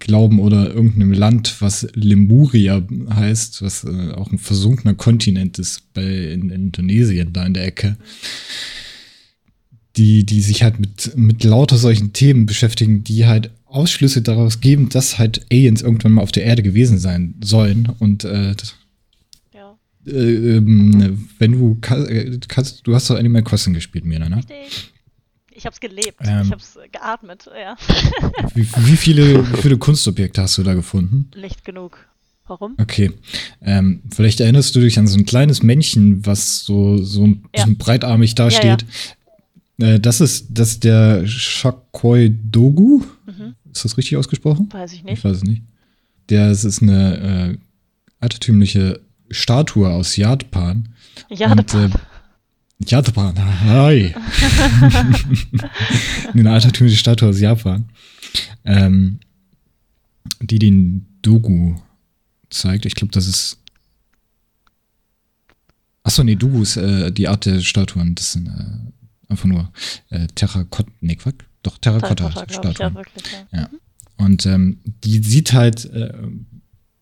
Glauben 0.00 0.40
oder 0.40 0.74
irgendeinem 0.74 1.12
Land, 1.12 1.60
was 1.60 1.86
Lemuria 1.94 2.82
heißt, 3.08 3.62
was 3.62 3.84
äh, 3.84 4.10
auch 4.10 4.32
ein 4.32 4.38
versunkener 4.38 4.94
Kontinent 4.94 5.60
ist 5.60 5.92
bei 5.94 6.02
in, 6.02 6.50
in 6.50 6.64
Indonesien, 6.66 7.32
da 7.32 7.46
in 7.46 7.54
der 7.54 7.66
Ecke 7.66 7.96
die, 9.96 10.24
die 10.24 10.40
sich 10.40 10.62
halt 10.62 10.80
mit, 10.80 11.16
mit 11.16 11.44
lauter 11.44 11.76
solchen 11.76 12.12
Themen 12.12 12.46
beschäftigen, 12.46 13.04
die 13.04 13.26
halt 13.26 13.50
Ausschlüsse 13.66 14.22
daraus 14.22 14.60
geben, 14.60 14.88
dass 14.88 15.18
halt 15.18 15.46
Aliens 15.50 15.82
irgendwann 15.82 16.12
mal 16.12 16.22
auf 16.22 16.32
der 16.32 16.44
Erde 16.44 16.62
gewesen 16.62 16.98
sein 16.98 17.34
sollen. 17.42 17.90
Und 17.98 18.24
äh, 18.24 18.54
ja. 19.52 19.76
äh, 20.06 20.10
ähm, 20.10 21.28
wenn 21.38 21.52
du 21.52 21.78
äh, 21.88 22.38
kannst, 22.48 22.86
du 22.86 22.94
hast 22.94 23.10
doch 23.10 23.16
Animal 23.16 23.42
Crossing 23.42 23.74
gespielt, 23.74 24.04
Mira, 24.04 24.28
ne? 24.28 24.36
Richtig. 24.36 24.92
Ich 25.56 25.66
hab's 25.66 25.78
gelebt, 25.78 26.18
ähm, 26.20 26.42
ich 26.46 26.50
hab's 26.50 26.76
geatmet, 26.90 27.48
ja. 27.56 27.76
wie, 28.54 28.66
wie, 28.76 28.96
viele, 28.96 29.52
wie 29.52 29.62
viele 29.62 29.78
Kunstobjekte 29.78 30.42
hast 30.42 30.58
du 30.58 30.64
da 30.64 30.74
gefunden? 30.74 31.30
Nicht 31.40 31.64
genug. 31.64 32.08
Warum? 32.46 32.74
Okay. 32.78 33.12
Ähm, 33.62 34.02
vielleicht 34.10 34.40
erinnerst 34.40 34.74
du 34.74 34.80
dich 34.80 34.98
an 34.98 35.06
so 35.06 35.16
ein 35.16 35.24
kleines 35.24 35.62
Männchen, 35.62 36.26
was 36.26 36.64
so, 36.64 36.98
so 36.98 37.24
ein 37.24 37.42
bisschen 37.52 37.72
ja. 37.72 37.76
breitarmig 37.78 38.34
dasteht. 38.34 38.82
Ja. 38.82 38.88
Äh, 39.78 40.00
das 40.00 40.20
ist 40.20 40.48
das 40.50 40.72
ist 40.72 40.84
der 40.84 41.26
Shakoi 41.26 42.30
Dogu. 42.30 43.02
Mhm. 43.26 43.54
Ist 43.72 43.84
das 43.84 43.96
richtig 43.96 44.16
ausgesprochen? 44.16 44.68
Weiß 44.72 44.92
ich 44.92 45.04
nicht. 45.04 45.18
Ich 45.18 45.24
weiß 45.24 45.38
es 45.38 45.44
nicht. 45.44 45.62
Der 46.28 46.50
es 46.50 46.64
ist 46.64 46.82
eine 46.82 47.16
äh, 47.52 47.58
altertümliche 48.20 49.00
Statue 49.30 49.88
aus 49.88 50.16
Japan. 50.16 50.88
Japan. 51.28 51.58
Und, 51.58 51.74
äh, 51.74 51.90
Japan, 52.86 53.34
hi. 53.64 54.14
eine 56.32 56.50
altertümliche 56.50 56.98
Statue 56.98 57.28
aus 57.28 57.40
Japan. 57.40 57.88
Ähm, 58.64 59.20
die 60.40 60.58
den 60.58 61.06
Dogu 61.22 61.76
zeigt. 62.50 62.86
Ich 62.86 62.94
glaube, 62.94 63.12
das 63.12 63.26
ist. 63.26 63.58
Achso, 66.02 66.22
nee, 66.22 66.36
Dogu 66.36 66.62
ist 66.62 66.76
äh, 66.76 67.10
die 67.10 67.28
Art 67.28 67.46
der 67.46 67.60
Statuen. 67.60 68.14
Das 68.14 68.32
sind 68.32 68.48
äh, 68.48 69.03
Einfach 69.28 69.46
nur 69.46 69.72
äh, 70.10 70.26
Terrakotta, 70.34 70.90
nee, 71.00 71.16
Quack, 71.16 71.44
doch 71.62 71.78
Terrakotta-Statuen. 71.78 72.74
Ja, 72.78 72.94
wirklich, 72.94 73.24
ja. 73.52 73.60
ja. 73.60 73.70
Und 74.16 74.46
ähm, 74.46 74.78
die 75.02 75.22
sieht 75.22 75.52
halt, 75.52 75.86
äh, 75.86 76.12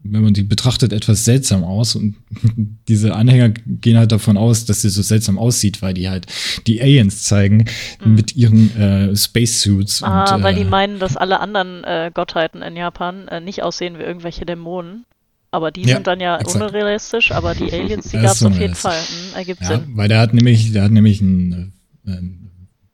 wenn 0.04 0.22
man 0.22 0.34
die 0.34 0.42
betrachtet, 0.42 0.92
etwas 0.92 1.24
seltsam 1.24 1.64
aus. 1.64 1.94
Und 1.94 2.16
diese 2.88 3.14
Anhänger 3.14 3.50
gehen 3.50 3.96
halt 3.96 4.12
davon 4.12 4.36
aus, 4.36 4.64
dass 4.64 4.82
sie 4.82 4.88
so 4.88 5.02
seltsam 5.02 5.38
aussieht, 5.38 5.82
weil 5.82 5.94
die 5.94 6.08
halt 6.08 6.26
die 6.66 6.80
Aliens 6.80 7.22
zeigen 7.22 7.66
mhm. 8.04 8.14
mit 8.14 8.34
ihren 8.34 8.76
äh, 8.76 9.16
Spacesuits. 9.16 10.02
Ah, 10.02 10.34
und, 10.34 10.42
weil 10.42 10.54
die 10.54 10.62
äh, 10.62 10.66
meinen, 10.66 10.98
dass 10.98 11.16
alle 11.16 11.40
anderen 11.40 11.84
äh, 11.84 12.10
Gottheiten 12.12 12.62
in 12.62 12.76
Japan 12.76 13.28
äh, 13.28 13.40
nicht 13.40 13.62
aussehen 13.62 13.98
wie 13.98 14.02
irgendwelche 14.02 14.44
Dämonen. 14.44 15.04
Aber 15.50 15.70
die 15.70 15.82
ja, 15.82 15.96
sind 15.96 16.06
dann 16.06 16.18
ja 16.18 16.38
exakt. 16.38 16.64
unrealistisch, 16.64 17.30
aber 17.30 17.54
die 17.54 17.70
Aliens, 17.70 18.08
die 18.08 18.16
gab 18.22 18.32
es 18.32 18.42
auf 18.42 18.58
jeden 18.58 18.74
Fall. 18.74 18.98
Hm, 18.98 19.36
ergibt 19.36 19.60
ja, 19.60 19.66
Sinn. 19.68 19.82
Weil 19.94 20.08
der 20.08 20.20
hat 20.20 20.32
nämlich, 20.32 20.72
der 20.72 20.84
hat 20.84 20.92
nämlich 20.92 21.20
ein 21.20 21.74
ähm, 22.06 22.50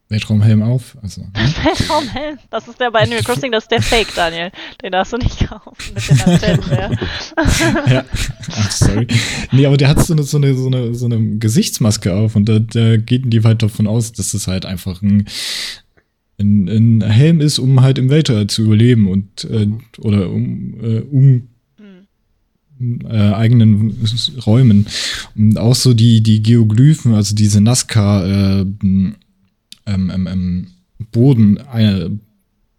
Weltraumhelm 0.08 0.62
auf. 0.62 0.96
Also, 1.02 1.20
ne? 1.20 1.28
Weltraumhelm? 1.34 2.38
Das 2.50 2.66
ist 2.66 2.80
der 2.80 2.90
bei 2.90 3.00
Animal 3.00 3.22
Crossing, 3.22 3.52
das 3.52 3.64
ist 3.64 3.70
der 3.70 3.82
Fake, 3.82 4.14
Daniel. 4.14 4.50
Den 4.82 4.92
darfst 4.92 5.12
du 5.12 5.18
nicht 5.18 5.46
kaufen 5.46 5.94
mit 5.94 6.08
den 6.08 6.20
Antennen, 6.20 6.64
ja. 6.70 6.90
ja. 7.92 8.04
Ach, 8.52 8.70
sorry. 8.70 9.06
Nee, 9.52 9.66
aber 9.66 9.76
der 9.76 9.88
hat 9.88 10.00
so 10.00 10.14
eine, 10.14 10.22
so 10.22 10.38
eine, 10.38 10.54
so 10.54 10.66
eine, 10.66 10.94
so 10.94 11.06
eine 11.06 11.38
Gesichtsmaske 11.38 12.14
auf 12.14 12.36
und 12.36 12.48
da, 12.48 12.58
da 12.58 12.96
gehen 12.96 13.28
die 13.28 13.44
weit 13.44 13.62
davon 13.62 13.86
aus, 13.86 14.12
dass 14.12 14.32
es 14.32 14.46
halt 14.46 14.64
einfach 14.64 15.02
ein, 15.02 15.26
ein, 16.40 16.68
ein 16.68 17.02
Helm 17.02 17.40
ist, 17.40 17.58
um 17.58 17.82
halt 17.82 17.98
im 17.98 18.08
Weltall 18.08 18.46
zu 18.46 18.62
überleben 18.62 19.08
und 19.08 19.44
äh, 19.44 19.68
oder 19.98 20.30
um, 20.30 20.80
äh, 20.82 21.00
um 21.00 21.48
äh, 22.80 23.32
eigenen 23.32 23.96
Räumen. 24.46 24.86
Und 25.36 25.58
auch 25.58 25.74
so 25.74 25.94
die, 25.94 26.22
die 26.22 26.42
Geoglyphen, 26.42 27.14
also 27.14 27.34
diese 27.34 27.60
Nazca 27.60 28.24
äh, 28.60 28.66
ähm, 28.82 29.14
ähm, 29.86 30.26
ähm, 30.26 30.66
Boden, 31.12 31.58
äh, 31.72 32.10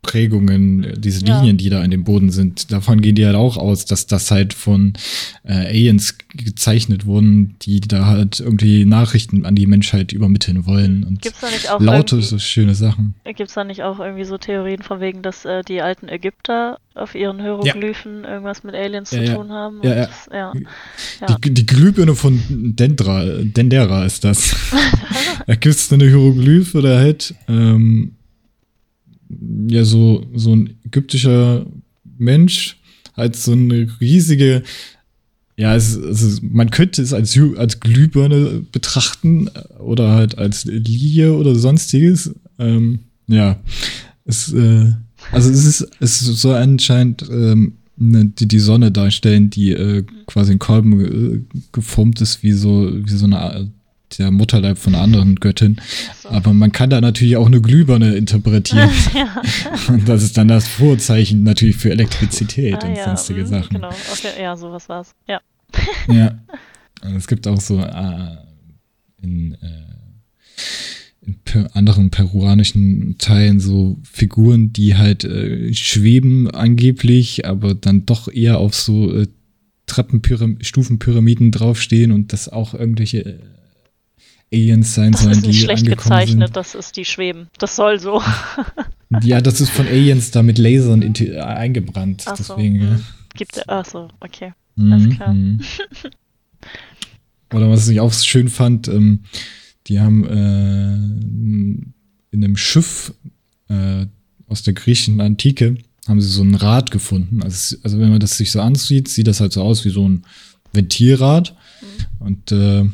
Prägungen, 0.10 0.94
diese 0.98 1.24
Linien, 1.24 1.46
ja. 1.46 1.54
die 1.54 1.70
da 1.70 1.84
in 1.84 1.92
dem 1.92 2.04
Boden 2.04 2.32
sind, 2.32 2.72
davon 2.72 3.00
gehen 3.00 3.14
die 3.14 3.28
halt 3.28 3.36
auch 3.36 3.58
aus, 3.58 3.86
dass 3.86 4.08
das 4.08 4.32
halt 4.32 4.56
von 4.56 4.94
äh, 5.44 5.54
Aliens 5.54 6.18
gezeichnet 6.34 7.06
wurden, 7.06 7.58
die 7.62 7.80
da 7.80 8.08
halt 8.08 8.40
irgendwie 8.40 8.86
Nachrichten 8.86 9.46
an 9.46 9.54
die 9.54 9.68
Menschheit 9.68 10.12
übermitteln 10.12 10.66
wollen. 10.66 11.04
Und 11.04 11.22
gibt's 11.22 11.42
da 11.42 11.52
nicht 11.52 11.70
auch 11.70 11.80
laute, 11.80 12.20
so 12.24 12.40
schöne 12.40 12.74
Sachen. 12.74 13.14
Gibt 13.24 13.50
es 13.50 13.54
da 13.54 13.64
nicht 13.64 13.84
auch 13.84 14.00
irgendwie 14.00 14.24
so 14.24 14.40
Theorien 14.40 14.82
von 14.82 15.00
wegen, 15.00 15.22
dass 15.22 15.46
äh, 15.46 15.62
die 15.62 15.80
alten 15.84 16.10
Ägypter 16.10 16.80
auf 16.96 17.14
ihren 17.14 17.40
Hieroglyphen 17.40 18.24
ja. 18.24 18.32
irgendwas 18.32 18.64
mit 18.64 18.74
Aliens 18.74 19.12
ja, 19.12 19.26
zu 19.26 19.36
tun 19.36 19.52
haben? 19.52 19.80
Ja, 19.84 20.08
das, 20.08 20.30
ja. 20.34 20.54
Die, 21.38 21.54
die 21.54 21.66
Glühbirne 21.68 22.16
von 22.16 22.42
Dendra, 22.76 23.26
Dendera 23.44 24.06
ist 24.06 24.24
das. 24.24 24.56
da 25.46 25.54
gibt 25.54 25.76
es 25.76 25.94
eine 25.94 26.06
Hieroglyphe, 26.06 26.82
der 26.82 26.98
halt 26.98 27.36
ähm, 27.48 28.16
ja 29.68 29.84
so, 29.84 30.26
so 30.34 30.56
ein 30.56 30.76
ägyptischer 30.86 31.66
Mensch 32.18 32.78
halt 33.16 33.36
so 33.36 33.52
eine 33.52 33.88
riesige, 34.00 34.64
ja, 35.58 35.76
es, 35.76 35.96
es, 35.96 36.42
man 36.42 36.72
könnte 36.72 37.02
es 37.02 37.14
als, 37.14 37.38
als 37.58 37.80
Glühbirne 37.80 38.64
betrachten 38.72 39.50
oder 39.78 40.12
halt 40.12 40.38
als 40.38 40.66
Lilie 40.66 41.34
oder 41.34 41.54
sonstiges. 41.54 42.34
Ähm, 42.58 43.00
ja, 43.28 43.60
es, 44.26 44.54
äh, 44.54 44.94
also 45.32 45.50
es 45.50 45.66
ist, 45.66 45.88
es 46.00 46.20
soll 46.20 46.56
anscheinend 46.56 47.26
ähm, 47.30 47.74
ne, 47.98 48.26
die, 48.26 48.48
die 48.48 48.60
Sonne 48.60 48.92
darstellen, 48.92 49.50
die 49.50 49.72
äh, 49.72 50.04
quasi 50.26 50.54
in 50.54 50.60
Kolben 50.60 51.00
äh, 51.02 51.42
geformt 51.72 52.22
ist, 52.22 52.42
wie 52.42 52.54
so, 52.54 52.90
wie 52.94 53.12
so 53.12 53.26
eine 53.26 53.70
der 54.18 54.32
Mutterleib 54.32 54.78
von 54.78 54.96
einer 54.96 55.04
anderen 55.04 55.36
Göttin. 55.36 55.80
So. 56.22 56.30
Aber 56.30 56.54
man 56.54 56.72
kann 56.72 56.90
da 56.90 57.02
natürlich 57.02 57.38
auch 57.38 57.46
eine 57.46 57.62
Glühbirne 57.62 58.16
interpretieren. 58.16 58.90
ja. 59.14 59.42
Und 59.88 60.08
das 60.08 60.24
ist 60.24 60.38
dann 60.38 60.48
das 60.48 60.68
Vorzeichen 60.68 61.44
natürlich 61.44 61.78
für 61.78 61.92
Elektrizität 61.92 62.84
ah, 62.84 62.88
und 62.88 62.96
ja. 62.96 63.06
sonstige 63.06 63.42
mhm, 63.42 63.48
Sachen. 63.48 63.74
Genau, 63.76 63.90
okay. 63.90 64.42
ja, 64.42 64.56
sowas 64.58 64.90
war's. 64.90 65.14
Ja. 65.28 65.42
ja. 66.08 66.40
Und 67.04 67.16
es 67.16 67.28
gibt 67.28 67.48
auch 67.48 67.62
so 67.62 67.80
äh, 67.80 68.38
in, 69.22 69.54
äh, 69.54 69.68
in 71.22 71.36
per 71.46 71.76
anderen 71.76 72.10
peruanischen 72.10 73.18
Teilen 73.18 73.60
so 73.60 73.98
Figuren, 74.04 74.74
die 74.74 74.98
halt 74.98 75.24
äh, 75.24 75.74
schweben 75.74 76.50
angeblich, 76.50 77.46
aber 77.46 77.76
dann 77.76 78.06
doch 78.06 78.28
eher 78.28 78.58
auf 78.58 78.74
so 78.74 79.14
äh, 79.14 79.28
Treppenpyramiden, 79.86 80.64
Stufenpyramiden 80.64 81.52
draufstehen 81.52 82.12
und 82.12 82.32
das 82.32 82.48
auch 82.48 82.74
irgendwelche 82.74 83.26
äh, 83.26 83.40
Aliens 84.52 84.96
sein 84.96 85.12
Das 85.12 85.22
sollen, 85.22 85.34
ist 85.34 85.46
nicht 85.46 85.60
die 85.60 85.64
schlecht 85.64 85.86
gezeichnet, 85.86 86.50
sind. 86.50 86.58
das 86.58 86.76
ist 86.76 86.98
die 86.98 87.06
Schweben. 87.06 87.48
Das 87.58 87.76
soll 87.76 88.00
so. 88.00 88.22
Ja, 89.24 89.42
das 89.42 89.60
ist 89.60 89.72
von 89.72 89.88
Aliens 89.88 90.30
da 90.30 90.44
mit 90.44 90.60
Lasern 90.60 91.02
äh, 91.02 91.40
eingebrannt. 91.40 92.26
Ach 92.28 92.38
so, 92.38 92.54
deswegen, 92.54 92.76
ja. 92.76 92.90
hm. 92.92 93.04
Gibt 93.36 93.58
es. 93.58 93.68
Achso, 93.68 94.10
okay. 94.20 94.54
Mhm, 94.76 94.94
Alles 94.94 95.16
klar. 95.16 95.34
mhm. 95.34 95.60
Oder 97.54 97.70
was 97.72 97.88
ich 97.88 98.00
auch 98.00 98.14
schön 98.14 98.50
fand, 98.50 98.88
ähm, 98.88 99.24
die 99.88 100.00
haben 100.00 100.26
äh, 100.28 100.94
in 102.36 102.44
einem 102.44 102.56
Schiff 102.56 103.14
äh, 103.68 104.06
aus 104.48 104.62
der 104.62 104.74
griechischen 104.74 105.20
Antike 105.22 105.78
haben 106.08 106.22
sie 106.22 106.30
so 106.30 106.44
ein 106.44 106.56
Rad 106.56 106.92
gefunden. 106.92 107.42
Also, 107.42 107.78
also 107.84 108.00
wenn 108.00 108.10
man 108.10 108.20
das 108.20 108.38
sich 108.38 108.52
so 108.52 108.62
ansieht, 108.62 109.08
sieht 109.08 109.28
das 109.28 109.42
halt 109.42 109.54
so 109.54 109.64
aus 109.64 109.86
wie 109.86 109.90
so 109.90 110.08
ein 110.08 110.24
Ventilrad. 110.74 111.56
Und 112.20 112.52
äh, 112.52 112.86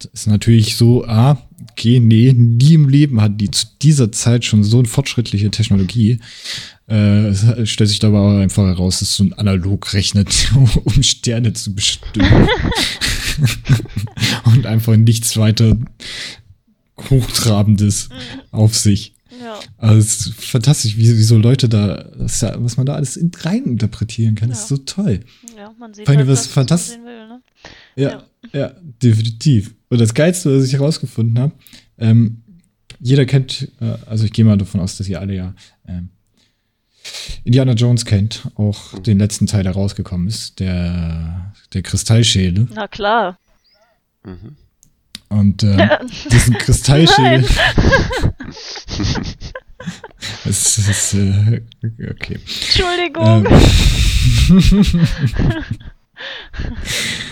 das 0.00 0.22
ist 0.22 0.26
natürlich 0.26 0.76
so, 0.76 1.04
ah, 1.06 1.38
okay, 1.72 2.00
nee, 2.00 2.32
nie 2.32 2.74
im 2.74 2.88
Leben 2.88 3.20
hat 3.20 3.40
die 3.40 3.50
zu 3.50 3.66
dieser 3.82 4.10
Zeit 4.12 4.44
schon 4.44 4.64
so 4.64 4.78
eine 4.78 4.88
fortschrittliche 4.88 5.50
Technologie. 5.50 6.20
Äh, 6.88 7.26
es 7.28 7.68
stellt 7.70 7.88
sich 7.90 7.98
dabei 8.00 8.18
aber 8.18 8.38
einfach 8.40 8.64
heraus, 8.66 8.98
dass 9.00 9.14
so 9.16 9.24
ein 9.24 9.32
Analog 9.34 9.92
rechnet, 9.92 10.50
um 10.84 11.02
Sterne 11.02 11.52
zu 11.52 11.74
bestimmen. 11.74 12.48
Und 14.44 14.66
einfach 14.66 14.96
nichts 14.96 15.36
weiter 15.36 15.76
Hochtrabendes 17.08 18.08
auf 18.50 18.76
sich. 18.76 19.14
Ja. 19.42 19.58
Also 19.78 19.98
es 19.98 20.26
ist 20.26 20.34
fantastisch, 20.34 20.96
wie, 20.96 21.16
wie 21.16 21.22
so 21.22 21.38
Leute 21.38 21.68
da, 21.68 22.10
ja, 22.40 22.62
was 22.62 22.76
man 22.76 22.84
da 22.86 22.94
alles 22.94 23.16
in- 23.16 23.30
rein 23.40 23.64
interpretieren 23.64 24.34
kann. 24.34 24.50
Ja. 24.50 24.54
ist 24.54 24.68
so 24.68 24.76
toll. 24.76 25.20
ja, 25.56 25.72
man 25.78 25.94
sieht 25.94 26.06
halt, 26.06 26.18
was 26.20 26.28
was, 26.28 26.46
fantastisch- 26.48 26.98
man 26.98 27.06
sehen 27.06 27.06
will, 27.06 27.28
ne? 27.28 27.40
Ja, 27.96 28.22
ja, 28.52 28.72
definitiv. 29.02 29.74
Und 29.90 30.00
das 30.00 30.14
Geilste, 30.14 30.56
was 30.56 30.66
ich 30.66 30.72
herausgefunden 30.72 31.38
habe, 31.38 31.52
ähm, 31.98 32.42
jeder 33.00 33.26
kennt, 33.26 33.68
äh, 33.80 33.96
also 34.06 34.24
ich 34.24 34.32
gehe 34.32 34.44
mal 34.44 34.56
davon 34.56 34.80
aus, 34.80 34.96
dass 34.96 35.08
ihr 35.08 35.20
alle 35.20 35.34
ja 35.34 35.54
ähm, 35.86 36.10
Indiana 37.44 37.72
Jones 37.72 38.04
kennt, 38.04 38.48
auch 38.54 38.98
den 39.00 39.18
letzten 39.18 39.46
Teil, 39.46 39.64
der 39.64 39.72
rausgekommen 39.72 40.28
ist, 40.28 40.60
der, 40.60 41.52
der 41.72 41.82
Kristallschädel. 41.82 42.68
Na 42.72 42.86
klar. 42.86 43.38
Mhm. 44.24 44.56
Und 45.28 45.62
äh, 45.62 45.98
diesen 46.30 46.54
Kristallschädel. 46.54 47.44
Das 50.44 50.78
ist, 50.88 51.14
äh, 51.14 51.62
okay. 52.10 52.38
Entschuldigung. 52.44 53.46
Ähm, 54.50 55.06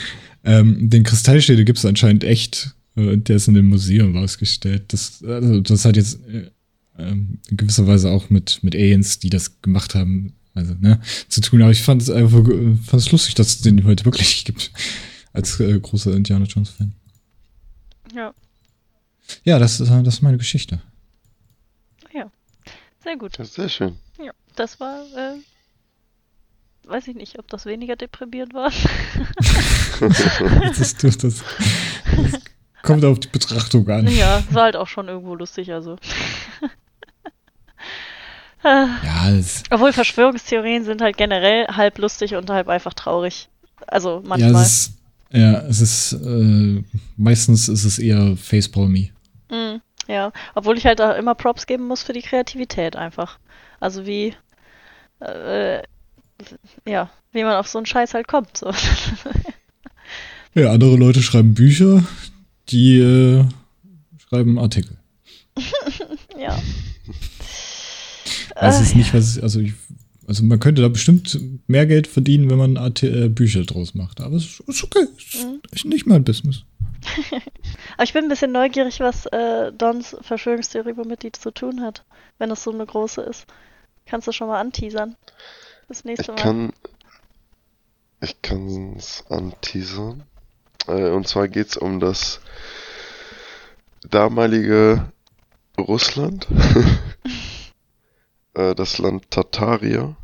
den 0.49 1.03
Kristallschädel 1.05 1.65
gibt 1.65 1.79
es 1.79 1.85
anscheinend 1.85 2.25
echt. 2.25 2.75
Äh, 2.97 3.19
der 3.19 3.37
ist 3.37 3.49
in 3.49 3.55
dem 3.55 3.69
Museum 3.69 4.17
ausgestellt. 4.17 4.93
Das, 4.93 5.23
also, 5.25 5.61
das 5.61 5.85
hat 5.85 5.97
jetzt 5.97 6.21
äh, 6.29 6.51
ähm, 6.99 7.39
in 7.49 7.57
gewisser 7.57 7.87
Weise 7.87 8.11
auch 8.11 8.31
mit, 8.31 8.59
mit 8.63 8.75
Aliens, 8.75 9.19
die 9.19 9.31
das 9.31 9.61
gemacht 9.63 9.95
haben, 9.95 10.35
also, 10.55 10.75
ne, 10.75 11.01
zu 11.29 11.41
tun. 11.41 11.63
Aber 11.63 11.71
ich 11.71 11.83
fand 11.83 12.03
es 12.03 12.11
einfach 12.11 12.47
äh, 12.49 12.77
fand 12.77 13.03
es 13.03 13.13
lustig, 13.13 13.35
dass 13.35 13.49
es 13.49 13.61
den 13.61 13.85
heute 13.85 14.05
wirklich 14.05 14.45
gibt. 14.45 14.73
Als 15.33 15.61
äh, 15.61 15.79
großer 15.79 16.15
Indiana 16.15 16.47
Jones-Fan. 16.47 16.93
Ja, 18.15 18.33
Ja, 19.45 19.59
das, 19.59 19.81
ist, 19.81 19.91
äh, 19.91 20.03
das 20.03 20.15
ist 20.15 20.23
meine 20.23 20.39
Geschichte. 20.39 20.81
sehr 23.09 23.17
gut. 23.17 23.39
Ja, 23.39 23.45
sehr 23.45 23.69
schön. 23.71 23.97
Ja, 24.23 24.33
das 24.55 24.81
war, 24.81 25.01
äh, 25.17 25.39
weiß 26.89 27.09
ich 27.09 27.15
nicht, 27.15 27.39
ob 27.39 27.49
das 27.49 27.67
weniger 27.67 27.97
deprimierend 27.97 28.55
war. 28.55 28.73
Das, 30.01 30.97
das, 30.97 31.19
das, 31.19 31.43
kommt 32.83 33.05
auf 33.05 33.19
die 33.19 33.27
Betrachtung 33.27 33.89
an. 33.89 34.07
ja, 34.07 34.45
war 34.51 34.65
halt 34.65 34.77
auch 34.77 34.87
schon 34.87 35.09
irgendwo 35.09 35.35
lustig, 35.35 35.73
also. 35.73 35.97
Ja, 38.65 39.33
Obwohl 39.71 39.93
Verschwörungstheorien 39.93 40.85
sind 40.85 41.01
halt 41.01 41.17
generell 41.17 41.67
halb 41.69 41.99
lustig 41.99 42.35
und 42.35 42.51
halb 42.51 42.69
einfach 42.69 42.93
traurig. 42.93 43.49
Also 43.87 44.17
ja, 44.17 44.29
manchmal. 44.29 44.63
es 44.63 44.69
ist, 44.69 44.99
ja, 45.31 45.53
es 45.61 45.81
ist, 45.81 46.13
äh, 46.13 46.83
meistens 47.17 47.69
ist 47.69 47.85
es 47.85 47.99
eher 47.99 48.37
Facepalmy. 48.37 49.13
Mm, 49.51 49.77
ja, 50.09 50.33
obwohl 50.55 50.77
ich 50.77 50.87
halt 50.87 50.99
da 50.99 51.13
immer 51.13 51.35
Props 51.35 51.67
geben 51.67 51.87
muss 51.87 52.03
für 52.03 52.13
die 52.13 52.23
Kreativität 52.23 52.97
einfach. 52.97 53.39
Also 53.81 54.07
wie, 54.07 54.35
äh, 55.21 55.83
ja, 56.87 57.11
wie 57.33 57.43
man 57.45 57.55
auf 57.57 57.69
so 57.69 57.79
einen 57.79 57.87
Scheiß 57.87 58.15
halt 58.15 58.29
kommt. 58.29 58.57
So. 58.57 58.73
Ja, 60.55 60.73
andere 60.73 60.97
Leute 60.97 61.23
schreiben 61.23 61.55
Bücher, 61.55 62.03
die 62.71 62.99
äh, 62.99 63.45
schreiben 64.29 64.59
Artikel. 64.59 64.97
ja. 66.39 66.59
Das 68.59 68.81
ist 68.81 68.97
nicht, 68.97 69.15
was, 69.15 69.39
also 69.39 69.61
ich, 69.61 69.75
also 70.27 70.43
man 70.43 70.59
könnte 70.59 70.83
da 70.83 70.89
bestimmt 70.89 71.39
mehr 71.69 71.87
Geld 71.87 72.07
verdienen, 72.07 72.51
wenn 72.51 72.59
man 72.59 72.77
Arti 72.77 73.07
äh, 73.07 73.29
Bücher 73.29 73.63
draus 73.65 73.95
macht. 73.95 74.21
Aber 74.21 74.37
es 74.37 74.45
ist, 74.47 74.61
ist 74.61 74.85
okay. 74.85 75.07
Es 75.19 75.45
Mhm. 75.45 75.61
ist 75.71 75.85
nicht 75.85 76.07
mein 76.07 76.25
Business. 76.25 76.65
Aber 77.95 78.03
ich 78.05 78.13
bin 78.13 78.25
ein 78.25 78.29
bisschen 78.31 78.51
neugierig, 78.51 78.99
was 79.01 79.27
äh, 79.27 79.71
Dons 79.73 80.17
Verschwörungstheorie 80.23 80.97
womit 80.97 81.23
die 81.23 81.33
zu 81.33 81.53
tun 81.53 81.83
hat, 81.83 82.05
wenn 82.39 82.51
es 82.51 82.65
so 82.65 82.73
eine 82.73 82.87
große 82.87 83.21
ist. 83.21 83.47
Kannst 84.07 84.27
du 84.27 84.33
schon 84.33 84.49
mal 84.49 84.61
anteasern? 84.61 85.15
Das 85.89 86.01
Ich 86.01 86.05
nächste 86.05 86.33
Mal. 86.33 86.39
kann. 86.39 86.73
Ich 88.21 88.41
kann 88.43 88.95
es 88.97 89.25
anteasern. 89.29 90.25
Äh, 90.87 91.11
und 91.11 91.27
zwar 91.27 91.49
geht 91.49 91.69
es 91.69 91.77
um 91.77 91.99
das 91.99 92.41
damalige 94.09 95.11
Russland. 95.79 96.47
äh, 98.55 98.75
das 98.75 98.99
Land 98.99 99.31
Tataria. 99.31 100.17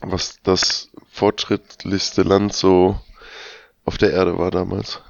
Was 0.00 0.38
das 0.42 0.90
fortschrittlichste 1.10 2.22
Land 2.22 2.52
so 2.52 3.00
auf 3.84 3.96
der 3.96 4.12
Erde 4.12 4.38
war 4.38 4.50
damals. 4.50 5.00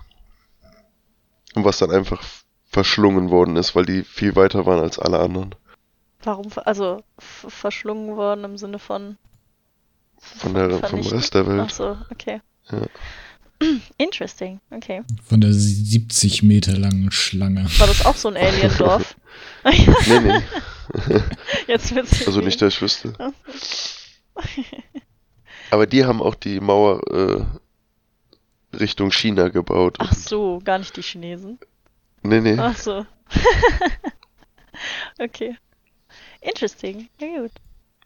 Und 1.55 1.65
was 1.65 1.79
dann 1.79 1.91
einfach 1.91 2.23
verschlungen 2.67 3.31
worden 3.31 3.57
ist, 3.57 3.75
weil 3.75 3.87
die 3.87 4.05
viel 4.05 4.37
weiter 4.37 4.67
waren 4.67 4.81
als 4.81 4.99
alle 4.99 5.21
anderen. 5.21 5.55
Warum, 6.23 6.51
also 6.57 7.03
verschlungen 7.19 8.17
worden 8.17 8.45
im 8.45 8.59
Sinne 8.59 8.79
von. 8.79 9.17
Von 10.39 10.55
der, 10.55 10.71
vom? 10.81 11.01
Rest 11.01 11.35
der 11.35 11.43
Ach 11.43 11.47
Welt. 11.49 11.73
so, 11.73 11.97
okay. 12.11 12.41
Ja. 12.71 12.87
Interesting, 13.99 14.61
okay. 14.71 15.03
Von 15.25 15.41
der 15.41 15.53
70 15.53 16.43
Meter 16.43 16.77
langen 16.77 17.11
Schlange. 17.11 17.67
War 17.79 17.87
das 17.87 18.05
auch 18.05 18.17
so 18.17 18.29
ein 18.29 18.37
Alien-Dorf? 18.37 19.17
Nee, 20.07 20.21
nee. 20.21 20.41
Jetzt 21.67 21.95
wird's. 21.95 22.27
Also 22.27 22.41
nicht, 22.41 22.61
dass 22.61 22.75
ich 22.75 22.83
wüsste. 22.83 23.15
Aber 25.71 25.87
die 25.87 26.05
haben 26.05 26.23
auch 26.23 26.35
die 26.35 26.61
Mauer 26.61 27.01
äh, 27.11 28.77
Richtung 28.77 29.11
China 29.11 29.49
gebaut. 29.49 29.97
Ach 29.99 30.13
so, 30.13 30.61
gar 30.63 30.79
nicht 30.79 30.97
die 30.97 31.03
Chinesen. 31.03 31.59
Nee, 32.23 32.41
nee. 32.41 32.57
Ach 32.59 32.77
so. 32.77 33.07
okay. 35.19 35.57
Interesting. 36.41 37.09
Ja, 37.21 37.43
gut. 37.43 37.53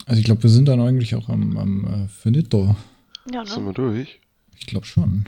Also 0.06 0.18
ich 0.20 0.24
glaube, 0.24 0.42
wir 0.42 0.50
sind 0.50 0.66
dann 0.68 0.80
eigentlich 0.80 1.14
auch 1.14 1.28
am, 1.28 1.56
am 1.56 1.84
äh, 2.04 2.08
Finito. 2.08 2.76
Ja, 3.32 3.44
Sind 3.44 3.60
ne? 3.64 3.66
wir 3.70 3.72
durch? 3.74 4.20
Ich 4.58 4.66
glaube 4.66 4.86
schon. 4.86 5.26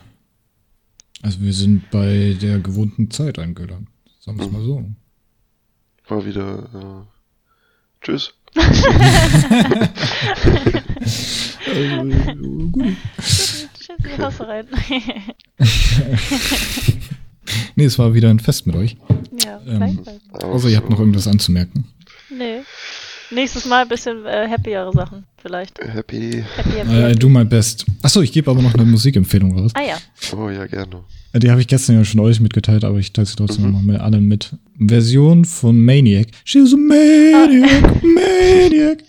Also 1.23 1.41
wir 1.41 1.53
sind 1.53 1.91
bei 1.91 2.37
der 2.41 2.59
gewohnten 2.61 3.11
Zeit 3.11 3.39
angelangt. 3.39 3.89
Sagen 4.21 4.39
wir 4.39 4.47
es 4.47 4.53
mal 4.53 4.63
so. 4.63 4.85
War 6.09 6.25
wieder. 6.25 7.07
Äh, 8.03 8.05
tschüss. 8.05 8.33
Äh, 11.67 12.35
gut. 12.73 12.97
Tschüss, 13.19 14.19
haust 14.19 14.41
rein. 14.41 14.67
Nee, 17.77 17.85
es 17.85 17.99
war 17.99 18.15
wieder 18.15 18.31
ein 18.31 18.39
Fest 18.41 18.67
mit 18.67 18.77
euch. 18.77 18.97
ja, 19.45 19.61
Ähm. 19.67 20.01
Außer 20.33 20.69
ihr 20.69 20.77
habt 20.77 20.89
noch 20.91 20.99
irgendwas 21.01 21.27
anzumerken. 21.27 21.85
Nee. 22.31 22.61
Nächstes 23.33 23.65
Mal 23.67 23.83
ein 23.83 23.89
bisschen 23.89 24.25
äh, 24.27 24.49
happiere 24.49 24.91
Sachen, 24.93 25.25
vielleicht. 25.41 25.79
Happy. 25.79 26.43
Happy, 26.57 26.71
happy, 26.71 26.91
Äh, 26.91 27.03
happy. 27.11 27.19
do 27.19 27.29
my 27.29 27.45
best. 27.45 27.87
Achso, 28.03 28.21
ich 28.23 28.33
gebe 28.33 28.51
aber 28.51 28.61
noch 28.63 28.75
eine 28.75 28.85
Musikempfehlung 28.85 29.57
raus. 29.59 29.71
Ah 29.75 29.83
ja. 29.83 29.99
Oh 30.37 30.49
ja, 30.51 30.67
gerne. 30.67 31.05
Äh, 31.33 31.39
Die 31.39 31.51
habe 31.51 31.61
ich 31.61 31.69
gestern 31.69 31.97
ja 31.97 32.05
schon 32.05 32.21
euch 32.21 32.41
mitgeteilt, 32.41 32.83
aber 32.85 32.99
ich 32.99 33.13
teile 33.13 33.27
sie 33.27 33.37
trotzdem 33.37 33.67
Mhm. 33.67 33.73
noch 33.73 33.81
mal 33.83 33.93
mit 33.93 34.01
allen 34.01 34.25
mit. 34.27 34.51
Version 34.79 35.45
von 35.45 35.81
Maniac. 35.85 36.29
She's 36.45 36.73
a 36.73 36.77
Maniac, 36.77 38.03
Maniac. 38.03 39.05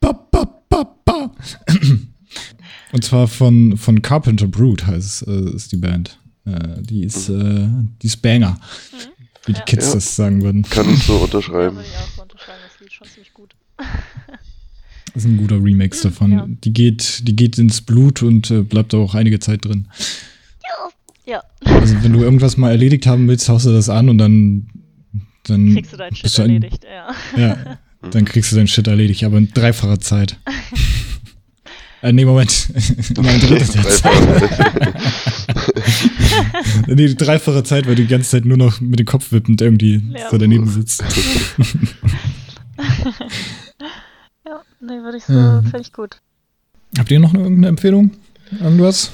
Ba, 0.00 0.12
ba, 0.30 0.48
ba, 0.70 0.94
ba. 1.04 1.34
Und 2.92 3.04
zwar 3.04 3.28
von, 3.28 3.76
von 3.76 4.00
Carpenter 4.00 4.46
Brute 4.46 4.86
heißt 4.86 5.26
äh, 5.28 5.50
ist 5.54 5.72
die 5.72 5.76
Band. 5.76 6.18
Äh, 6.46 6.80
die 6.80 7.04
ist, 7.04 7.28
äh, 7.28 7.66
die 8.00 8.06
ist 8.06 8.22
Banger. 8.22 8.58
Wie 9.44 9.52
die 9.52 9.58
Ja. 9.58 9.64
Kids 9.64 9.88
Ja. 9.88 9.94
das 9.94 10.16
sagen 10.16 10.42
würden. 10.42 10.62
Kann 10.62 10.88
ich 10.92 11.02
so 11.02 11.16
Ja, 11.18 11.24
unterschreiben. 11.24 11.76
würde 11.76 11.88
ich 11.88 11.96
auch 11.96 12.16
so 12.16 12.22
unterschreiben, 12.22 12.58
das 12.66 12.80
Lied 12.80 12.92
schon 12.92 13.06
ziemlich. 13.08 13.27
Das 15.14 15.24
ist 15.24 15.30
ein 15.30 15.38
guter 15.38 15.56
Remix 15.56 16.02
davon. 16.02 16.30
ja. 16.32 16.46
Die 16.48 16.72
geht, 16.72 17.26
die 17.26 17.34
geht 17.34 17.58
ins 17.58 17.80
Blut 17.80 18.22
und 18.22 18.50
äh, 18.52 18.60
bleibt 18.62 18.94
auch 18.94 19.14
einige 19.14 19.40
Zeit 19.40 19.64
drin. 19.64 19.88
Ja. 21.26 21.42
Also 21.64 21.96
wenn 22.02 22.12
du 22.12 22.20
irgendwas 22.20 22.56
mal 22.56 22.70
erledigt 22.70 23.06
haben 23.06 23.26
willst, 23.26 23.48
haust 23.48 23.66
du 23.66 23.70
das 23.72 23.88
an 23.88 24.08
und 24.10 24.18
dann. 24.18 24.68
dann 25.44 25.74
Kriegst 25.74 25.92
du 25.92 25.96
deinen 25.96 26.14
Shit 26.14 26.38
ein- 26.40 26.50
erledigt, 26.50 26.84
ja. 26.84 27.14
Ja, 27.40 27.78
dann 28.10 28.24
kriegst 28.26 28.52
du 28.52 28.56
deinen 28.56 28.68
Shit 28.68 28.86
erledigt, 28.86 29.24
aber 29.24 29.38
in 29.38 29.50
dreifacher 29.52 29.98
Zeit. 29.98 30.38
äh, 32.02 32.12
nee, 32.12 32.24
Moment. 32.24 32.68
Immer 33.16 33.34
in 33.34 33.40
dritter 33.40 33.66
Zeit. 33.66 34.02
nee, 36.86 37.14
dreifache 37.14 37.64
Zeit, 37.64 37.86
weil 37.86 37.94
du 37.96 38.02
die 38.02 38.08
ganze 38.08 38.30
Zeit 38.30 38.44
nur 38.44 38.56
noch 38.56 38.80
mit 38.80 39.00
dem 39.00 39.06
Kopf 39.06 39.32
wippend 39.32 39.60
irgendwie 39.60 40.00
Ja. 40.16 40.30
so 40.30 40.38
daneben 40.38 40.68
sitzt. 40.68 41.02
Nee, 44.88 45.02
würde 45.02 45.18
ich 45.18 45.24
so, 45.24 45.32
Ja. 45.32 45.60
finde 45.62 45.80
ich 45.80 45.92
gut. 45.92 46.20
Habt 46.98 47.10
ihr 47.10 47.20
noch 47.20 47.30
eine, 47.34 47.42
irgendeine 47.42 47.68
Empfehlung? 47.68 48.12
Irgendwas? 48.58 49.10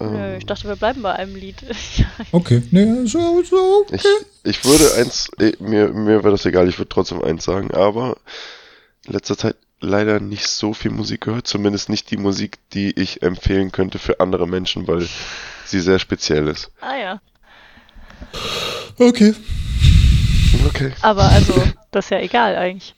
Nö, 0.00 0.06
Ähm, 0.08 0.38
ich 0.38 0.46
dachte, 0.46 0.66
wir 0.68 0.76
bleiben 0.76 1.02
bei 1.02 1.12
einem 1.14 1.34
Lied. 1.36 1.56
Okay. 2.32 2.62
Nee, 2.70 3.06
so, 3.06 3.42
so. 3.44 3.86
ich, 3.92 4.04
ich 4.42 4.64
würde 4.64 4.94
eins, 4.96 5.30
mir, 5.60 5.88
mir 5.92 6.24
wäre 6.24 6.30
das 6.32 6.44
egal, 6.46 6.68
ich 6.68 6.78
würde 6.78 6.88
trotzdem 6.88 7.22
eins 7.22 7.44
sagen, 7.44 7.70
aber 7.72 8.16
in 9.06 9.12
letzter 9.12 9.36
Zeit 9.38 9.56
leider 9.80 10.18
nicht 10.20 10.46
so 10.48 10.72
viel 10.74 10.90
Musik 10.90 11.22
gehört, 11.22 11.46
zumindest 11.46 11.88
nicht 11.90 12.10
die 12.10 12.16
Musik, 12.16 12.58
die 12.72 12.90
ich 12.98 13.22
empfehlen 13.22 13.70
könnte 13.70 13.98
für 13.98 14.18
andere 14.20 14.48
Menschen, 14.48 14.88
weil 14.88 15.06
sie 15.66 15.80
sehr 15.80 15.98
speziell 15.98 16.48
ist. 16.48 16.70
ah 16.80 16.96
ja. 16.96 17.20
Okay. 18.98 19.34
Okay. 20.66 20.92
Aber 21.02 21.24
also, 21.24 21.52
das 21.90 22.06
ist 22.06 22.10
ja 22.10 22.20
egal 22.20 22.56
eigentlich. 22.56 22.94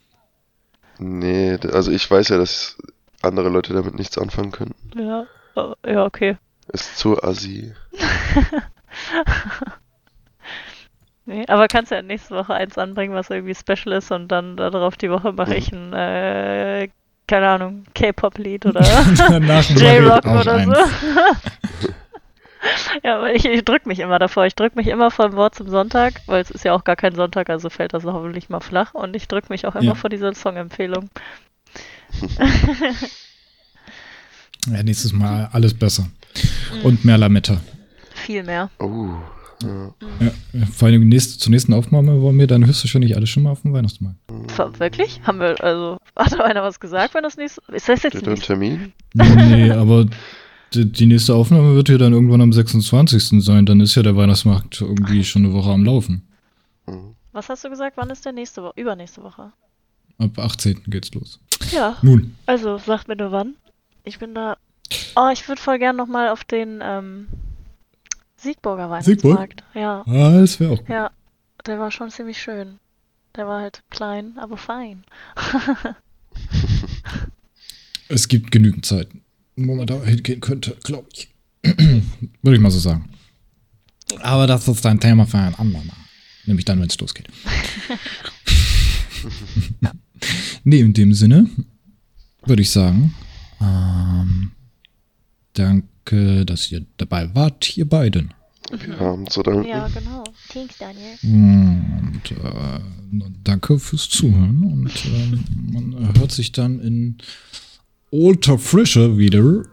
Nee, 0.99 1.57
also 1.71 1.91
ich 1.91 2.09
weiß 2.09 2.29
ja, 2.29 2.37
dass 2.37 2.77
andere 3.21 3.49
Leute 3.49 3.73
damit 3.73 3.97
nichts 3.97 4.17
anfangen 4.17 4.51
können. 4.51 4.75
Ja, 4.95 5.25
oh, 5.55 5.73
ja, 5.85 6.05
okay. 6.05 6.37
Ist 6.71 6.97
zu 6.97 7.21
assi. 7.23 7.73
Nee, 11.29 11.45
aber 11.47 11.67
kannst 11.67 11.91
ja 11.91 12.01
nächste 12.01 12.33
Woche 12.33 12.55
eins 12.55 12.79
anbringen, 12.79 13.13
was 13.13 13.29
irgendwie 13.29 13.53
special 13.53 13.95
ist 13.95 14.11
und 14.11 14.29
dann 14.29 14.57
darauf 14.57 14.97
die 14.97 15.11
Woche 15.11 15.31
mache 15.31 15.53
ich 15.53 15.71
ein, 15.71 15.93
äh, 15.93 16.89
keine 17.27 17.49
Ahnung, 17.49 17.83
K-Pop-Lied 17.93 18.65
oder 18.65 18.81
J-Rock 18.81 20.25
oder 20.25 20.65
so. 20.65 20.73
ja, 23.03 23.21
weil 23.21 23.35
ich, 23.35 23.45
ich 23.45 23.63
drück 23.63 23.85
mich 23.85 23.99
immer 23.99 24.19
davor. 24.19 24.45
Ich 24.45 24.55
drück 24.55 24.75
mich 24.75 24.87
immer 24.87 25.11
vom 25.11 25.33
Wort 25.33 25.55
zum 25.55 25.69
Sonntag, 25.69 26.21
weil 26.25 26.41
es 26.41 26.51
ist 26.51 26.65
ja 26.65 26.73
auch 26.73 26.83
gar 26.83 26.95
kein 26.95 27.15
Sonntag, 27.15 27.49
also 27.49 27.69
fällt 27.69 27.93
das 27.93 28.03
hoffentlich 28.03 28.49
mal 28.49 28.59
flach. 28.59 28.93
Und 28.93 29.15
ich 29.15 29.27
drück 29.27 29.49
mich 29.49 29.65
auch 29.65 29.75
immer 29.75 29.83
Ja. 29.85 29.95
vor 29.95 30.09
dieser 30.09 30.33
Songempfehlung. 30.33 31.09
Ja, 34.71 34.83
nächstes 34.83 35.13
Mal 35.13 35.49
alles 35.53 35.73
besser. 35.73 36.07
Mhm. 36.73 36.81
Und 36.85 37.05
mehr 37.05 37.17
Lametta. 37.17 37.61
Viel 38.13 38.43
mehr. 38.43 38.69
Oh. 38.79 39.07
Ja. 39.63 39.93
Ja, 40.53 40.65
vor 40.67 40.87
allem 40.87 41.07
nächste, 41.09 41.37
zur 41.37 41.51
nächsten 41.51 41.73
Aufnahme 41.73 42.21
wollen 42.21 42.37
wir 42.39 42.47
dann 42.47 42.65
höchstwahrscheinlich 42.65 43.15
alle 43.15 43.27
schon 43.27 43.43
mal 43.43 43.51
auf 43.51 43.61
dem 43.61 43.73
Weihnachtsmarkt. 43.73 44.17
Ver- 44.47 44.77
Wirklich? 44.79 45.21
Haben 45.23 45.39
wir, 45.39 45.61
also, 45.63 45.97
hat 46.15 46.33
da 46.33 46.43
einer 46.43 46.63
was 46.63 46.79
gesagt, 46.79 47.13
wenn 47.13 47.23
das 47.23 47.35
nächste. 47.37 47.61
Ist 47.73 47.89
das 47.89 48.03
jetzt 48.03 48.17
Steht 48.17 48.27
ein? 48.27 48.35
Termin? 48.39 48.93
Nee, 49.13 49.71
aber 49.71 50.05
die, 50.73 50.91
die 50.91 51.05
nächste 51.05 51.35
Aufnahme 51.35 51.75
wird 51.75 51.89
ja 51.89 51.97
dann 51.97 52.13
irgendwann 52.13 52.41
am 52.41 52.53
26. 52.53 53.43
sein. 53.43 53.65
Dann 53.65 53.79
ist 53.79 53.95
ja 53.95 54.03
der 54.03 54.15
Weihnachtsmarkt 54.15 54.81
irgendwie 54.81 55.23
schon 55.23 55.45
eine 55.45 55.53
Woche 55.53 55.69
am 55.71 55.83
Laufen. 55.85 56.27
Hm. 56.85 57.15
Was 57.31 57.49
hast 57.49 57.63
du 57.63 57.69
gesagt? 57.69 57.97
Wann 57.97 58.09
ist 58.09 58.25
der 58.25 58.33
nächste 58.33 58.63
Woche? 58.63 58.73
Übernächste 58.75 59.23
Woche. 59.23 59.51
Ab 60.17 60.37
18. 60.37 60.83
geht's 60.87 61.13
los. 61.13 61.39
Ja, 61.71 61.97
Nun, 62.01 62.35
also 62.45 62.77
sagt 62.77 63.07
mir 63.07 63.15
nur 63.15 63.31
wann. 63.31 63.55
Ich 64.03 64.19
bin 64.19 64.33
da. 64.35 64.57
Oh, 65.15 65.29
ich 65.31 65.47
würde 65.47 65.61
voll 65.61 65.79
gern 65.79 65.95
nochmal 65.95 66.29
auf 66.29 66.43
den 66.43 66.79
ähm, 66.81 67.27
Siegburger 68.37 69.01
Siegburg? 69.01 69.37
Weihnachtsmarkt. 69.37 69.63
Ja, 69.75 70.03
ah, 70.05 70.39
das 70.39 70.59
wäre 70.59 70.73
auch 70.73 70.79
gut. 70.79 70.89
ja. 70.89 71.11
Der 71.65 71.79
war 71.79 71.91
schon 71.91 72.09
ziemlich 72.09 72.41
schön. 72.41 72.79
Der 73.35 73.45
war 73.45 73.61
halt 73.61 73.83
klein, 73.89 74.37
aber 74.37 74.57
fein. 74.57 75.03
Es 78.11 78.27
gibt 78.27 78.51
genügend 78.51 78.85
Zeit, 78.85 79.07
wo 79.67 79.75
man 79.75 79.87
da 79.87 80.03
hingehen 80.03 80.41
könnte, 80.41 80.75
glaube 80.83 81.07
ich. 81.13 81.29
Würde 82.41 82.55
ich 82.55 82.59
mal 82.59 82.71
so 82.71 82.79
sagen. 82.79 83.09
Aber 84.21 84.47
das 84.47 84.67
ist 84.67 84.85
ein 84.85 84.99
Thema 84.99 85.25
für 85.25 85.37
ein 85.37 85.55
andermal. 85.55 85.95
Nämlich 86.45 86.65
dann, 86.65 86.79
wenn 86.79 86.87
es 86.87 86.99
losgeht. 86.99 87.27
nee, 90.63 90.79
in 90.79 90.93
dem 90.93 91.13
Sinne 91.13 91.49
würde 92.45 92.61
ich 92.61 92.71
sagen, 92.71 93.13
ähm, 93.61 94.51
danke, 95.53 96.45
dass 96.45 96.71
ihr 96.71 96.85
dabei 96.97 97.33
wart, 97.35 97.77
ihr 97.77 97.87
beiden. 97.87 98.33
Wir 98.71 98.99
haben 98.99 99.29
zu 99.29 99.41
danken. 99.41 99.67
Ja, 99.67 99.87
genau. 99.87 100.23
Thanks, 100.49 100.77
Daniel. 100.77 101.17
Und 101.23 102.31
äh, 102.31 102.79
danke 103.43 103.79
fürs 103.79 104.09
Zuhören. 104.09 104.63
Und 104.63 105.05
ähm, 105.05 105.43
man 105.71 106.17
hört 106.17 106.31
sich 106.31 106.51
dann 106.51 106.79
in 106.79 107.17
alter 108.11 108.57
Frische 108.57 109.17
wieder 109.17 109.63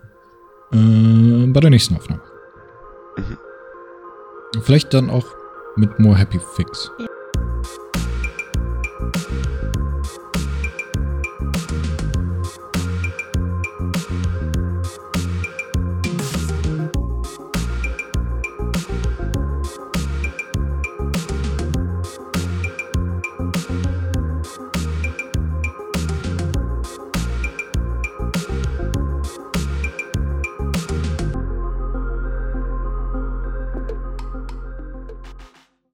äh, 0.72 1.46
bei 1.46 1.60
der 1.60 1.70
nächsten 1.70 1.96
Aufnahme. 1.96 2.22
Vielleicht 4.62 4.92
dann 4.94 5.10
auch 5.10 5.26
mit 5.76 5.98
More 5.98 6.16
Happy 6.16 6.40
Fix. 6.54 6.90